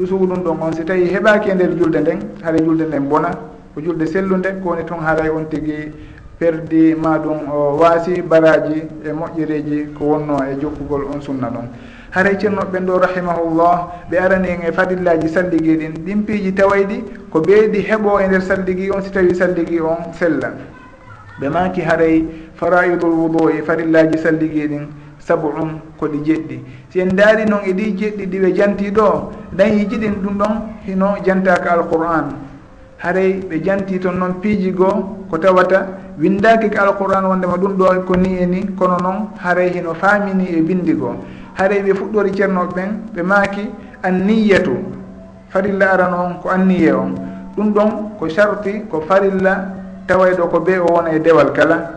Ɗusugu 0.00 0.24
ɗum 0.26 0.42
ɗon 0.42 0.56
on 0.62 0.72
si 0.72 0.82
tawi 0.82 1.12
heɓaki 1.12 1.50
e 1.50 1.54
nder 1.54 1.76
julde 1.76 1.96
nden 2.00 2.18
haara 2.42 2.56
julde 2.56 2.86
nden 2.88 3.04
bona 3.06 3.30
ko 3.74 3.82
julde 3.82 4.06
sellude 4.06 4.48
kowoni 4.64 4.84
toon 4.86 5.00
haaray 5.04 5.28
on 5.28 5.44
tigui 5.50 5.92
perdi 6.38 6.94
ma 6.94 7.18
ɗum 7.18 7.48
o 7.50 7.76
waasi 7.80 8.20
baraji 8.22 8.82
e 9.04 9.12
moƴƴereji 9.12 9.92
ko 9.96 10.04
wonno 10.04 10.36
e 10.44 10.56
jokkugol 10.60 11.04
on 11.14 11.20
sunna 11.20 11.48
ɗon. 11.48 11.68
Haray 12.10 12.36
ceernoɓe 12.38 12.78
ɗo 12.80 12.98
rahimahullah 12.98 13.88
ɓe 14.10 14.16
arani 14.18 14.48
en 14.48 14.60
e 14.68 14.72
fadillaji 14.72 15.28
salligi 15.28 15.76
ɗin 15.76 15.92
ɗin 16.04 16.24
piiji 16.26 16.52
tawayɗi 16.54 17.04
ko 17.30 17.40
ɓeydi 17.40 17.80
heɓo 17.88 18.20
e 18.20 18.26
nder 18.28 18.42
salligi 18.42 18.90
on 18.90 19.02
si 19.02 19.10
tawi 19.10 19.34
salligi 19.34 19.80
on 19.80 20.12
sella. 20.12 20.52
Ɓe 21.40 21.48
maki 21.48 21.80
haray 21.80 22.24
faraidul 22.54 23.10
wudu 23.12 23.48
e 23.50 23.62
fadillaji 23.62 24.18
salligi 24.18 24.68
ɗin 24.68 24.86
sabu 25.18 25.48
um 25.58 25.80
ko 25.98 26.06
ɗi 26.06 26.18
jeɗɗi. 26.24 26.60
Si 26.90 27.00
en 27.00 27.08
daari 27.16 27.44
noon 27.46 27.60
e 27.64 27.72
ɗi 27.72 27.96
jeɗɗi 27.96 28.26
ɗiɓe 28.26 28.54
janti 28.54 28.90
ɗo 28.90 29.30
dañi 29.52 29.86
jiɗin 29.88 30.20
ɗum 30.22 30.36
ɗon 30.38 30.54
hino 30.86 31.16
jantaka 31.24 31.72
alqur'an. 31.72 32.28
Haray 32.98 33.40
ɓe 33.48 33.62
janti 33.64 33.98
toon 33.98 34.18
noon 34.18 34.34
piiji 34.40 34.70
goo 34.72 35.26
ko 35.30 35.38
tawata 35.38 35.86
windaki 36.18 36.70
ko 36.70 36.78
alquran 36.80 37.24
wondema 37.24 37.56
ɗum 37.56 37.76
ɗo 37.76 38.04
ko 38.06 38.14
ni 38.16 38.38
e 38.38 38.46
ni 38.46 38.66
kono 38.74 38.96
noon 38.98 39.28
haray 39.38 39.70
hino 39.70 39.94
faamini 39.94 40.48
e 40.58 40.62
bindi 40.62 40.92
goo 40.94 41.14
haray 41.54 41.82
ɓe 41.82 41.94
fuɗɗori 41.94 42.30
ceernoɓe 42.32 42.74
ɓen 42.74 42.90
ɓe 43.14 43.22
maaki 43.22 43.70
anniyatu 44.02 44.96
farilla 45.56 45.92
arano 45.92 46.16
on 46.24 46.34
ko 46.42 46.48
anniye 46.50 46.92
on. 46.92 47.14
Ɗum 47.56 47.72
ɗon 47.72 47.90
ko 48.18 48.28
sarti 48.28 48.84
ko 48.90 49.00
farilla 49.00 49.72
tawayɗo 50.06 50.48
ko 50.50 50.60
be 50.60 50.78
o 50.78 50.86
wona 50.92 51.10
e 51.14 51.18
dewal 51.18 51.52
kala. 51.52 51.90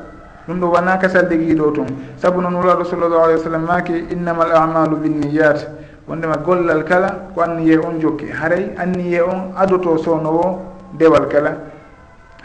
Ɗum 0.48 0.60
ɗo 0.60 0.68
wona 0.72 0.98
kasal 0.98 1.28
degiɗo 1.28 1.72
tun. 1.74 1.88
Saabu 2.18 2.42
noon 2.42 2.56
wulaɗo 2.56 2.84
sallllahu 2.86 3.24
alih 3.24 3.36
w 3.38 3.44
sallam 3.44 3.66
maaki 3.68 3.94
innama 4.12 4.44
al 4.46 4.56
amalu 4.64 4.96
binniyat 5.04 5.68
wondema 6.08 6.38
gollal 6.38 6.84
kala 6.86 7.28
ko 7.36 7.42
anniye 7.42 7.78
on 7.78 8.00
jokki. 8.00 8.32
Haray 8.32 8.72
anniye 8.78 9.22
on 9.22 9.52
adoto 9.58 9.98
sownowo 9.98 10.60
dewal 10.98 11.28
kala. 11.30 11.58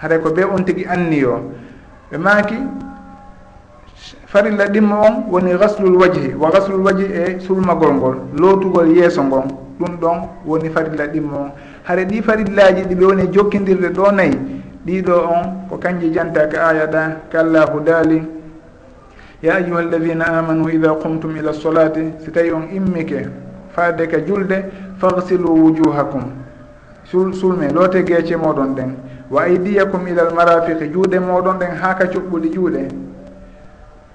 Haray 0.03 0.19
ko 0.21 0.33
be 0.33 0.43
on 0.45 0.65
tigui 0.65 0.85
anniyo. 0.87 1.43
ɓe 2.15 2.19
maaki 2.19 2.55
farilla 4.27 4.67
ɗimmo 4.69 4.95
on 5.07 5.15
woni 5.33 5.59
gaslul 5.59 5.97
wajhi 5.97 6.35
wa 6.39 6.51
gaslul 6.51 6.83
wajhi 6.85 7.05
e 7.13 7.41
sulmagol 7.41 7.95
ngol 7.95 8.17
lootugol 8.39 8.89
yeeso 8.97 9.23
ngon 9.25 9.47
ɗum 9.81 9.97
ɗon 10.01 10.19
woni 10.47 10.71
farilla 10.71 11.07
ɗimmo 11.09 11.37
on. 11.37 11.51
Hare 11.83 12.05
ɗi 12.05 12.23
farillaji 12.23 12.83
ɗiɓe 12.89 13.05
woni 13.05 13.27
jokkidirde 13.33 13.89
ɗo 13.97 14.13
nayyi 14.13 14.39
ɗiɗo 14.87 15.13
on 15.27 15.67
ko 15.69 15.77
kanji 15.79 16.11
janta 16.13 16.47
ka 16.49 16.69
aya 16.69 16.87
ɗa 16.87 17.17
ka 17.33 17.41
allahu 17.41 17.81
daali. 17.81 18.23
Ya 19.43 19.55
ayuha 19.57 19.81
alladina 19.81 20.25
amanu 20.39 20.69
ida 20.71 20.95
qumtum 20.95 21.37
ila 21.37 21.53
solati 21.53 22.13
si 22.25 22.31
tawi 22.31 22.53
on 22.53 22.69
immike 22.73 23.27
faade 23.75 24.07
ka 24.09 24.19
julde 24.25 24.71
fagsilu 24.99 25.49
wujuhakum. 25.51 26.31
Sul 27.11 27.35
sulme 27.35 27.73
loote 27.73 28.05
geece 28.05 28.37
moɗon 28.37 28.75
ɗen. 28.77 28.91
wa 29.35 29.43
aydiyakum 29.43 30.07
ila 30.09 30.23
almarafiqi 30.29 30.89
juuɗe 30.93 31.19
moɗon 31.19 31.59
ɗen 31.59 31.73
ha 31.83 31.95
ka 31.99 32.05
coɓɓuɗi 32.07 32.49
juuɗe. 32.55 32.89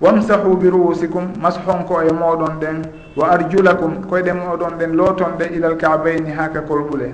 Wamsahu 0.01 0.55
bi 0.55 0.69
ruusikum 0.69 1.25
mashonko 1.41 2.01
e 2.07 2.11
moɗon 2.13 2.53
ɗen. 2.61 2.77
Wa 3.17 3.27
arjulakum 3.31 4.05
koyɗe 4.09 4.31
moɗon 4.33 4.77
ɗen 4.79 4.95
looton 4.95 5.31
ɗe 5.37 5.45
ilal 5.55 5.75
kaabayni 5.77 6.31
ha 6.31 6.47
ka 6.53 6.61
kolɓule. 6.61 7.11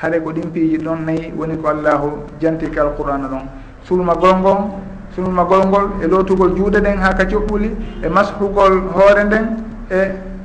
Haɗe 0.00 0.20
ko 0.22 0.30
ɗin 0.32 0.50
piiji 0.52 0.78
ɗon 0.78 0.98
nayi 1.04 1.32
woni 1.36 1.56
ko 1.56 1.68
allahu 1.68 2.08
jantika 2.40 2.82
alqur'ana 2.82 3.26
ɗon. 3.28 3.44
Sulmagol 3.88 4.36
ngon 4.38 4.58
sulmagol 5.16 5.66
ngol 5.66 5.86
e 6.02 6.06
lootugol 6.06 6.54
juuɗe 6.56 6.78
ɗen 6.80 6.98
ha 7.02 7.12
ka 7.14 7.24
coɓɓuli 7.24 7.70
e 8.04 8.08
mashugol 8.08 8.82
hoore 8.94 9.24
nden 9.24 9.46
e 9.90 9.98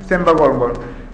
sembagol 0.10 0.54
ngol. 0.56 0.74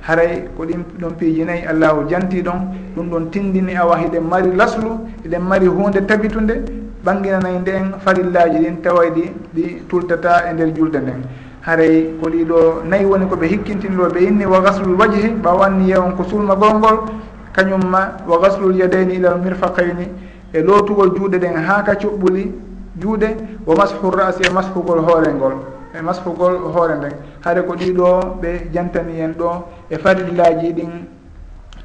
haray 0.09 0.49
ko 0.57 0.65
ɗin 0.65 0.81
ɗon 0.99 1.13
piiji 1.19 1.45
nayyi 1.45 1.65
allahu 1.69 2.07
janti 2.09 2.41
ɗon. 2.41 2.59
Ɗum 2.95 3.09
ɗon 3.09 3.29
tindini 3.31 3.75
awa 3.77 3.97
hiɗen 3.97 4.23
mari 4.29 4.49
laslu 4.55 4.91
eɗen 5.25 5.39
mari 5.47 5.67
hunde 5.67 6.01
tabitunde. 6.07 6.55
Ɓanginanayi 7.05 7.59
nden 7.59 7.85
farillaji 8.03 8.57
ɗin 8.63 8.81
tawayɗi 8.83 9.23
ɗi 9.55 9.63
tultata 9.87 10.49
e 10.49 10.53
nder 10.53 10.73
julde 10.75 10.97
nden. 10.99 11.21
Haray 11.61 12.09
ko 12.21 12.29
ɗiɗo 12.29 12.83
nayyi 12.89 13.05
woni 13.05 13.25
koɓe 13.29 13.45
hikkintinɗo 13.47 14.09
ɓe 14.13 14.19
inni 14.27 14.45
wa 14.45 14.59
gaslul 14.61 14.95
wajhi 14.99 15.29
ɓawanni 15.43 15.89
yewon 15.91 16.15
ko 16.17 16.23
sulma 16.23 16.55
golngol 16.55 16.97
kañumma 17.53 18.17
wa 18.27 18.37
gaslul 18.41 18.75
yadayni 18.75 19.15
ilal 19.15 19.39
mirfaqayni 19.43 20.07
e 20.53 20.61
lootugol 20.61 21.13
juuɗe 21.15 21.37
ɗen 21.39 21.55
haa 21.55 21.83
ka 21.83 21.93
coɓɓuli 21.95 22.51
juuɗe 22.99 23.27
wa 23.67 23.75
mashu 23.75 24.09
rasi 24.11 24.41
e 24.43 24.49
mashugol 24.53 24.99
hoore 25.05 25.31
ngol. 25.33 25.78
e 25.93 26.01
masfugol 26.01 26.57
hoore 26.73 26.95
nden 26.97 27.13
haade 27.43 27.61
ko 27.65 27.73
ɗiɗo 27.73 28.39
ɓe 28.41 28.69
jantani 28.73 29.19
en 29.21 29.33
ɗo 29.33 29.49
e 29.89 29.97
farillaji 29.97 30.73
ɗin. 30.73 30.91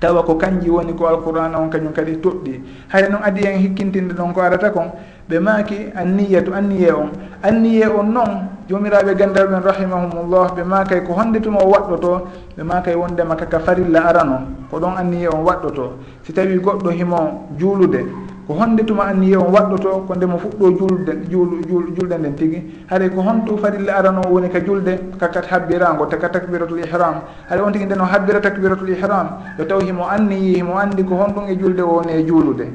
Tawa 0.00 0.22
ko 0.22 0.34
kanji 0.36 0.68
woni 0.68 0.92
ko 0.92 1.06
alqur'ana 1.06 1.56
on 1.58 1.70
kañum 1.70 1.92
kadi 1.92 2.16
toɗɗi. 2.20 2.60
Hayde 2.92 3.08
noon 3.08 3.22
adi 3.24 3.46
en 3.46 3.58
hikkintinde 3.58 4.12
ɗon 4.14 4.32
ko 4.34 4.40
arata 4.40 4.70
kon 4.70 4.92
ɓe 5.28 5.38
maaki 5.40 5.76
anniya 5.94 6.42
to 6.44 6.52
anniye 6.52 6.92
on. 6.92 7.08
Anniye 7.42 7.86
on 7.86 8.12
noon 8.12 8.48
jomiraɓe 8.68 9.14
gandal 9.16 9.46
ɓen 9.48 9.62
rahimahumullah 9.62 10.54
ɓe 10.56 10.62
makay 10.64 11.00
ko 11.04 11.12
honde 11.14 11.40
tuma 11.40 11.60
o 11.62 11.70
waɗɗoto 11.70 12.20
ɓe 12.56 12.62
makay 12.64 12.94
wondema 12.94 13.36
kaka 13.36 13.60
farilla 13.60 14.04
arano 14.04 14.38
ko 14.70 14.78
ɗon 14.78 14.96
anniye 14.98 15.28
on 15.28 15.44
waɗɗoto. 15.44 15.92
Si 16.22 16.32
tawi 16.32 16.58
goɗɗo 16.58 16.90
himo 16.90 17.48
juulude 17.56 18.04
ko 18.46 18.54
honde 18.54 18.84
tuma 18.84 19.04
anniye 19.04 19.36
on 19.36 19.50
waɗɗoto 19.52 20.04
ko 20.06 20.14
ndemo 20.14 20.38
fuɗɗo 20.38 20.66
julde 20.78 21.12
julde 21.96 22.14
nden 22.18 22.34
tigui 22.36 22.62
haɗa 22.90 23.08
ko 23.10 23.20
honto 23.22 23.56
farilla 23.56 23.96
arano 23.96 24.20
woni 24.30 24.48
ka 24.50 24.60
julde 24.60 24.98
kakat 25.18 25.46
habbirango 25.50 26.06
taka 26.06 26.28
takbiratul 26.28 26.78
ihram 26.78 27.22
haɗa 27.48 27.62
on 27.64 27.72
tigui 27.72 27.86
ndeno 27.86 28.04
habbira 28.04 28.40
takbiratul 28.40 28.88
ihram 28.90 29.28
yo 29.58 29.64
taw 29.64 29.80
himo 29.80 30.04
anniyi 30.04 30.56
himo 30.56 30.76
andi 30.76 31.04
ko 31.04 31.14
honɗum 31.14 31.48
e 31.48 31.56
julde 31.56 31.80
woni 31.82 32.12
e 32.12 32.24
juulude. 32.26 32.66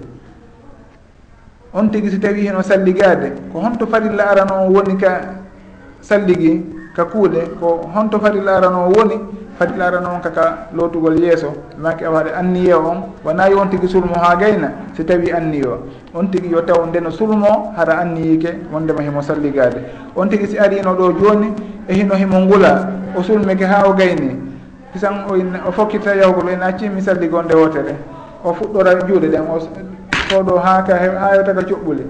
On 1.71 1.87
tigui 1.89 2.09
si 2.09 2.17
tawi 2.19 2.47
heno 2.47 2.61
salligade 2.63 3.33
ko 3.53 3.59
honto 3.59 3.85
farilla 3.85 4.31
arano 4.31 4.71
woni 4.73 4.97
ka 4.97 5.21
salligi 6.01 6.65
ka 6.95 7.05
kuuɗe 7.05 7.59
ko 7.59 7.85
honto 7.93 8.19
farilla 8.19 8.57
arano 8.57 8.89
woni 8.89 9.15
fati 9.59 9.77
lara 9.77 9.99
noon 9.99 10.21
kaka 10.21 10.71
lootugol 10.73 11.19
yeeso 11.19 11.53
maki 11.77 12.05
aw 12.05 12.15
anniye 12.15 12.73
on 12.73 13.03
wona 13.25 13.49
yo 13.49 13.59
on 13.59 13.69
tigui 13.69 13.89
sulmo 13.89 14.15
ha 14.15 14.35
gayna 14.35 14.71
si 14.95 15.03
tawi 15.03 15.31
anniye 15.31 15.67
o 15.67 15.83
on 16.15 16.31
tigui 16.31 16.49
yo 16.51 16.61
taw 16.61 16.85
ndeno 16.87 17.11
sulmo 17.11 17.73
hara 17.75 17.99
anniyike 17.99 18.71
wondema 18.73 19.01
himo 19.01 19.21
salligade 19.21 19.83
on 20.15 20.29
tigui 20.29 20.47
si 20.47 20.57
arino 20.57 20.95
ɗo 20.95 21.11
joni 21.19 21.53
e 21.87 21.93
hino 21.93 22.15
himo 22.15 22.39
ngula 22.39 22.87
o 23.17 23.23
sulmike 23.23 23.65
ha 23.65 23.83
o 23.87 23.93
gayni. 23.93 24.37
Kisan 24.93 25.25
o 25.67 25.71
fokkirta 25.71 26.15
yawgol 26.15 26.49
en 26.49 26.61
acci 26.63 26.89
mi 26.89 27.01
salligonde 27.01 27.53
wotere. 27.55 27.95
O 28.43 28.53
fuɗɗora 28.53 28.95
juuɗe 29.07 29.27
ɗen 29.27 29.41
o 29.49 29.59
oɗo 30.39 30.57
ha 30.59 30.83
ka 30.83 30.95
ha 30.95 31.35
yewtaka 31.35 31.61
coɓɓuli 31.61 32.03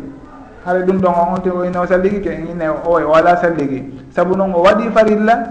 haɗa 0.65 0.79
ɗum 0.85 0.97
ɗon 1.01 1.13
on 1.13 1.33
on 1.33 1.41
tigui 1.41 1.59
o 1.59 1.63
hino 1.63 1.85
salligike 1.87 2.27
ine 2.51 2.67
o 2.69 2.91
o 2.91 3.13
ala 3.13 3.37
salligi. 3.37 3.83
Saabu 4.11 4.35
noon 4.35 4.53
o 4.53 4.61
waɗi 4.63 4.89
farilla 4.93 5.47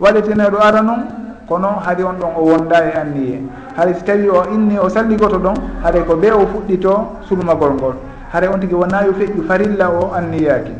waɗeteneɗo 0.00 0.58
ara 0.62 0.82
noon 0.82 1.02
kono 1.48 1.68
haade 1.84 2.02
on 2.04 2.16
ɗon 2.20 2.30
o 2.36 2.42
wonda 2.44 2.84
e 2.84 2.92
anniye. 2.96 3.42
Haade 3.76 3.94
si 3.94 4.04
tawi 4.04 4.28
o 4.28 4.44
inni 4.52 4.78
o 4.78 4.88
salligoto 4.88 5.38
ɗon 5.38 5.54
haade 5.82 6.04
ko 6.06 6.14
ɓe 6.14 6.30
o 6.32 6.46
fuɗɗito 6.46 6.92
sulmagol 7.28 7.72
ngol. 7.74 7.94
Haade 8.32 8.46
on 8.48 8.58
tigui 8.60 8.74
wona 8.78 9.04
yo 9.06 9.12
feƴƴu 9.12 9.42
farilla 9.48 9.90
o 9.90 10.12
anniyaki 10.14 10.72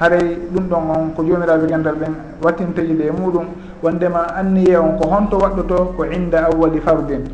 haray 0.00 0.38
ɗum 0.52 0.64
ɗon 0.68 0.90
on 0.90 1.10
ko 1.14 1.22
jomiraɓe 1.24 1.66
gandal 1.68 1.94
ɓen 1.94 2.12
wattinteji 2.42 2.92
e 3.02 3.10
muɗum 3.10 3.44
wondema 3.82 4.26
anniye 4.36 4.76
on 4.76 4.96
ko 4.98 5.08
honto 5.08 5.38
waɗɗoto 5.38 5.94
ko 5.96 6.04
inda 6.04 6.46
awwali 6.50 6.80
fardin. 6.80 7.24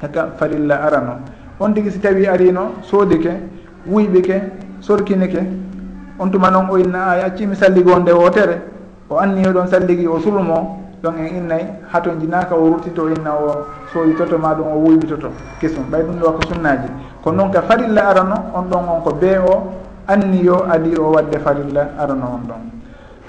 Haka 0.00 0.32
farilla 0.38 0.82
arano 0.84 1.16
on 1.58 1.72
tigui 1.72 1.90
si 1.90 1.98
tawi 1.98 2.26
arino 2.26 2.72
soodike 2.82 3.30
wuyɓike 3.88 4.42
sorkinike 4.80 5.40
on 6.18 6.28
tuma 6.30 6.50
noon 6.50 6.68
o 6.70 6.76
inna 6.78 6.98
a 7.10 7.24
accimi 7.24 7.56
salligo 7.56 7.98
nde 7.98 8.10
wotere 8.12 8.75
o 9.10 9.18
anni 9.18 9.42
ɗon 9.42 9.66
salligi 9.68 10.06
o 10.06 10.18
sulmo 10.20 10.78
ɗon 11.02 11.14
en 11.18 11.36
innayi 11.36 11.64
hato 11.92 12.10
jinaka 12.20 12.54
o 12.54 12.66
ruttito 12.74 13.08
inna 13.08 13.32
o 13.34 13.66
soyitoto 13.92 14.38
ma 14.38 14.54
ɗum 14.54 14.66
o 14.66 14.78
wuyɓitoto 14.84 15.28
kesum 15.60 15.84
ɓay 15.90 16.02
ɗum 16.02 16.18
ɗo 16.20 16.32
ko 16.32 16.40
sunnaji 16.48 16.88
kono 17.22 17.36
noon 17.36 17.50
ka 17.52 17.62
farilla 17.62 18.08
arano 18.08 18.34
on 18.54 18.62
ɗon 18.70 18.88
on 18.88 19.00
ko 19.02 19.12
bee 19.14 19.38
o 19.38 19.62
anniyo 20.08 20.66
adi 20.70 20.96
o 20.98 21.10
wadde 21.12 21.38
farilla 21.38 21.88
arano 21.98 22.26
on 22.34 22.42
ɗon. 22.48 22.62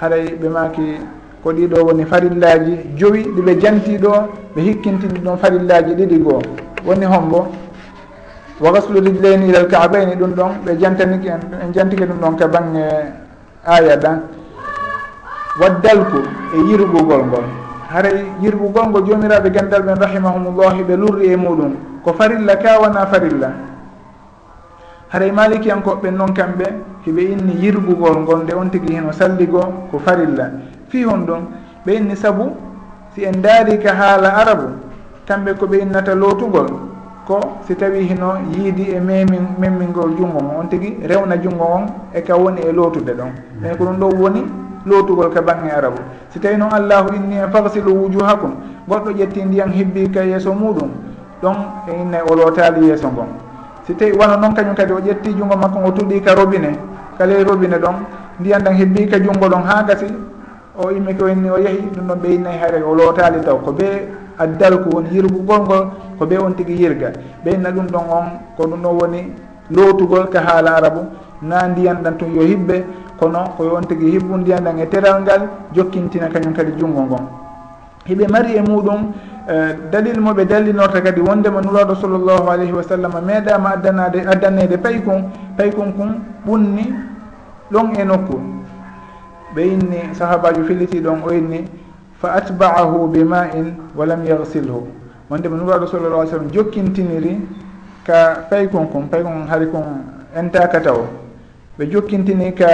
Haɗay 0.01 0.38
ɓe 0.41 0.49
maki 0.49 0.97
ko 1.43 1.51
ɗiɗo 1.53 1.86
woni 1.86 2.05
farillaji 2.05 2.78
joyi 2.95 3.23
ɗiɓe 3.36 3.59
jantiɗo 3.61 4.11
ɓe 4.55 4.61
hikkintini 4.61 5.19
ɗon 5.19 5.38
farillaji 5.38 5.93
ɗiɗi 5.95 6.17
goo. 6.23 6.41
Woni 6.86 7.05
hombo 7.05 7.47
wa 8.61 8.71
gaslu 8.71 8.99
rijlayni 9.01 9.49
ilal 9.49 9.67
kaabaini 9.67 10.15
ɗum 10.15 10.34
ɗon 10.34 10.51
ɓe 10.65 10.78
jantaniki 10.80 11.28
en 11.28 11.39
en 11.61 11.73
jantike 11.73 12.05
ɗum 12.05 12.17
ɗon 12.21 12.36
ka 12.38 12.47
bange 12.47 12.84
aya 13.65 13.95
ɗa 13.97 14.11
waddalku 15.60 16.20
e 16.53 16.58
yirɓugol 16.70 17.24
ngol 17.28 17.47
haray 17.89 18.26
yirɓugol 18.41 18.86
ngo 18.89 18.99
jomiraɓe 19.08 19.49
gandal 19.49 19.82
ɓen 19.84 19.95
rahimahumullahi 19.99 20.84
ɓe 20.84 20.95
lurri 20.97 21.28
e 21.32 21.36
muɗum. 21.36 21.74
Ko 22.03 22.14
farilla 22.14 22.55
ka 22.58 22.80
wona 22.82 23.05
farilla? 23.08 23.49
Haray 25.10 25.32
malikiyankoɓɓe 25.32 26.12
noon 26.12 26.34
kamɓe 26.34 26.66
hiɓe 27.05 27.22
inni 27.32 27.53
yirɓugol 27.64 28.18
ngol 28.22 28.43
nde 28.43 28.53
on 28.53 28.70
tigui 28.70 28.95
heno 28.95 29.12
salligo 29.12 29.62
ko 29.91 29.99
farilla. 29.99 30.51
Fi 30.89 31.03
hon 31.03 31.26
ɗum 31.26 31.41
ɓe 31.86 31.91
inni 31.95 32.16
saabu 32.16 32.51
si 33.16 33.24
en 33.24 33.41
daari 33.41 33.80
ka 33.80 33.93
haala 33.93 34.30
arabu 34.36 34.68
kamɓe 35.28 35.53
koɓe 35.55 35.80
innata 35.82 36.14
lootugol 36.16 36.68
ko 37.26 37.39
si 37.68 37.76
tawi 37.76 38.03
hino 38.08 38.36
yiidi 38.51 38.91
e 38.91 38.99
memin 38.99 39.55
memmingol 39.58 40.12
junngo 40.18 40.39
ngon. 40.43 40.55
On 40.60 40.68
tigui 40.68 40.97
rewna 41.08 41.38
junngo 41.41 41.64
ngon 41.64 41.86
e 42.14 42.22
ka 42.22 42.36
woni 42.36 42.62
e 42.68 42.72
lootude 42.72 43.14
ɗon. 43.16 43.32
Ɓen 43.62 43.78
ko 43.78 43.84
ɗum 43.86 43.97
ɗo 43.99 44.08
woni 44.20 44.43
lootugol 44.88 45.29
ka 45.29 45.41
bange 45.41 45.69
arabu. 45.71 45.99
Si 46.29 46.39
tawi 46.39 46.57
noon 46.57 46.71
allahu 46.73 47.13
inni 47.15 47.35
e 47.38 47.47
fagsilu 47.51 47.91
wujuhakum 47.93 48.51
goɗɗo 48.88 49.11
ƴetti 49.11 49.43
ndiyam 49.45 49.71
hebbi 49.71 50.09
ka 50.11 50.21
yeeso 50.23 50.53
muɗum 50.53 50.89
ɗon 51.43 51.55
e 51.88 52.01
innayi 52.01 52.23
o 52.31 52.35
lotali 52.35 52.88
yeeso 52.88 53.07
ngon 53.11 53.27
si 53.85 53.93
tawi 53.95 54.11
wano 54.13 54.38
noon 54.38 54.53
kañum 54.55 54.75
kadi 54.75 54.93
o 54.93 54.99
ƴetti 54.99 55.33
junngo 55.38 55.55
makko 55.55 55.79
ngo 55.79 55.91
tuɗi 55.91 56.21
ka 56.21 56.33
robine 56.35 56.71
kale 57.17 57.43
robine 57.43 57.77
ɗon 57.77 57.95
ndiyam 58.39 58.61
ɗan 58.63 58.73
hebbi 58.75 59.07
ka 59.07 59.19
junngo 59.19 59.47
ɗon 59.49 59.63
haa 59.63 59.83
gasi 59.83 60.05
o 60.77 60.91
immi 60.91 61.13
ko 61.17 61.27
inni 61.27 61.49
o 61.49 61.57
yeehi 61.57 61.89
ɗum 61.95 62.07
ɗon 62.07 62.19
ɓe 62.21 62.27
innayi 62.35 62.57
hayre 62.59 62.83
o 62.83 62.93
lotali 62.95 63.41
taw. 63.41 63.57
Ko 63.65 63.71
be 63.71 63.85
addalku 64.38 64.89
woni 64.95 65.09
yirgugol 65.11 65.61
ngol 65.61 65.83
ko 66.19 66.25
ɓe 66.25 66.38
on 66.38 66.51
tigi 66.53 66.73
yirga. 66.81 67.11
Ɓe 67.43 67.49
inna 67.53 67.71
ɗum 67.71 67.88
ɗon 67.88 68.05
on 68.11 68.25
ko 68.57 68.63
ɗum 68.67 68.81
ɗon 68.83 68.93
woni 69.01 69.33
lootugol 69.71 70.29
ka 70.29 70.39
haala 70.41 70.75
arabu. 70.77 71.01
Na 71.41 71.67
ndiyan 71.67 72.03
ɗan 72.03 72.17
tun 72.17 72.35
yo 72.35 72.41
hiɓɓe 72.43 72.83
kono 73.20 73.53
ko 73.57 73.63
yon 73.65 73.86
tigui 73.88 74.11
hibbu 74.11 74.38
ndiyam 74.38 74.63
ɗan 74.63 74.80
e 74.80 74.86
teral 74.88 75.22
ngal 75.22 75.41
jokkintina 75.74 76.30
kañum 76.30 76.53
kadi 76.53 76.72
junngo 76.78 77.01
ngon 77.01 77.26
hiɓe 78.07 78.28
mari 78.32 78.55
e 78.55 78.61
muɗum 78.61 79.11
e, 79.47 79.53
dalil 79.91 80.20
moɓe 80.22 80.45
dallinorta 80.45 81.01
kadi 81.01 81.22
wondema 81.22 81.61
nuraɗo 81.61 81.95
sallllahu 81.95 82.49
alayhi 82.49 82.72
wa 82.72 82.84
sallam 82.84 83.11
meeɗama 83.26 83.70
addanade 83.74 84.20
addanede 84.26 84.78
paykon 84.78 85.24
paykon 85.57 85.91
kon 85.97 86.11
ɓunni 86.45 86.93
ɗon 87.72 87.95
e 87.99 88.03
nokku. 88.03 88.39
Ɓe 89.55 89.61
inni 89.68 89.99
sahabajo 90.13 90.63
filliti 90.63 91.01
ɗon 91.01 91.20
o 91.28 91.32
inni 91.34 91.65
fa 92.22 92.34
atbaahu 92.39 93.07
bi 93.11 93.24
ma 93.24 93.47
in 93.53 93.76
walam 93.95 94.24
yagsilhu 94.26 94.88
wondema 95.30 95.57
nuraɗo 95.57 95.88
sallallah 95.88 96.20
alih 96.22 96.32
sallam 96.32 96.51
jokkintiniri 96.51 97.39
ka 98.05 98.47
paykon 98.49 98.88
kon 98.88 99.07
paykon 99.11 99.34
kon 99.34 99.47
haari 99.47 99.68
kon 99.68 99.84
entaka 100.36 100.80
taw. 100.80 101.26
ɓe 101.78 101.86
jokkintini 101.91 102.53
ka 102.53 102.67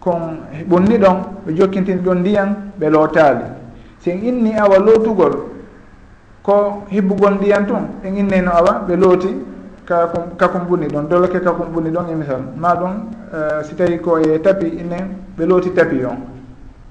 kon 0.00 0.38
ɓunni 0.68 0.98
ɗon 0.98 1.16
ɓe 1.46 1.52
jokkintini 1.54 2.00
ɗon 2.00 2.18
ndiyan 2.18 2.56
ɓe 2.78 2.90
lootaali 2.90 3.44
sen 3.98 4.18
inni 4.22 4.54
awa 4.56 4.78
lootugol 4.78 5.34
ko 6.42 6.84
hibbugol 6.90 7.34
ndiyan 7.34 7.66
tun 7.66 7.84
en 8.04 8.16
inneno 8.16 8.50
awa 8.52 8.84
ɓe 8.86 8.96
looti 8.96 9.28
kakon 9.84 10.36
kakon 10.36 10.64
ɓuni 10.68 10.86
ɗon. 10.88 11.08
Doloke 11.08 11.40
kakon 11.40 11.66
ɓuni 11.74 11.90
ɗon 11.90 12.08
e 12.10 12.14
misal. 12.14 12.42
Ma 12.56 12.74
ɗum 12.74 12.92
uh, 13.32 13.62
si 13.62 13.74
tawi 13.74 13.98
ko 14.00 14.18
e 14.18 14.38
tapi 14.40 14.66
inen 14.66 15.16
ɓe 15.38 15.46
looti 15.46 15.70
tapi 15.72 16.04
on. 16.04 16.16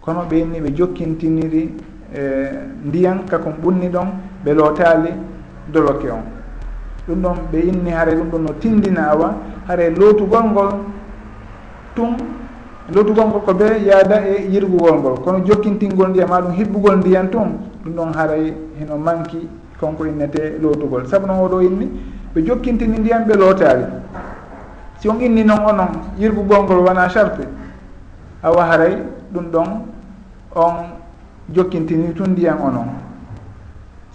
Kono 0.01 0.25
ɓe 0.29 0.35
inni 0.39 0.59
ɓe 0.59 0.73
jokkintiniri 0.75 1.73
e 2.15 2.21
ndiyan 2.85 3.25
kakon 3.29 3.53
ɓunni 3.63 3.89
ɗon 3.89 4.07
ɓe 4.45 4.53
lootaali 4.53 5.09
doloke 5.71 6.05
on. 6.09 6.23
Ɗum 7.07 7.21
ɗon 7.21 7.35
ɓe 7.51 7.59
inni 7.59 7.91
hare 7.91 8.15
ɗum 8.15 8.29
ɗon 8.29 8.41
no 8.41 8.53
tindina 8.59 9.09
awa 9.11 9.35
hare 9.67 9.89
lootugol 9.89 10.43
ngol 10.51 10.69
tun 11.95 12.17
lotugol 12.93 13.27
ngol 13.27 13.41
ko 13.45 13.53
be 13.53 13.65
yaada 13.85 14.21
e 14.27 14.47
yirgugol 14.51 14.99
ngol. 14.99 15.15
Kono 15.23 15.39
jokkintingol 15.45 16.09
ndiyam 16.09 16.29
ma 16.29 16.41
ɗum 16.41 16.51
hibbugol 16.53 16.97
ndiyam 16.97 17.29
tun 17.29 17.59
ɗum 17.83 17.93
ɗon 17.95 18.13
haray 18.13 18.53
heno 18.79 18.97
manki 18.97 19.47
konko 19.79 20.05
innete 20.05 20.57
lootugol 20.61 21.07
sabu 21.07 21.27
noon 21.27 21.39
oɗo 21.45 21.61
inni 21.61 21.87
ɓe 22.35 22.41
jokkintini 22.45 22.99
ndiyam 22.99 23.23
ɓe 23.27 23.35
lootaali 23.35 23.85
si 24.99 25.09
on 25.09 25.19
inni 25.21 25.43
noon 25.43 25.65
onon 25.65 25.91
yirgugol 26.17 26.63
ngol 26.63 26.79
wona 26.85 27.07
charte 27.09 27.47
awa 28.43 28.63
haray 28.65 28.97
ɗum 29.33 29.45
ɗon 29.51 29.67
on 30.55 30.75
jokkintini 31.53 32.13
tun 32.13 32.31
ndiyam 32.31 32.61
onon. 32.61 33.12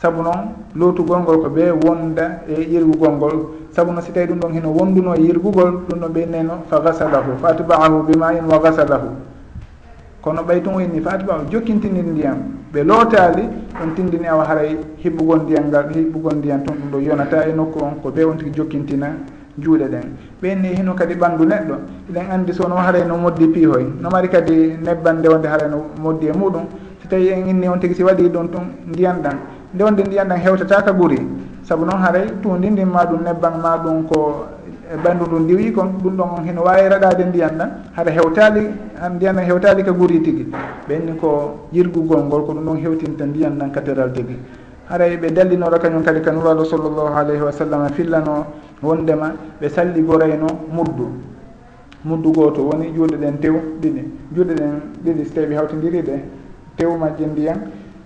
saabu 0.00 0.22
noon 0.22 0.54
lootugol 0.74 1.20
ngol 1.20 1.42
ko 1.42 1.48
ɓe 1.48 1.70
wonda 1.84 2.42
e 2.48 2.62
yirgugol 2.62 3.12
ngol 3.12 3.36
saabu 3.70 3.92
noon 3.92 4.02
si 4.02 4.12
tawi 4.12 4.26
ɗum 4.26 4.38
ɗon 4.40 4.52
heno 4.54 4.70
wonduno 4.70 5.14
e 5.14 5.20
yirgugol 5.22 5.82
ɗum 5.88 5.98
ɗon 6.00 6.12
ɓeyneno 6.12 6.54
fa 6.70 6.80
gasalahu 6.80 7.38
fa 7.42 7.48
atbaahu 7.48 8.02
bima 8.06 8.32
in 8.32 8.46
wa 8.46 8.58
gasalahu 8.58 9.10
kono 10.22 10.42
ɓaytungo 10.42 10.80
en 10.80 10.92
ni 10.92 11.00
fa 11.00 11.12
atbaahu 11.12 11.50
jokkintini 11.50 12.02
ndiyam. 12.02 12.38
Ɓe 12.72 12.84
lootaali 12.84 13.42
ɗum 13.80 13.94
tindini 13.94 14.26
awa 14.26 14.44
haray 14.44 14.76
hibbugol 15.02 15.40
ndiyam 15.42 15.68
ngal 15.68 15.88
hibbugol 15.94 16.34
ndiyam 16.36 16.62
toon 16.64 16.76
ɗum 16.76 16.90
ɗo 16.92 16.98
yonata 17.00 17.48
e 17.48 17.52
nokku 17.52 17.78
on 17.82 17.94
ko 18.02 18.10
ɓe 18.10 18.24
on 18.24 18.36
tigi 18.36 18.50
jokkintina 18.54 19.06
juuɗe 19.58 19.88
ɗen. 19.88 20.06
Ɓenni 20.42 20.68
hino 20.76 20.94
kadi 20.94 21.14
ɓanndu 21.14 21.44
neɗɗo 21.44 21.74
eɗen 22.10 22.30
anndi 22.30 22.52
sono 22.52 22.76
haray 22.76 23.04
no 23.04 23.16
moddi 23.16 23.46
piihoy. 23.48 23.86
No 24.00 24.10
mari 24.10 24.28
kadi 24.28 24.76
nebban 24.84 25.18
nde 25.18 25.28
wonde 25.28 25.46
haray 25.48 25.68
no 25.70 25.86
moddi 26.00 26.26
e 26.26 26.32
muɗum. 26.32 26.66
So 27.02 27.08
tawi 27.08 27.28
en 27.30 27.48
inni 27.48 27.68
on 27.68 27.78
tigi 27.80 27.94
si 27.94 28.02
waɗi 28.02 28.28
ɗum 28.28 28.48
tun 28.50 28.64
ndiyan 28.86 29.22
ɗan 29.22 29.36
nde 29.74 29.84
wonde 29.84 30.02
ndiyan 30.04 30.28
ɗan 30.28 30.38
hewtataka 30.38 30.92
ka 30.92 31.08
saabu 31.62 31.84
noon 31.84 32.00
haray 32.00 32.26
tundi 32.42 32.70
ndin 32.70 32.86
ma 32.88 33.04
ɗum 33.04 33.22
nebban 33.24 33.60
ma 33.62 33.76
ɗum 33.76 34.06
ko 34.08 34.46
e 34.92 34.96
ɓanndu 34.96 35.24
ndu 35.26 35.38
ndiwi 35.40 35.72
kon 35.72 35.88
ɗum 36.02 36.16
ɗon 36.16 36.28
on 36.38 36.44
hino 36.44 36.62
wawi 36.62 36.88
raɗade 36.88 37.24
ndiyan 37.28 37.56
ɗan 37.58 37.70
haɗa 37.96 38.10
hewtali 38.10 38.62
ndiyan 39.14 39.34
ɗan 39.36 39.44
hewtali 39.44 39.82
ka 39.84 39.92
guuri 39.92 40.20
tigui 40.22 40.46
ɓenni 40.88 41.16
ko 41.20 41.58
yirgugol 41.72 42.24
ngol 42.24 42.42
ko 42.46 42.52
ɗum 42.54 42.64
ɗon 42.64 42.76
hewtinta 42.82 43.24
ndiyan 43.26 43.58
ɗan 43.58 43.70
katéral 43.72 44.12
tigui 44.12 44.36
haray 44.88 45.16
ɓe 45.18 45.30
dallinoro 45.30 45.78
kañum 45.78 46.02
kadi 46.02 46.20
ka 46.22 46.32
nuraɗo 46.32 46.64
sallllahu 46.64 47.12
alayhi 47.14 47.42
wa 47.42 47.52
sallam 47.52 47.88
fillano 47.92 48.46
wondema 48.82 49.32
ɓe 49.60 49.68
salli 49.68 50.00
gorayno 50.02 50.46
muddu. 50.72 51.12
Muddu 52.04 52.32
goto 52.32 52.62
woni 52.62 52.92
juuɗe 52.94 53.16
ɗen 53.20 53.38
tew 53.40 53.54
ɗiɗi. 53.82 54.02
Juuɗe 54.34 54.54
ɗen 54.54 54.72
ɗiɗi 55.04 55.24
so 55.26 55.34
tawi 55.34 55.54
hawtidiri 55.54 56.00
ɗe 56.02 56.22
tew 56.76 56.96
majje 56.96 57.26
ndiyan. 57.26 57.58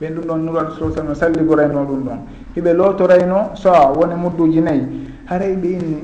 ɓen 0.02 0.14
ɗum 0.14 0.24
ɗon 0.26 0.38
nuraɗo 0.44 0.70
sow 0.78 0.90
sallam 0.90 1.14
salligorayno 1.14 1.84
ɗum 1.86 2.02
ɗon. 2.04 2.18
Hiɓe 2.56 2.72
lotorayno 2.74 3.54
soa 3.54 3.92
woni 3.96 4.14
mudduji 4.14 4.60
nayyi. 4.60 4.82
Haray 5.30 5.54
ɓe 5.54 5.68
inni 5.68 5.96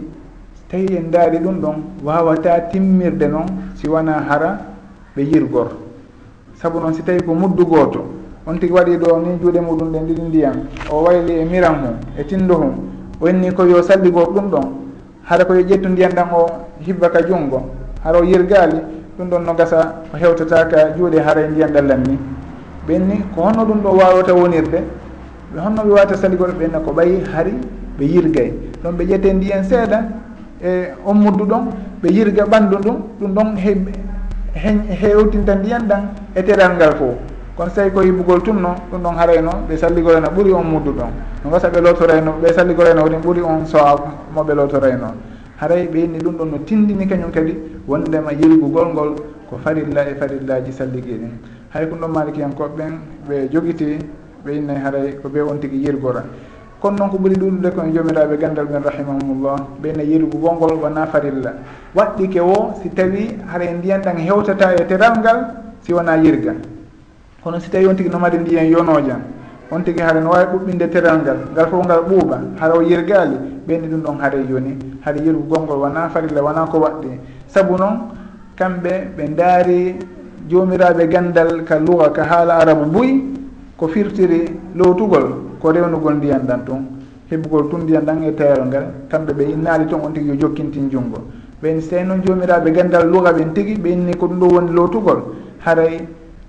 tawi 0.70 0.86
en 0.96 1.10
daari 1.10 1.38
ɗum 1.38 1.58
ɗon 1.60 1.74
wawata 2.04 2.60
timmirde 2.70 3.26
noon 3.28 3.46
si 3.74 3.88
wona 3.88 4.22
hara 4.28 4.58
ɓe 5.16 5.22
yirgor. 5.22 5.68
Saabu 6.54 6.78
noon 6.80 6.94
si 6.94 7.02
tawi 7.02 7.22
ko 7.26 7.34
muddu 7.34 7.64
gooto 7.66 8.04
on 8.46 8.54
tigi 8.58 8.72
waɗi 8.72 8.96
ɗo 8.98 9.18
ni 9.18 9.38
juuɗe 9.42 9.60
muɗum 9.60 9.90
ɗen 9.92 10.06
ɗiɗi 10.06 10.22
ndiyam 10.28 10.54
o 10.92 11.02
wayli 11.02 11.32
e 11.40 11.44
miran 11.44 11.74
mum 11.82 11.96
e 12.16 12.24
tindo 12.24 12.54
hum 12.54 12.72
o 13.20 13.26
inni 13.28 13.50
ko 13.52 13.64
yo 13.66 13.82
salligor 13.82 14.30
ɗum 14.32 14.48
ɗon. 14.50 14.66
Hara 15.24 15.44
koye 15.44 15.64
ƴettu 15.64 15.88
ndiyan 15.88 16.12
ɗan 16.14 16.28
o 16.32 16.46
hibba 16.86 17.10
ka 17.10 17.20
junngo 17.26 17.62
hara 18.04 18.18
o 18.20 18.22
yirgaali 18.22 18.78
ɗum 19.18 19.28
ɗon 19.28 19.40
no 19.44 19.54
gasa 19.54 20.02
o 20.14 20.16
hewtataka 20.16 20.94
juuɗe 20.96 21.18
haray 21.20 21.44
e 21.46 21.48
ndiyan 21.50 21.72
ɗallam 21.72 22.02
ni 22.06 22.18
ɓenni 22.88 23.16
ko 23.34 23.42
honno 23.42 23.64
ɗum 23.64 23.80
ɗo 23.82 23.90
wawata 23.90 24.34
wonirde 24.34 24.80
ɓe 25.52 25.60
honno 25.60 25.82
ɓe 25.84 25.90
wawata 25.92 26.16
saligoɓe 26.16 26.52
ɓenna 26.58 26.78
ko 26.80 26.92
ɓayi 26.92 27.22
hari 27.32 27.52
ɓe 27.98 28.04
yirgay. 28.04 28.52
Ɗon 28.82 28.92
ɓe 28.96 29.04
ƴette 29.04 29.32
ndiyen 29.32 29.62
seeɗa 29.64 29.98
e 30.64 30.70
ommuddu 31.04 31.44
ɗon 31.44 31.64
ɓe 32.02 32.08
yirga 32.10 32.44
ɓanndu 32.46 32.76
ɗum 32.78 32.96
ɗum 33.20 33.32
ɗon 33.34 33.56
hewtinta 35.00 35.54
ndiyan 35.54 35.86
ɗan 35.88 36.02
e 36.34 36.42
teral 36.42 36.74
ngal 36.76 36.94
fof 36.96 37.14
kono 37.56 37.68
so 37.70 37.74
tawi 37.76 37.90
ko 37.90 38.02
yibbugol 38.02 38.40
tumno 38.42 38.74
ɗum 38.90 39.02
ɗon 39.02 39.14
harayno 39.18 39.50
ɓe 39.68 39.76
salligorayno 39.76 40.28
ɓuuri 40.30 40.52
on 40.52 40.62
muddu 40.64 40.92
ɗon. 40.92 41.10
No 41.44 41.50
gasa 41.50 41.68
ɓe 41.70 41.80
lotorayno 41.80 42.32
ɓe 42.42 42.52
salligorayno 42.54 43.00
hoɗin 43.02 43.20
ɓuuri 43.20 43.40
on 43.42 43.66
soa 43.66 43.96
moɓe 44.34 44.54
lotorayno 44.54 45.12
haray 45.60 45.86
ɓe 45.88 45.98
yinni 45.98 46.18
ɗum 46.18 46.36
ɗon 46.38 46.46
no 46.50 46.58
tindini 46.64 47.06
kañum 47.06 47.30
kadi 47.32 47.54
wondema 47.88 48.32
yirgugol 48.32 48.88
ngol 48.94 49.14
ko 49.50 49.56
farilla 49.64 50.06
e 50.08 50.14
farillaji 50.14 50.72
salligi 50.72 51.18
ɗin 51.18 51.32
hay 51.72 51.86
ko 51.86 51.96
ɗon 51.96 52.10
malikiyankoɓeɓen 52.12 52.92
ɓe 53.28 53.48
jogiti 53.52 53.98
ɓe 54.44 54.50
innayi 54.56 54.80
haray 54.80 55.12
ko 55.22 55.28
ɓe 55.28 55.40
on 55.42 55.58
tigui 55.60 55.78
yirgora. 55.84 56.24
Kono 56.80 56.96
noon 56.96 57.10
ko 57.10 57.16
ɓuuri 57.18 57.34
ɗuɗude 57.34 57.70
koye 57.74 57.92
jomiraɓe 57.92 58.36
gandal 58.38 58.66
ɓen 58.66 58.82
rahimahumullah 58.82 59.56
ɓeyna 59.82 60.02
yirgu 60.02 60.38
gongol 60.38 60.78
wona 60.80 61.06
farilla 61.06 61.52
waɗɗi 61.94 62.28
ke 62.28 62.40
wo 62.40 62.72
si 62.82 62.88
tawi 62.90 63.36
haray 63.52 63.74
ndiyan 63.74 64.00
ɗan 64.02 64.16
hewtata 64.18 64.74
e 64.76 64.86
teral 64.86 65.18
ngal 65.18 65.38
si 65.82 65.92
wona 65.92 66.16
yirga. 66.16 66.54
Kono 67.42 67.58
si 67.58 67.68
tawi 67.70 67.86
on 67.86 67.94
tigui 67.96 68.10
no 68.12 68.18
mari 68.18 68.38
ndiyan 68.38 68.70
yonojan 68.70 69.20
on 69.70 69.82
tigui 69.82 70.00
haara 70.02 70.20
no 70.20 70.30
wawi 70.30 70.44
ɓuɓɓinde 70.54 70.88
teral 70.88 71.18
ngal 71.20 71.38
ngal 71.52 71.66
fof 71.68 71.84
ngal 71.84 72.00
ɓuuɓa 72.08 72.38
hara 72.60 72.74
o 72.78 72.80
yirgali 72.82 73.36
ɓeyni 73.66 73.88
ɗum 73.88 74.00
ɗon 74.02 74.18
haare 74.20 74.46
joni. 74.48 74.78
Haɗa 75.04 75.20
yirgu 75.20 75.42
gongol 75.48 75.78
wona 75.80 76.08
farilla 76.08 76.42
wona 76.42 76.64
ko 76.70 76.78
waɗɗi. 76.78 77.10
Saabu 77.48 77.76
noon 77.76 78.14
kamɓe 78.56 79.16
ɓe 79.16 79.34
daari 79.34 79.96
jomiraɓe 80.48 81.08
gandal 81.08 81.62
ka 81.64 81.78
luga 81.78 82.10
ka 82.10 82.22
haala 82.24 82.54
arabu 82.58 82.90
buy 82.90 83.22
ko 83.76 83.86
firtiri 83.88 84.44
lowtugol 84.74 85.56
ko 85.60 85.70
rewnugol 85.72 86.14
ndiyan 86.16 86.46
ɗan 86.46 86.64
tun 86.64 86.82
heɓugol 87.30 87.68
tun 87.70 87.82
ndiyan 87.82 88.04
ɗan 88.04 88.22
e 88.24 88.34
tayal 88.34 88.66
ngal 88.66 88.84
kamɓe 89.08 89.32
ɓe 89.32 89.42
innaali 89.52 89.86
toon 89.86 90.00
on 90.04 90.12
tigi 90.12 90.28
yo 90.28 90.34
jokkintin 90.36 90.88
junngo. 90.90 91.18
Ɓen 91.62 91.80
so 91.80 91.90
tawi 91.90 92.04
noon 92.04 92.22
jomiraɓe 92.24 92.70
gandal 92.72 93.08
luga 93.10 93.32
ɓen 93.32 93.52
tigi 93.52 93.74
ɓe 93.76 93.88
inni 93.90 94.14
ko 94.16 94.26
ɗum 94.26 94.38
ɗo 94.38 94.46
woni 94.54 94.72
lowtugol 94.72 95.20
haray 95.64 96.00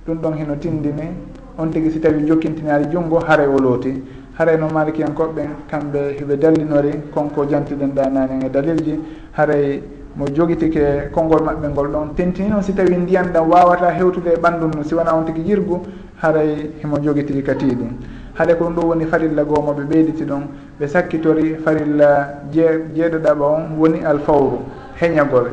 ɗum 0.06 0.18
ɗon 0.22 0.34
heno 0.38 0.56
tindini 0.56 1.10
on 1.58 1.70
tigi 1.72 1.92
si 1.92 2.00
tawi 2.00 2.26
jokkintinaali 2.26 2.88
junngo 2.92 3.20
haray 3.28 3.48
o 3.48 3.58
looti 3.60 4.02
haray 4.38 4.58
no 4.58 4.68
malikiyankoɓɓen 4.70 5.50
kamɓe 5.70 6.00
heɓe 6.20 6.38
dallinori 6.38 6.92
konko 7.14 7.46
jantiɗen 7.50 7.92
ɗa 7.94 8.10
nani 8.10 8.46
e 8.46 8.50
dalilji 8.50 9.00
haray 9.34 9.82
mo 10.16 10.26
jogitike 10.28 11.12
konngol 11.14 11.42
maɓɓe 11.44 11.68
ngol 11.70 11.88
ɗon 11.92 12.16
tentini 12.16 12.50
noon 12.50 12.64
si 12.64 12.74
tawi 12.74 12.96
ndiyan 12.98 13.32
ɗam 13.34 13.50
wawata 13.50 13.92
hewtude 13.92 14.28
e 14.34 14.38
ɓandu 14.40 14.68
mum 14.68 14.84
si 14.84 14.96
wona 14.96 15.14
on 15.16 15.24
tigi 15.26 15.42
yirgu 15.42 15.82
haray 16.22 16.72
himo 16.82 16.98
jogiti 17.00 17.42
kati 17.44 17.66
ɗum. 17.76 17.92
Haɗa 18.34 18.56
ko 18.56 18.64
ɗum 18.66 18.74
ɗo 18.76 18.82
woni 18.88 19.06
farilla 19.06 19.44
goo 19.44 19.62
moɓe 19.62 19.84
ɓeyditi 19.86 20.24
ɗon 20.26 20.42
ɓe 20.80 20.88
sakkitori 20.88 21.56
farilla 21.64 22.42
jee 22.52 22.86
jeeɗoɗaɓa 22.96 23.46
on 23.46 23.78
woni 23.78 24.04
alfawru 24.04 24.60
heñagol. 25.00 25.48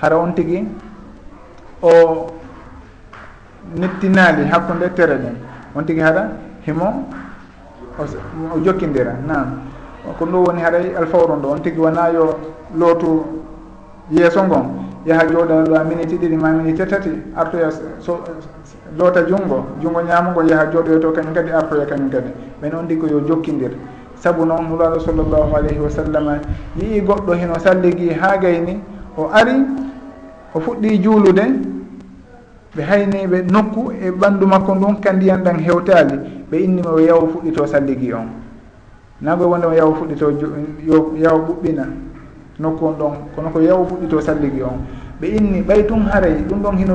Hara 0.00 0.16
on 0.18 0.32
tigi 0.34 0.64
o 1.82 2.26
nettinaali 3.76 4.44
hakkude 4.44 4.94
tere 4.94 5.16
ɗen 5.18 5.34
on 5.74 5.82
tigi 5.84 6.00
haɗa 6.00 6.30
himo 6.66 7.06
o 7.98 8.58
jokkidira 8.64 9.14
nan 9.26 9.62
ko 10.16 10.24
ɗum 10.24 10.30
ɗo 10.32 10.38
woni 10.46 10.60
haɗay 10.62 10.94
alfawru 10.96 11.34
ɗo 11.42 11.48
on 11.52 11.58
tigi 11.62 11.78
wona 11.78 12.08
yo 12.12 12.38
lootu 12.74 13.24
yeeso 14.10 14.44
ngon 14.44 14.64
yaha 15.06 15.24
jooɗa 15.26 15.64
ɗo 15.64 15.74
a 15.74 15.84
minute 15.84 16.16
ɗiɗi 16.16 16.36
ma 16.36 16.50
minute 16.52 16.86
tati 16.86 17.10
artoya 17.36 17.70
so 18.00 18.20
loota 18.98 19.22
junngo 19.26 19.64
junngo 19.80 20.02
ñaamugo 20.02 20.42
yaha 20.42 20.66
jooɗoyo 20.72 20.98
to 21.00 21.12
kañum 21.12 21.32
kadi 21.34 21.50
artoya 21.52 21.86
kañum 21.86 22.10
kadi. 22.10 22.30
Ɓen 22.62 22.74
on 22.74 22.86
ɗi 22.88 22.98
ko 22.98 23.06
yo 23.06 23.20
jokkidir. 23.26 23.70
Sabu 24.16 24.44
noon 24.44 24.64
mulaaɗo 24.68 25.00
sallllahu 25.00 25.54
alayhi 25.56 25.78
wa 25.80 25.88
sallam 25.90 26.40
yii 26.76 27.00
goɗɗo 27.00 27.32
heno 27.34 27.54
salligi 27.58 28.10
haa 28.12 28.36
gayni 28.38 28.80
o 29.16 29.30
ari 29.32 29.52
o 30.54 30.60
fuɗɗi 30.60 30.98
juulude 31.02 31.42
ɓe 32.76 32.82
hayniɓe 32.82 33.42
nokku 33.50 33.92
e 34.02 34.10
ɓanndu 34.10 34.46
makko 34.46 34.74
ndun 34.74 35.00
ka 35.00 35.12
ndiyan 35.12 35.38
ɗan 35.44 35.58
hewtaali 35.60 36.18
ɓe 36.50 36.56
innima 36.58 36.90
o 36.90 36.98
yaw 37.00 37.20
fuɗɗito 37.26 37.66
salligi 37.66 38.12
on. 38.12 38.28
Nagoy 39.22 39.46
wonde 39.46 39.66
wondema 39.66 39.76
yaw 39.76 39.94
fuɗɗito 39.94 40.30
yo 40.86 41.12
yaw 41.16 41.38
ɓuɓɓina. 41.38 42.09
nokku 42.60 42.84
on 42.86 42.92
ɗon 42.98 43.12
kono 43.34 43.48
ko 43.50 43.60
yawu 43.60 43.84
fuɗɗi 43.88 44.06
to 44.08 44.20
salligi 44.20 44.62
on. 44.62 44.78
Ɓe 45.20 45.26
inni 45.28 45.62
ɓay 45.62 45.86
tun 45.86 46.02
haaray 46.12 46.34
ɗum 46.48 46.62
ɗon 46.62 46.76
hino 46.78 46.94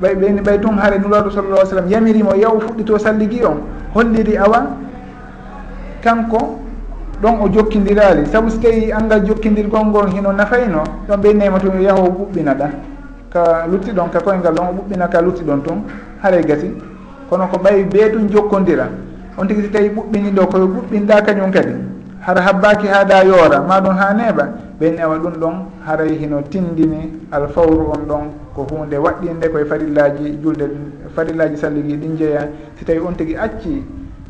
ɓay 0.00 0.14
ɓe 0.14 0.26
inni 0.28 0.40
ɓay 0.40 0.58
tun 0.60 0.78
haray 0.78 0.98
nuraɗo 0.98 1.30
sallallah 1.30 1.66
sallam 1.66 1.88
yamirimo 1.90 2.34
yawu 2.34 2.60
fuɗɗi 2.60 2.84
to 2.84 2.98
salligi 2.98 3.44
on. 3.44 3.58
Holliri 3.94 4.36
awa 4.38 4.66
kanko 6.02 6.58
ɗon 7.22 7.34
o 7.42 7.48
jokkidirali. 7.52 8.26
Saabu 8.26 8.50
so 8.50 8.58
tawi 8.60 8.92
anndal 8.92 9.24
jokkidirgol 9.26 9.84
ngol 9.86 10.06
hino 10.14 10.32
nafayno 10.32 10.82
ɗon 11.08 11.16
ɓe 11.20 11.30
innayma 11.32 11.58
tun 11.58 11.80
yo 11.80 11.94
ɓuɓɓina 11.94 12.54
ɗa. 12.54 12.70
Ka 13.30 13.66
lutti 13.70 13.90
ɗon 13.92 14.08
ka 14.10 14.20
koyngal 14.20 14.54
ɗon 14.54 14.66
o 14.68 14.72
ɓuɓɓina 14.72 15.08
ka 15.10 15.20
lutti 15.20 15.42
ɗon 15.44 15.62
tun 15.62 15.82
haray 16.22 16.42
gasi. 16.44 16.70
Kono 17.28 17.46
ko 17.48 17.58
ɓay 17.58 17.84
bee 17.84 18.10
tun 18.12 18.28
jokkodira 18.30 18.86
on 19.38 19.46
tigi 19.46 19.62
so 19.62 19.68
tawi 19.72 19.88
ɓuɓɓini 19.88 20.30
ɗo 20.30 20.46
koye 20.46 20.64
ɓuɓɓinɗa 20.66 21.22
kañum 21.22 21.50
kadi. 21.50 21.89
hara 22.20 22.40
habbaki 22.42 22.86
haɗa 22.86 23.24
yoora. 23.24 23.60
Ma 23.62 23.80
ɗum 23.80 23.94
ha 23.96 24.12
neeɓa 24.14 24.44
ɓen 24.80 24.98
ewa 24.98 25.18
ɗum 25.18 25.32
ɗon 25.40 25.54
haray 25.86 26.16
hino 26.18 26.42
tindini 26.42 27.12
alfawru 27.32 27.90
on 27.92 28.06
ɗon 28.08 28.24
ko 28.54 28.66
hunde 28.70 28.96
waɗɗinde 28.98 29.48
koye 29.50 29.64
farillaji 29.64 30.38
julde 30.42 30.64
farillaji 31.16 31.56
salligi 31.56 31.96
ɗin 31.96 32.16
jeeya. 32.16 32.48
Si 32.76 32.84
tawi 32.84 32.98
on 33.00 33.12
tigui 33.14 33.36
acci 33.36 33.82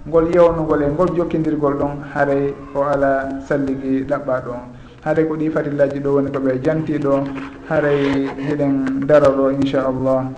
ngol 0.07 0.33
yewnugol 0.35 0.83
e 0.83 0.87
ngol 0.87 1.09
jokkidirgol 1.17 1.75
ɗon 1.79 2.03
haray 2.15 2.55
o 2.75 2.83
ala 2.83 3.29
salligi 3.49 4.05
ɗaɓɓa 4.09 4.41
ɗon 4.45 4.61
haray 5.05 5.25
ko 5.27 5.35
ɗi 5.37 5.51
farillaji 5.51 6.01
ɗo 6.01 6.11
woni 6.15 6.31
koɓe 6.31 6.61
jantiɗo 6.63 7.25
haray 7.69 8.29
hiɗen 8.49 9.07
daraɗo 9.07 9.51
inchallah 9.51 10.25